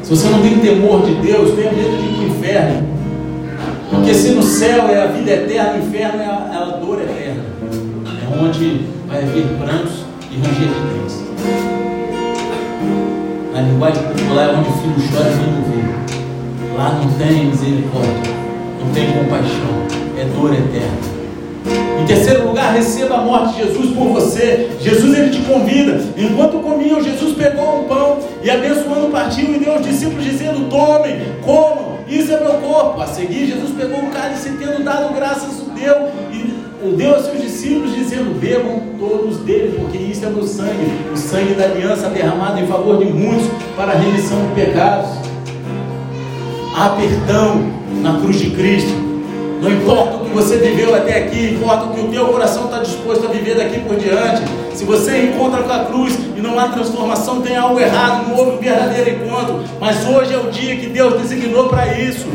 Se 0.03 0.11
você 0.11 0.29
não 0.31 0.41
tem 0.41 0.59
temor 0.59 1.03
de 1.03 1.15
Deus, 1.17 1.55
tenha 1.55 1.71
medo 1.71 1.97
de 1.99 2.07
ir 2.07 2.15
para 2.15 2.23
o 2.23 2.29
inferno. 2.29 2.89
Porque 3.91 4.15
se 4.15 4.31
no 4.31 4.43
céu 4.43 4.89
é 4.89 5.03
a 5.03 5.07
vida 5.09 5.31
eterna, 5.33 5.75
no 5.75 5.87
inferno 5.87 6.23
é 6.23 6.25
a, 6.25 6.51
é 6.51 6.57
a 6.57 6.77
dor 6.79 7.03
eterna. 7.03 7.43
É 8.07 8.43
onde 8.43 8.87
vai 9.07 9.19
haver 9.19 9.45
prantos 9.59 10.07
e 10.31 10.37
ranger 10.37 10.69
de 10.69 10.99
dentes. 10.99 11.08
Na 13.59 13.65
linguagem 13.65 14.05
popular 14.05 14.51
é 14.51 14.53
onde 14.53 14.69
o 14.69 14.73
filho 14.73 15.11
chora 15.11 15.31
e 15.31 15.35
não 15.35 15.63
vê. 15.65 16.77
Lá 16.77 16.93
não 16.93 17.11
tem 17.19 17.47
misericórdia, 17.47 18.33
não 18.81 18.93
tem 18.95 19.11
compaixão, 19.11 20.17
é 20.17 20.25
dor 20.27 20.55
eterna. 20.55 21.99
Em 22.01 22.07
terceiro 22.07 22.47
lugar, 22.47 22.73
receba 22.73 23.17
a 23.17 23.21
morte 23.23 23.55
de 23.55 23.65
Jesus 23.65 23.97
por 23.97 24.11
você. 24.11 24.71
Jesus 24.81 25.19
ele 25.19 25.31
te 25.31 25.41
convida. 25.41 26.01
Enquanto 26.17 26.61
comiam, 26.61 27.03
Jesus 27.03 27.37
pegou 27.37 27.81
um 27.81 27.89
pão 27.89 28.21
e 28.45 28.49
abençoando 28.49 29.11
partiu 29.11 29.53
e 29.53 29.59
deu 29.59 29.73
aos 29.73 29.85
discípulos 29.85 30.23
dizendo: 30.23 30.69
Tomem, 30.71 31.19
comam, 31.45 31.99
isso 32.07 32.33
é 32.33 32.39
meu 32.39 32.55
corpo. 32.61 33.01
A 33.01 33.09
seguir, 33.09 33.49
Jesus 33.49 33.71
pegou 33.77 33.99
o 33.99 34.11
cálice 34.11 34.51
e 34.51 34.53
tendo 34.53 34.85
dado 34.85 35.13
graças, 35.13 35.65
deu 35.75 36.09
deu 36.97 37.15
aos 37.15 37.25
seus 37.25 37.41
discípulos 37.41 37.95
dizendo: 37.95 38.39
Bebam 38.39 38.81
todos 38.99 39.39
dele, 39.39 39.79
porque 39.79 39.99
isso 39.99 40.25
é 40.25 40.31
meu 40.31 40.47
sangue, 40.47 40.87
o 41.13 41.17
sangue 41.17 41.55
da 41.55 41.65
aliança 41.65 42.09
derramado 42.09 42.61
em 42.61 42.67
favor 42.67 42.99
de 42.99 43.07
muitos 43.07 43.47
para 43.77 43.93
a 43.93 43.97
remissão 43.97 44.39
de 44.49 44.55
pecados. 44.55 45.11
Há 46.77 46.91
perdão 46.91 47.61
na 48.03 48.21
cruz 48.21 48.39
de 48.39 48.51
Cristo. 48.51 49.09
Não 49.61 49.73
importa 49.73 50.17
o 50.19 50.25
que 50.25 50.31
você 50.31 50.57
viveu 50.59 50.95
até 50.95 51.19
aqui, 51.19 51.55
importa 51.55 51.87
o 51.87 51.93
que 51.93 52.01
o 52.01 52.09
teu 52.09 52.27
coração 52.29 52.67
está 52.67 52.79
disposto 52.79 53.27
a 53.27 53.29
viver 53.29 53.57
daqui 53.57 53.81
por 53.81 53.97
diante. 53.97 54.43
Se 54.73 54.85
você 54.85 55.25
encontra 55.25 55.65
com 55.65 55.73
a 55.73 55.85
cruz 55.87 56.17
e 56.37 56.41
não 56.41 56.57
há 56.57 56.69
transformação, 56.69 57.43
tem 57.43 57.57
algo 57.57 57.81
errado, 57.81 58.29
não 58.29 58.37
houve 58.37 58.53
um 58.53 58.61
verdadeiro 58.61 59.11
encontro. 59.11 59.65
Mas 59.81 60.07
hoje 60.07 60.33
é 60.33 60.39
o 60.39 60.49
dia 60.53 60.77
que 60.77 60.87
Deus 60.87 61.21
designou 61.21 61.69
para 61.69 61.99
isso. 61.99 62.29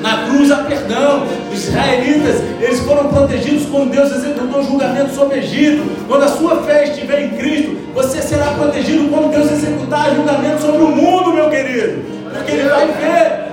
Na 0.00 0.26
cruz 0.26 0.50
há 0.50 0.58
perdão. 0.58 1.26
Os 1.52 1.68
israelitas, 1.68 2.36
eles 2.60 2.80
foram 2.80 3.08
protegidos 3.08 3.66
quando 3.66 3.90
Deus 3.90 4.10
executou 4.12 4.60
o 4.60 4.64
julgamento 4.64 5.14
sobre 5.14 5.36
o 5.36 5.38
Egito. 5.38 6.06
Quando 6.08 6.24
a 6.24 6.28
sua 6.28 6.62
fé 6.62 6.84
estiver 6.84 7.24
em 7.24 7.36
Cristo, 7.36 7.76
você 7.94 8.22
será 8.22 8.52
protegido 8.52 9.08
quando 9.08 9.30
Deus 9.30 9.50
executar 9.50 10.14
julgamento 10.14 10.62
sobre 10.62 10.82
o 10.82 10.88
mundo, 10.88 11.32
meu 11.32 11.50
querido. 11.50 12.04
Porque 12.32 12.52
Ele 12.52 12.68
vai 12.68 12.86
ver. 12.86 13.50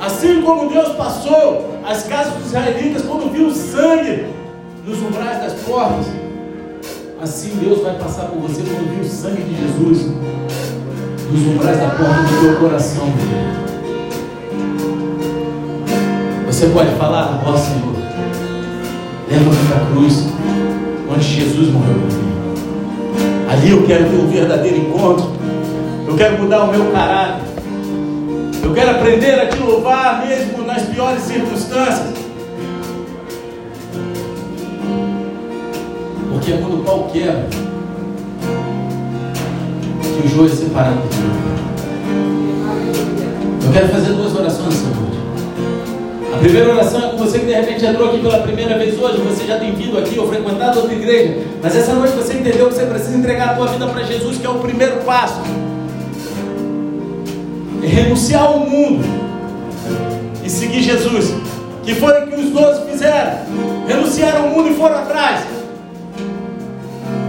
Assim 0.00 0.42
como 0.42 0.70
Deus 0.70 0.90
passou 0.90 1.80
as 1.84 2.04
casas 2.04 2.34
dos 2.34 2.46
israelitas 2.46 3.02
quando 3.02 3.32
viu 3.32 3.48
o 3.48 3.54
sangue 3.54 4.26
nos 4.86 4.98
umbrais 5.02 5.40
das 5.42 5.54
portas, 5.54 6.06
assim 7.20 7.58
Deus 7.60 7.82
vai 7.82 7.94
passar 7.94 8.26
por 8.26 8.38
você 8.38 8.62
quando 8.62 8.94
viu 8.94 9.04
o 9.04 9.08
sangue 9.08 9.42
de 9.42 9.60
Jesus 9.60 10.06
nos 11.30 11.42
umbrais 11.42 11.78
da 11.78 11.88
porta 11.90 12.22
do 12.22 12.40
teu 12.40 12.56
coração. 12.60 13.12
Você 16.58 16.66
pode 16.70 16.90
falar, 16.96 17.40
ó 17.46 17.56
Senhor, 17.56 17.94
leva-me 19.30 19.68
para 19.68 19.76
a 19.76 19.86
cruz, 19.92 20.26
onde 21.08 21.22
Jesus 21.22 21.68
morreu 21.68 21.94
por 21.94 22.12
mim. 22.12 22.32
Ali 23.48 23.70
eu 23.70 23.86
quero 23.86 24.10
ter 24.10 24.16
um 24.16 24.26
verdadeiro 24.26 24.78
encontro. 24.78 25.30
Eu 26.08 26.16
quero 26.16 26.42
mudar 26.42 26.64
o 26.64 26.72
meu 26.72 26.90
caráter. 26.90 27.44
Eu 28.60 28.74
quero 28.74 28.90
aprender 28.90 29.38
a 29.38 29.46
te 29.46 29.56
louvar 29.60 30.26
mesmo 30.26 30.64
nas 30.66 30.82
piores 30.82 31.22
circunstâncias. 31.22 32.12
Porque 36.32 36.54
é 36.54 36.56
quando 36.56 36.80
o 36.80 36.82
pau 36.82 37.08
quebra 37.12 37.46
que 40.02 40.26
o 40.26 40.28
joio 40.28 40.50
é 40.50 40.56
separado 40.56 40.96
do. 40.96 41.38
Eu 43.64 43.72
quero 43.72 43.88
fazer 43.90 44.12
duas 44.14 44.34
orações. 44.34 44.74
A 44.74 45.17
primeira 46.38 46.70
oração 46.70 47.04
é 47.04 47.10
com 47.10 47.16
você 47.16 47.38
que 47.40 47.46
de 47.46 47.52
repente 47.52 47.84
entrou 47.84 48.08
aqui 48.08 48.18
pela 48.20 48.38
primeira 48.38 48.78
vez 48.78 48.98
hoje, 48.98 49.18
você 49.18 49.46
já 49.46 49.58
tem 49.58 49.74
vindo 49.74 49.98
aqui 49.98 50.18
ou 50.18 50.28
frequentado 50.28 50.80
outra 50.80 50.94
igreja, 50.94 51.38
mas 51.62 51.76
essa 51.76 51.94
noite 51.94 52.14
você 52.14 52.34
entendeu 52.34 52.68
que 52.68 52.74
você 52.74 52.86
precisa 52.86 53.16
entregar 53.16 53.50
a 53.50 53.54
tua 53.54 53.66
vida 53.66 53.86
para 53.86 54.02
Jesus, 54.04 54.38
que 54.38 54.46
é 54.46 54.50
o 54.50 54.58
primeiro 54.58 54.96
passo. 54.98 55.40
É 57.82 57.86
renunciar 57.86 58.42
ao 58.42 58.60
mundo 58.60 59.04
e 60.44 60.50
seguir 60.50 60.82
Jesus. 60.82 61.34
Que 61.82 61.94
foi 61.94 62.22
o 62.22 62.26
que 62.26 62.34
os 62.34 62.50
doze 62.50 62.90
fizeram. 62.90 63.38
Renunciaram 63.86 64.44
ao 64.44 64.50
mundo 64.50 64.68
e 64.68 64.74
foram 64.74 64.98
atrás. 64.98 65.40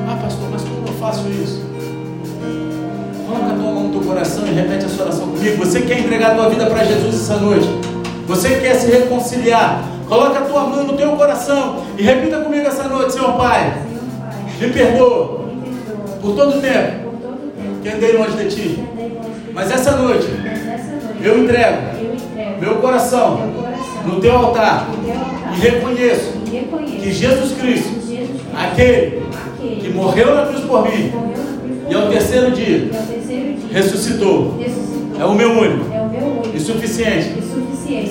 Ah, 0.07 0.17
pastor, 0.21 0.49
mas 0.51 0.61
como 0.63 0.87
eu 0.87 0.93
faço 0.93 1.25
isso? 1.29 1.63
Coloca 3.25 3.45
a 3.45 3.55
tua 3.55 3.71
mão 3.71 3.83
no 3.85 3.91
teu 3.91 4.01
coração 4.01 4.45
e 4.47 4.51
repete 4.51 4.85
essa 4.85 5.01
oração 5.01 5.27
comigo. 5.27 5.57
Você 5.57 5.81
quer 5.81 5.99
entregar 5.99 6.31
a 6.31 6.35
tua 6.35 6.49
vida 6.49 6.65
para 6.65 6.83
Jesus 6.83 7.15
essa 7.15 7.37
noite? 7.37 7.88
Você 8.29 8.59
quer 8.59 8.75
se 8.75 8.91
reconciliar? 8.91 9.83
Coloca 10.07 10.37
a 10.37 10.41
tua 10.43 10.61
mão 10.67 10.83
no 10.83 10.93
teu 10.93 11.13
coração 11.13 11.83
e 11.97 12.03
repita 12.03 12.41
comigo 12.41 12.67
essa 12.67 12.83
noite, 12.83 13.13
Senhor 13.13 13.33
Pai. 13.33 13.75
Me 14.59 14.69
perdoa 14.69 15.45
por 16.21 16.35
todo 16.35 16.59
o 16.59 16.61
tempo 16.61 17.09
que 17.81 17.89
andei 17.89 18.15
longe 18.15 18.37
de 18.37 18.55
Ti. 18.55 18.83
Mas 19.51 19.71
essa 19.71 19.93
noite 19.93 20.27
eu 21.23 21.43
entrego 21.43 21.77
meu 22.59 22.75
coração 22.75 23.41
no 24.05 24.21
Teu 24.21 24.37
altar 24.37 24.87
e 25.55 25.59
reconheço 25.59 26.33
que 27.01 27.11
Jesus 27.11 27.57
Cristo, 27.59 27.89
aquele 28.55 29.23
que 29.59 29.89
morreu 29.89 30.35
na 30.35 30.45
cruz 30.45 30.63
por 30.65 30.83
mim 30.83 31.11
e 31.89 31.95
ao 31.95 32.09
terceiro 32.09 32.51
dia 32.51 32.91
ressuscitou, 33.71 34.59
é 35.19 35.25
o 35.25 35.33
meu 35.33 35.49
único 35.49 35.85
e 36.53 36.59
suficiente 36.59 37.49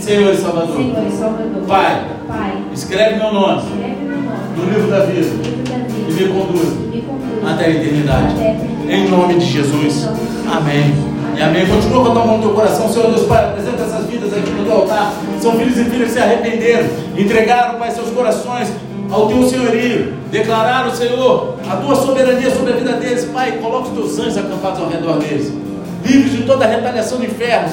Senhor 0.01 0.33
e 0.33 0.37
Salvador. 0.37 0.77
Senhor 0.77 1.07
e 1.07 1.13
Salvador. 1.13 1.63
Pai, 1.69 2.05
Pai, 2.27 2.53
escreve 2.73 3.17
meu 3.17 3.33
nome 3.33 3.63
escreve 3.63 4.05
meu 4.05 4.17
nome 4.17 4.39
no 4.57 4.65
livro 4.65 4.91
da 4.91 5.01
vida 5.05 5.21
livro 5.21 5.63
da 5.65 5.77
e 5.77 6.13
vida 6.13 6.25
me 6.25 6.41
conduza 6.41 6.65
e 6.65 6.97
me 6.97 7.03
conduz 7.03 7.45
até 7.49 7.65
a 7.67 7.71
eternidade. 7.71 8.35
até 8.35 8.49
a 8.49 8.55
eternidade. 8.55 8.93
Em 8.93 9.09
nome 9.09 9.35
de 9.35 9.47
Jesus. 9.47 10.09
Amém. 10.51 10.95
E 11.37 11.43
amém. 11.43 11.67
Continua 11.67 12.05
com 12.05 12.11
a 12.11 12.13
tua 12.13 12.27
mão 12.27 12.37
no 12.39 12.43
teu 12.43 12.55
coração, 12.55 12.89
Senhor 12.89 13.13
Deus 13.13 13.27
Pai. 13.27 13.51
Apresenta 13.51 13.83
essas 13.85 14.07
vidas 14.07 14.33
aqui 14.33 14.51
no 14.51 14.65
teu 14.65 14.73
altar. 14.73 15.13
São 15.41 15.53
filhos 15.53 15.79
e 15.79 15.85
filhas 15.85 16.09
que 16.09 16.15
se 16.15 16.19
arrependeram, 16.19 16.89
entregaram, 17.17 17.79
Pai, 17.79 17.93
seus 17.93 18.11
corações 18.11 18.69
ao 19.11 19.29
teu 19.29 19.49
senhorio. 19.49 20.15
Declararam, 20.33 20.91
Senhor, 20.91 21.55
a 21.71 21.77
tua 21.77 21.95
soberania 21.95 22.51
sobre 22.51 22.73
a 22.73 22.77
vida 22.77 22.93
deles. 22.95 23.27
Pai, 23.27 23.53
coloca 23.63 23.89
os 23.89 23.95
teus 23.95 24.19
anjos 24.19 24.39
acampados 24.39 24.81
ao 24.81 24.89
redor 24.89 25.19
deles. 25.19 25.53
Livres 26.05 26.33
de 26.33 26.43
toda 26.43 26.65
a 26.65 26.69
retaliação 26.69 27.19
do 27.19 27.25
inferno. 27.25 27.69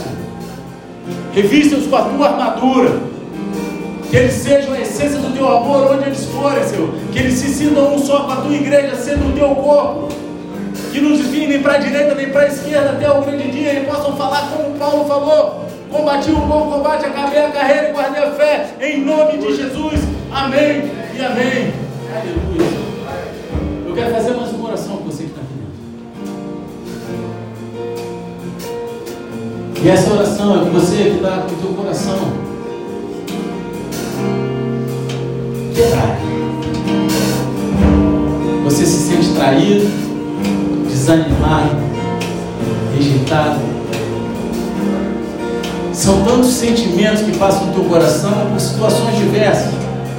Revista-os 1.34 1.88
com 1.88 1.96
a 1.96 2.02
tua 2.04 2.28
armadura. 2.28 3.00
Que 4.10 4.18
eles 4.18 4.34
sejam 4.34 4.74
a 4.74 4.80
essência 4.80 5.20
do 5.20 5.36
teu 5.36 5.48
amor 5.48 5.92
onde 5.92 6.06
eles 6.06 6.26
forem, 6.26 6.64
Senhor. 6.64 6.90
Que 7.12 7.20
eles 7.20 7.34
se 7.34 7.50
sintam 7.50 7.96
um 7.96 8.00
só 8.00 8.24
com 8.24 8.32
a 8.32 8.36
tua 8.38 8.56
igreja, 8.56 8.96
sendo 8.96 9.30
o 9.30 9.34
teu 9.34 9.50
corpo. 9.56 10.10
Que 10.92 11.02
não 11.02 11.12
desviem 11.12 11.48
nem 11.48 11.62
para 11.62 11.74
a 11.74 11.78
direita 11.78 12.16
nem 12.16 12.30
para 12.30 12.44
a 12.44 12.48
esquerda 12.48 12.92
até 12.92 13.10
o 13.12 13.22
grande 13.22 13.52
dia 13.52 13.74
e 13.74 13.86
possam 13.86 14.16
falar 14.16 14.50
como 14.50 14.78
Paulo 14.78 15.06
falou. 15.06 15.66
Combati 15.92 16.32
o 16.32 16.36
bom 16.38 16.72
combate, 16.72 17.06
acabei 17.06 17.40
a 17.40 17.52
carreira 17.52 17.90
e 17.90 17.94
guardei 17.94 18.24
a 18.24 18.32
fé. 18.32 18.68
Em 18.82 19.04
nome 19.04 19.38
de 19.38 19.56
Jesus. 19.56 20.00
Amém 20.32 20.92
e 21.18 21.26
amém. 21.26 21.74
Aleluia. 22.16 22.76
Eu 23.88 23.94
quero 23.94 24.14
fazer 24.14 24.32
mais 24.32 24.52
uma 24.52 24.70
oração 24.70 24.98
com 24.98 25.04
você 25.06 25.25
E 29.86 29.88
essa 29.88 30.12
oração 30.12 30.56
é 30.56 30.66
com 30.66 30.72
você 30.72 30.96
que 30.96 31.18
está 31.18 31.46
com 31.48 31.54
o 31.54 31.58
teu 31.58 31.74
coração. 31.76 32.18
Você 38.64 38.84
se 38.84 38.98
sente 39.08 39.30
traído, 39.36 39.86
desanimado, 40.90 41.76
rejeitado. 42.98 43.60
São 45.94 46.24
tantos 46.24 46.50
sentimentos 46.50 47.22
que 47.22 47.38
passam 47.38 47.68
no 47.68 47.74
teu 47.74 47.84
coração 47.84 48.32
por 48.52 48.60
situações 48.60 49.16
diversas. 49.20 49.72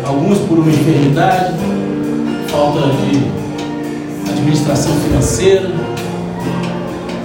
Alguns 0.04 0.38
por 0.46 0.58
uma 0.58 0.70
enfermidade, 0.70 1.54
falta 2.46 2.82
de 2.82 4.30
administração 4.30 4.94
financeira. 5.00 5.72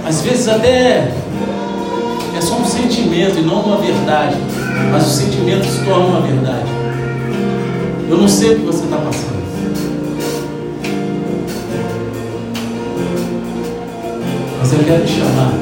Às 0.04 0.22
vezes 0.22 0.48
até 0.48 1.22
sentimento 2.72 3.38
e 3.38 3.42
não 3.42 3.60
uma 3.60 3.76
verdade. 3.76 4.36
Mas 4.90 5.06
o 5.06 5.10
sentimento 5.10 5.66
se 5.66 5.84
torna 5.84 6.06
uma 6.06 6.20
verdade. 6.20 6.70
Eu 8.08 8.16
não 8.16 8.28
sei 8.28 8.54
o 8.54 8.60
que 8.60 8.66
você 8.66 8.84
está 8.84 8.96
passando. 8.96 9.42
Mas 14.58 14.72
eu 14.72 14.78
quero 14.84 15.04
te 15.04 15.12
chamar 15.12 15.52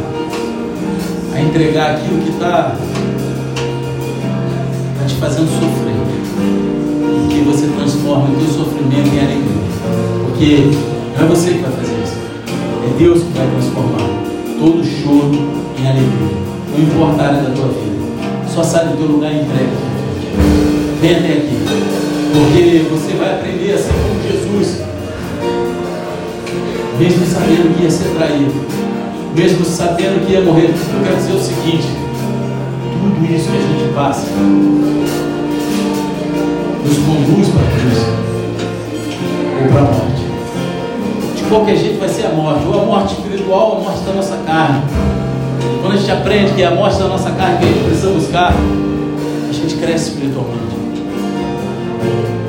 a 1.34 1.40
entregar 1.40 1.96
aquilo 1.96 2.22
que 2.22 2.30
está 2.30 2.76
tá 4.98 5.04
te 5.06 5.14
fazendo 5.16 5.48
sofrer. 5.48 5.90
E 7.24 7.28
que 7.28 7.40
você 7.40 7.66
transforma 7.66 8.28
o 8.30 8.36
teu 8.36 8.48
sofrimento 8.48 9.08
em 9.14 9.18
alegria. 9.18 9.70
Porque 10.26 10.70
não 11.16 11.24
é 11.24 11.28
você 11.28 11.50
que 11.50 11.58
vai 11.58 11.72
fazer 11.72 12.02
isso. 12.04 12.16
É 12.84 12.98
Deus 12.98 13.22
que 13.22 13.32
vai 13.36 13.46
transformar 13.48 14.08
todo 14.58 14.84
choro 14.84 15.32
em 15.78 15.88
alegria. 15.88 16.39
Não 16.72 16.84
importa 16.84 17.22
a 17.22 17.26
área 17.26 17.42
da 17.42 17.50
tua 17.54 17.68
vida. 17.68 18.00
Só 18.48 18.62
sai 18.62 18.88
do 18.88 18.96
teu 18.96 19.06
lugar 19.06 19.32
e 19.32 19.40
entrega. 19.40 19.70
Vem 21.00 21.16
até 21.16 21.32
aqui. 21.32 21.58
Porque 22.32 22.86
você 22.90 23.16
vai 23.16 23.34
aprender 23.34 23.72
a 23.72 23.78
ser 23.78 23.92
como 23.92 24.22
Jesus. 24.22 24.82
Mesmo 26.98 27.26
sabendo 27.26 27.76
que 27.76 27.82
ia 27.84 27.90
ser 27.90 28.08
traído. 28.16 28.54
Mesmo 29.34 29.64
sabendo 29.64 30.26
que 30.26 30.32
ia 30.32 30.40
morrer. 30.42 30.70
Eu 30.70 31.04
quero 31.04 31.16
dizer 31.16 31.32
o 31.32 31.40
seguinte. 31.40 31.88
Tudo 33.00 33.34
isso 33.34 33.50
que 33.50 33.56
a 33.56 33.60
gente 33.60 33.94
passa 33.94 34.26
nos 36.84 36.98
conduz 36.98 37.48
para 37.48 37.62
cruz 37.62 37.98
ou 39.62 39.68
para 39.68 39.80
a 39.80 39.84
morte. 39.84 40.24
De 41.36 41.42
qualquer 41.44 41.76
jeito 41.76 41.98
vai 41.98 42.08
ser 42.08 42.26
a 42.26 42.30
morte, 42.30 42.66
ou 42.66 42.82
a 42.82 42.84
morte 42.84 43.14
espiritual 43.14 43.70
ou 43.70 43.76
a 43.78 43.80
morte 43.80 44.00
da 44.00 44.12
nossa 44.12 44.36
carne. 44.46 44.82
Quando 45.90 45.98
a 45.98 46.02
gente 46.02 46.12
aprende 46.12 46.52
que 46.52 46.62
é 46.62 46.66
a 46.66 46.70
morte 46.70 47.00
da 47.00 47.08
nossa 47.08 47.32
carne 47.32 47.58
que 47.58 47.64
a 47.64 47.66
gente 47.66 47.84
precisa 47.84 48.10
buscar, 48.10 48.54
a 49.48 49.52
gente 49.52 49.74
cresce 49.74 50.10
espiritualmente. 50.10 50.76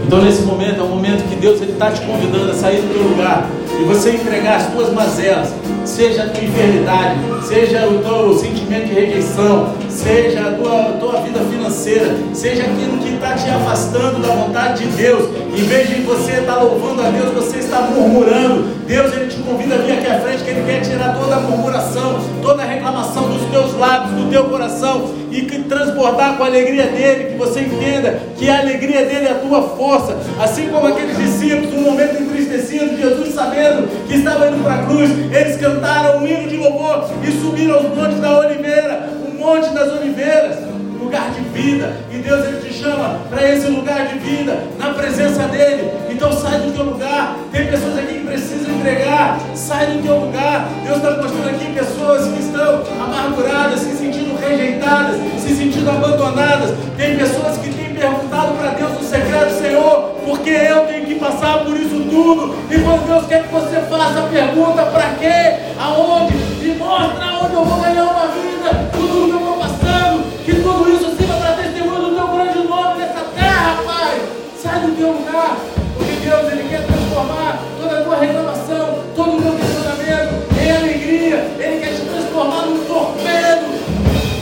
Então 0.05 0.21
nesse 0.21 0.43
momento 0.43 0.79
é 0.79 0.83
um 0.83 0.89
momento 0.89 1.27
que 1.27 1.35
Deus 1.37 1.59
está 1.59 1.89
te 1.89 2.01
convidando 2.01 2.51
a 2.51 2.53
sair 2.53 2.81
do 2.81 2.93
teu 2.93 3.01
lugar 3.01 3.49
e 3.79 3.83
você 3.83 4.11
entregar 4.11 4.57
as 4.57 4.67
tuas 4.67 4.93
mazelas, 4.93 5.51
seja 5.85 6.25
a 6.25 6.29
tua 6.29 6.43
enfermidade, 6.43 7.19
seja 7.47 7.87
o 7.87 7.97
teu 8.03 8.37
sentimento 8.37 8.85
de 8.85 8.93
rejeição, 8.93 9.73
seja 9.91 10.47
a 10.47 10.51
tua, 10.53 10.81
a 10.81 10.93
tua 10.93 11.21
vida 11.21 11.39
financeira, 11.39 12.15
seja 12.33 12.63
aquilo 12.63 12.97
que 12.97 13.13
está 13.13 13.35
te 13.35 13.49
afastando 13.49 14.19
da 14.21 14.33
vontade 14.33 14.85
de 14.85 14.91
Deus. 14.97 15.29
Em 15.53 15.63
vez 15.63 15.89
de 15.89 16.01
você 16.01 16.31
estar 16.31 16.55
tá 16.55 16.61
louvando 16.61 17.01
a 17.01 17.09
Deus, 17.09 17.33
você 17.33 17.57
está 17.57 17.81
murmurando. 17.81 18.81
Deus 18.87 19.13
ele 19.13 19.27
te 19.27 19.37
convida 19.37 19.75
a 19.75 19.77
vir 19.77 19.93
aqui 19.93 20.07
à 20.07 20.19
frente, 20.19 20.43
que 20.43 20.49
Ele 20.49 20.63
quer 20.65 20.81
tirar 20.81 21.17
toda 21.17 21.35
a 21.35 21.39
murmuração, 21.39 22.19
toda 22.41 22.63
a 22.63 22.65
reclamação 22.65 23.29
dos 23.29 23.49
teus 23.49 23.77
lábios, 23.77 24.11
do 24.21 24.29
teu 24.29 24.45
coração 24.45 25.13
e 25.31 25.43
que 25.43 25.59
transbordar 25.59 26.35
com 26.35 26.43
a 26.43 26.47
alegria 26.47 26.87
dele, 26.87 27.31
que 27.31 27.37
você 27.37 27.61
entenda 27.61 28.19
que 28.37 28.49
a 28.49 28.59
alegria 28.59 29.05
dele 29.05 29.27
é 29.27 29.31
a 29.31 29.35
tua 29.35 29.61
força, 29.61 30.17
assim 30.41 30.67
como 30.67 30.87
aqueles 30.87 31.17
discípulos, 31.17 31.73
no 31.73 31.81
momento 31.81 32.21
entristecido, 32.21 32.97
Jesus 32.97 33.33
sabendo 33.33 33.87
que 34.07 34.15
estava 34.15 34.47
indo 34.47 34.61
para 34.61 34.75
a 34.75 34.85
cruz, 34.85 35.09
eles 35.31 35.57
cantaram 35.57 36.19
um 36.19 36.27
hino 36.27 36.49
de 36.49 36.57
louvor 36.57 37.09
e 37.23 37.31
subiram 37.31 37.75
aos 37.75 37.95
montes 37.95 38.19
da 38.19 38.39
oliveira, 38.39 39.20
monte 39.41 39.69
das 39.73 39.91
oliveiras, 39.91 40.59
lugar 41.01 41.31
de 41.31 41.41
vida, 41.41 41.97
e 42.11 42.17
Deus 42.19 42.45
ele 42.45 42.61
te 42.61 42.73
chama 42.73 43.21
para 43.27 43.51
esse 43.51 43.67
lugar 43.67 44.07
de 44.07 44.19
vida, 44.19 44.63
na 44.77 44.93
presença 44.93 45.43
dele. 45.47 45.91
Então 46.09 46.31
sai 46.31 46.59
do 46.59 46.71
teu 46.71 46.83
lugar. 46.85 47.35
Tem 47.51 47.65
pessoas 47.65 47.97
aqui 47.97 48.19
que 48.19 48.25
precisam 48.27 48.75
entregar, 48.75 49.39
sai 49.55 49.87
do 49.87 50.03
teu 50.03 50.19
lugar. 50.19 50.69
Deus 50.83 50.97
está 50.97 51.17
mostrando 51.17 51.49
aqui 51.49 51.73
pessoas 51.73 52.27
que 52.27 52.39
estão 52.39 52.83
amarguradas, 53.03 53.79
se 53.79 53.97
sentindo 53.97 54.39
rejeitadas, 54.39 55.17
se 55.39 55.55
sentindo 55.55 55.89
abandonadas. 55.89 56.75
Tem 56.95 57.17
pessoas 57.17 57.57
que 57.57 57.73
têm 57.73 57.95
perguntado 57.95 58.53
para 58.53 58.69
Deus 58.71 58.91
o 59.01 59.03
secreto, 59.03 59.59
Senhor, 59.59 60.15
porque 60.23 60.51
eu 60.51 60.85
tenho 60.85 61.05
que 61.07 61.15
passar 61.15 61.65
por 61.65 61.75
isso 61.75 61.99
tudo. 62.09 62.55
E 62.69 62.79
quando 62.79 63.07
Deus 63.07 63.25
quer 63.25 63.43
que 63.43 63.51
você 63.51 63.81
faça 63.89 64.19
a 64.19 64.27
pergunta, 64.29 64.83
para 64.85 65.09
quê? 65.19 65.57
Aonde? 65.79 66.35
E 66.61 66.75
mostra 66.77 67.30
aonde 67.41 67.55
eu 67.55 67.65
vou 67.65 67.81
ganhar 67.81 68.03
uma 68.03 68.27
vida, 68.27 68.89
tudo 68.91 69.25
que 69.25 69.31
eu 69.31 69.39
vou 69.39 69.57
passando, 69.57 70.45
que 70.45 70.53
tudo 70.53 70.89
isso 70.93 71.15
sirva 71.17 71.35
para 71.35 71.53
testemunho 71.53 72.01
do 72.01 72.15
teu 72.15 72.27
grande 72.27 72.67
nome 72.67 72.99
nessa 72.99 73.21
terra, 73.35 73.81
Pai. 73.83 74.21
Sai 74.61 74.79
do 74.81 74.95
teu 74.95 75.11
lugar, 75.11 75.57
porque 75.97 76.13
Deus 76.13 76.51
ele 76.51 76.69
quer 76.69 76.85
transformar 76.85 77.59
toda 77.81 77.99
a 77.99 78.03
tua 78.03 78.17
reclamação, 78.17 78.99
todo 79.15 79.37
o 79.37 79.41
teu 79.41 79.53
questionamento 79.53 80.33
em 80.61 80.71
alegria. 80.71 81.37
Ele 81.57 81.79
quer 81.79 81.95
te 81.95 82.01
transformar 82.01 82.65
num 82.67 82.85
torpedo 82.85 83.65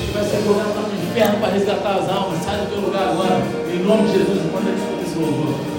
que 0.06 0.12
vai 0.12 0.24
ser 0.24 0.44
jogado 0.44 0.76
lá 0.76 0.82
no 0.82 1.10
inferno 1.10 1.40
para 1.40 1.54
resgatar 1.54 1.96
as 1.96 2.10
almas. 2.10 2.40
Sai 2.44 2.58
do 2.58 2.66
teu 2.70 2.82
lugar 2.82 3.04
agora, 3.04 3.42
em 3.72 3.80
nome 3.80 4.08
de 4.08 4.18
Jesus, 4.20 4.46
enquanto 4.46 4.68
a 4.68 4.72
escuta 4.72 5.04
esse 5.06 5.18
louvor. 5.18 5.79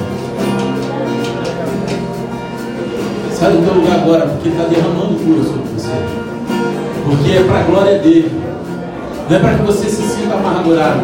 é 9.29 9.39
para 9.39 9.55
que 9.55 9.61
você 9.63 9.89
se 9.89 10.03
sinta 10.03 10.35
amargurado. 10.35 11.01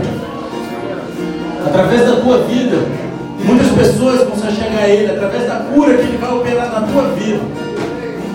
Através 1.66 2.06
da 2.06 2.18
tua 2.22 2.38
vida, 2.44 2.78
Muitas 3.44 3.70
pessoas 3.70 4.28
vão 4.28 4.36
se 4.36 4.52
chegar 4.52 4.84
a 4.84 4.90
Ele 4.90 5.12
através 5.12 5.48
da 5.48 5.56
cura 5.56 5.94
que 5.96 6.02
Ele 6.02 6.18
vai 6.18 6.34
operar 6.34 6.72
na 6.72 6.82
tua 6.88 7.04
vida. 7.14 7.40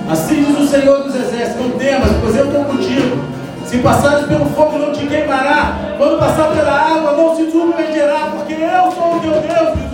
Assim 0.08 0.44
diz 0.44 0.58
o 0.58 0.66
Senhor 0.66 1.02
dos 1.02 1.14
Exércitos: 1.14 1.60
Não 1.60 1.70
temas, 1.78 2.10
pois 2.20 2.36
eu 2.36 2.46
estou 2.46 2.64
contigo. 2.64 3.18
Se 3.66 3.78
passares 3.78 4.26
pelo 4.26 4.46
fogo, 4.46 4.78
não 4.78 4.92
te 4.92 5.06
queimará. 5.06 5.76
Quando 5.98 6.18
passar 6.18 6.48
pela 6.48 6.72
água, 6.72 7.12
não 7.12 7.36
se 7.36 7.50
submergerá, 7.50 8.30
porque 8.36 8.54
eu 8.54 8.92
sou 8.92 9.16
o 9.16 9.20
teu 9.20 9.32
Deus, 9.32 9.91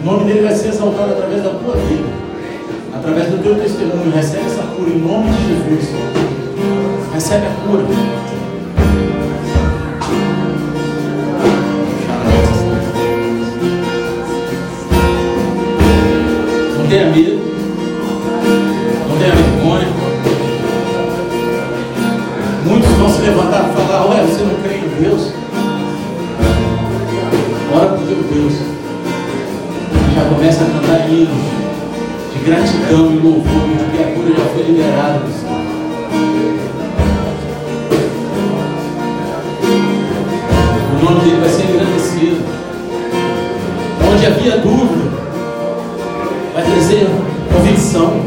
O 0.00 0.04
nome 0.04 0.24
dele 0.24 0.46
vai 0.46 0.54
ser 0.54 0.68
exaltado 0.68 1.12
através 1.12 1.42
da 1.42 1.50
tua 1.50 1.76
vida, 1.76 2.08
através 2.94 3.28
do 3.28 3.42
teu 3.42 3.54
testemunho. 3.54 4.10
Recebe 4.10 4.46
essa 4.46 4.62
cura 4.62 4.88
em 4.88 4.98
nome 4.98 5.30
de 5.30 5.48
Jesus. 5.48 5.94
Recebe 7.12 7.46
a 7.46 7.50
cura. 7.66 7.82
Não 16.78 16.86
tenha 16.88 17.10
medo. 17.10 17.40
Não 19.06 19.18
tenha 19.18 19.34
vergonha. 19.34 19.88
Muitos 22.64 22.90
vão 22.92 23.10
se 23.10 23.20
levantar 23.20 23.68
e 23.68 23.72
falar: 23.74 24.08
Ué, 24.08 24.22
você 24.22 24.44
não 24.44 24.54
crê 24.62 24.76
em 24.76 25.02
Deus? 25.02 25.32
Ora 27.74 27.94
o 27.94 27.98
teu 27.98 28.16
Deus. 28.32 28.69
Começa 30.40 30.64
a 30.64 30.68
cantar 30.68 31.06
hinos 31.10 31.28
de 32.32 32.44
gratidão 32.46 33.12
e 33.12 33.18
louvor, 33.18 33.44
porque 33.44 34.02
a 34.02 34.06
cura 34.14 34.34
já 34.34 34.44
foi 34.54 34.62
liberada. 34.62 35.20
O 40.98 41.04
nome 41.04 41.20
dele 41.20 41.40
vai 41.42 41.50
ser 41.50 41.64
engrandecido. 41.64 42.42
Onde 44.10 44.26
havia 44.26 44.56
dúvida, 44.56 45.10
vai 46.54 46.64
trazer 46.64 47.06
convicção. 47.52 48.22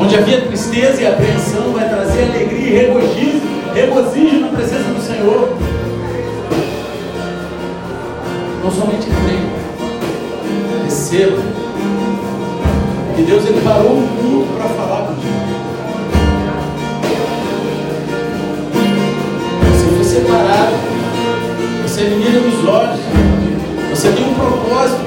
Onde 0.00 0.16
havia 0.16 0.40
tristeza 0.40 1.00
e 1.00 1.06
apreensão, 1.06 1.70
vai 1.72 1.88
trazer 1.88 2.24
alegria 2.24 2.70
e 2.70 2.86
regozijo, 2.86 3.42
regozijo 3.72 4.40
na 4.40 4.48
presença 4.48 4.82
do 4.82 5.00
Senhor. 5.00 5.56
Não 8.64 8.70
somente 8.72 9.06
creia, 9.06 9.55
Que 13.14 13.22
Deus 13.22 13.46
ele 13.46 13.60
parou 13.62 13.92
o 13.92 14.08
culto 14.20 14.52
para 14.56 14.68
falar 14.70 15.06
contigo. 15.06 15.34
Você 19.70 19.86
foi 19.94 20.04
separado. 20.04 20.72
Você 21.82 22.00
é 22.00 22.04
menina 22.08 22.40
dos 22.40 22.68
olhos. 22.68 22.98
Você 23.90 24.10
tem 24.10 24.28
um 24.28 24.34
propósito. 24.34 25.00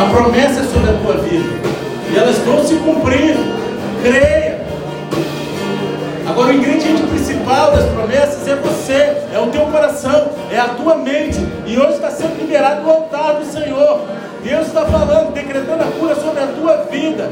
A 0.00 0.08
promessa 0.08 0.60
é 0.60 0.64
sobre 0.64 0.88
a 0.88 0.94
tua 0.94 1.18
vida. 1.18 1.50
E 2.10 2.16
elas 2.16 2.38
vão 2.38 2.64
se 2.64 2.76
cumprir. 2.76 3.36
Creia. 4.02 4.64
Agora 6.26 6.48
o 6.48 6.54
ingrediente 6.54 7.02
principal 7.02 7.72
das 7.72 7.84
promessas 7.90 8.48
é 8.48 8.56
você, 8.56 8.94
é 9.34 9.38
o 9.38 9.50
teu 9.50 9.66
coração, 9.66 10.30
é 10.50 10.58
a 10.58 10.68
tua 10.68 10.94
mente. 10.94 11.38
E 11.66 11.78
hoje 11.78 11.94
está 11.94 12.10
sendo 12.10 12.40
liberado 12.40 12.82
no 12.82 12.90
altar 12.90 13.34
do 13.34 13.44
Senhor. 13.44 14.19
Deus 14.42 14.66
está 14.66 14.84
falando, 14.86 15.32
decretando 15.32 15.82
a 15.82 15.86
cura 15.98 16.14
sobre 16.14 16.42
a 16.42 16.46
tua 16.46 16.84
vida. 16.84 17.30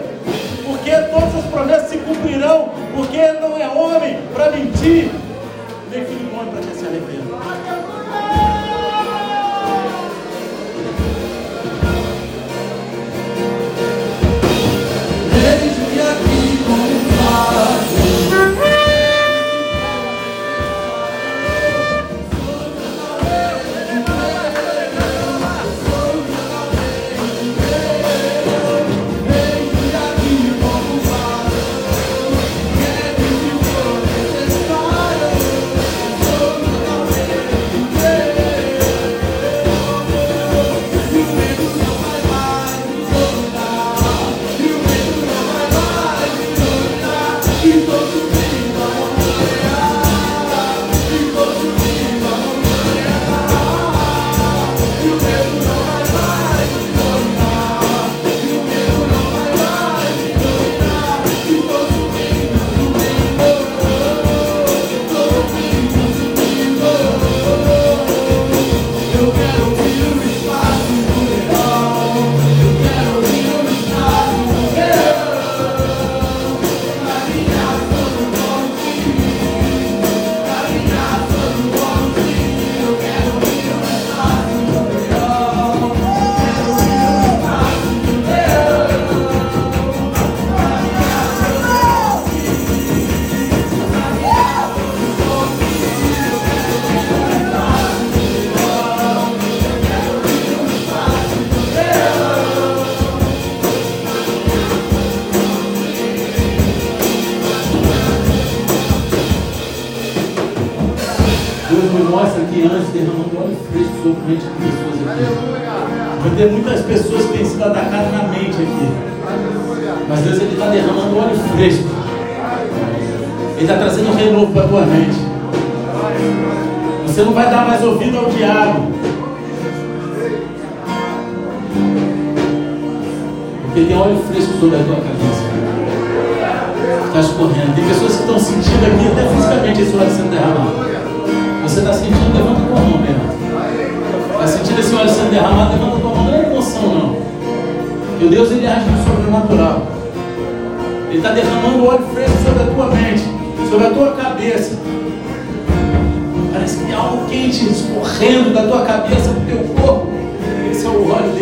Porque 0.65 0.91
todas 0.91 1.35
as 1.35 1.45
promessas 1.51 1.91
se 1.91 1.99
cumprirão. 1.99 2.71
Porque 2.95 3.17
Ele 3.17 3.41
não 3.41 3.57
é 3.57 3.69
homem 3.69 4.19
para 4.35 4.51
mentir, 4.51 5.11
nem 5.91 6.05
filho 6.05 6.29
do 6.29 6.37
homem 6.37 6.53
para 6.53 6.61
que 6.61 6.77
se 6.77 6.87
arrependa. 6.87 7.28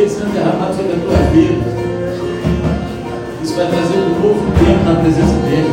O 0.06 0.08
óleo 0.08 0.08
dele 0.08 0.08
sendo 0.08 0.32
derramado 0.32 0.74
sobre 0.74 0.92
a 0.92 0.98
tua 0.98 1.16
vida. 1.32 1.64
Isso 3.42 3.54
vai 3.54 3.66
trazer 3.66 3.98
um 3.98 4.20
novo 4.20 4.52
tempo 4.58 4.84
na 4.84 5.00
presença 5.00 5.34
dele, 5.44 5.70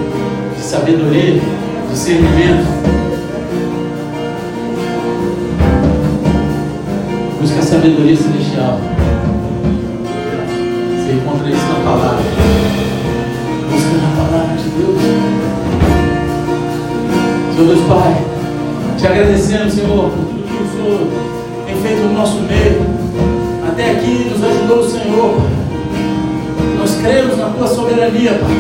de 0.56 0.62
sabedoria, 0.62 1.42
discernimento. 1.90 2.66
Busca 7.42 7.60
a 7.60 7.64
sabedoria 7.64 8.16
celestial. 8.16 8.80
Você 10.98 11.14
encontra 11.14 11.50
isso 11.50 11.66
na 11.68 11.92
palavra. 11.92 12.24
Busca 13.72 13.98
na 13.98 14.10
palavra 14.24 14.58
de 14.58 14.70
Deus. 14.70 15.02
Senhor 17.56 17.68
Deus 17.68 17.88
Pai, 17.88 18.14
te 18.98 19.08
agradecemos, 19.08 19.74
Senhor, 19.74 20.10
por 20.10 20.26
tudo 20.26 20.44
que 20.48 20.64
o 20.64 20.68
Senhor 20.72 21.08
tem 21.68 21.76
feito 21.76 22.02
no 22.08 22.14
nosso 22.14 22.42
meio. 22.42 22.93
Até 23.74 23.90
aqui 23.90 24.30
nos 24.30 24.44
ajudou 24.44 24.80
o 24.82 24.88
Senhor. 24.88 25.42
Nós 26.78 26.96
cremos 27.02 27.36
na 27.40 27.50
tua 27.50 27.68
soberania, 27.68 28.34
Pai. 28.34 28.52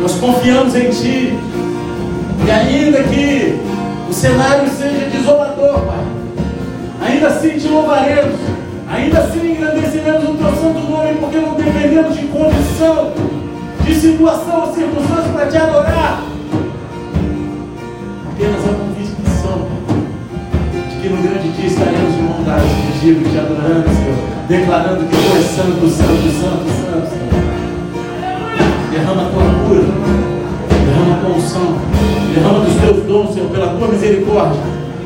Nós 0.00 0.12
confiamos 0.12 0.76
em 0.76 0.90
Ti. 0.90 1.36
E 2.46 2.50
ainda 2.52 3.02
que 3.02 3.58
o 4.08 4.12
cenário 4.12 4.70
seja 4.70 5.10
desolador, 5.10 5.80
Pai, 5.80 6.04
ainda 7.00 7.26
assim 7.26 7.58
te 7.58 7.66
louvaremos, 7.66 8.38
ainda 8.88 9.18
assim 9.18 9.50
engrandeceremos 9.50 10.22
o 10.22 10.34
teu 10.34 10.46
santo 10.46 10.88
nome, 10.88 11.14
porque 11.18 11.38
não 11.38 11.54
dependemos 11.54 12.16
de 12.16 12.26
condição, 12.26 13.12
de 13.84 13.92
situação 13.92 14.66
ou 14.68 14.72
circunstância 14.72 15.32
para 15.32 15.46
te 15.46 15.56
adorar. 15.56 16.22
Dia 21.56 21.66
estaremos 21.66 22.14
de 22.14 22.22
mão 22.22 22.42
dadas 22.44 22.70
contigo, 22.70 23.28
te 23.28 23.38
adorando, 23.38 23.88
Senhor, 23.88 24.16
declarando 24.48 25.04
que 25.04 25.16
tu 25.16 25.36
és 25.36 25.44
santo, 25.44 25.88
santo, 25.88 26.28
santo, 26.40 26.66
santo, 26.80 27.06
Senhor. 27.10 27.32
Derrama 28.90 29.22
a 29.22 29.30
tua 29.30 29.42
cura, 29.66 29.84
derrama 30.84 31.14
a 31.14 31.20
tua 31.20 31.36
unção, 31.36 31.78
derrama 32.34 32.60
dos 32.60 32.74
teus 32.74 33.04
dons, 33.04 33.34
Senhor, 33.34 33.50
pela 33.50 33.68
tua 33.68 33.88
misericórdia. 33.88 34.60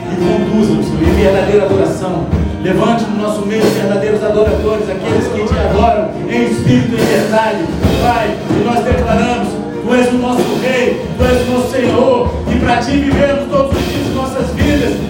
E 0.07 0.17
conduza-nos, 0.17 0.87
Senhor, 0.87 1.03
em 1.03 1.23
verdadeira 1.23 1.65
adoração. 1.65 2.27
Levante 2.63 3.05
no 3.05 3.23
nosso 3.23 3.47
meio 3.47 3.63
verdadeiros 3.63 4.23
adoradores, 4.25 4.91
aqueles 4.91 5.29
que 5.29 5.45
te 5.45 5.59
adoram 5.59 6.11
em 6.29 6.51
espírito 6.51 6.97
e 6.97 7.01
em 7.01 7.07
verdade. 7.07 7.65
Pai, 8.03 8.37
e 8.51 8.65
nós 8.65 8.85
declaramos: 8.85 9.49
Tu 9.85 9.95
és 9.95 10.09
o 10.13 10.19
nosso 10.19 10.43
Rei, 10.63 11.01
Tu 11.17 11.25
és 11.25 11.49
o 11.49 11.51
nosso 11.53 11.71
Senhor, 11.71 12.31
e 12.53 12.59
para 12.59 12.79
Ti 12.79 12.93
vivemos 12.93 13.49
todos 13.51 13.71
os 13.77 13.85
dias 13.87 14.05
de 14.07 14.15
nossas 14.15 14.51
vidas. 14.55 15.07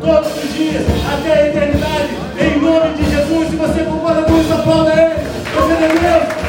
todos 0.00 0.44
os 0.44 0.54
dias, 0.54 0.84
até 1.12 1.32
a 1.32 1.48
eternidade, 1.48 2.08
em 2.40 2.60
nome 2.60 2.94
de 2.94 3.10
Jesus. 3.10 3.50
Se 3.50 3.56
você 3.56 3.84
concorda 3.84 4.22
com 4.22 4.40
isso, 4.40 4.52
aplauda 4.52 4.92
ele. 4.92 5.14
Você 5.54 5.72
é 5.72 5.88
Deus. 5.88 6.39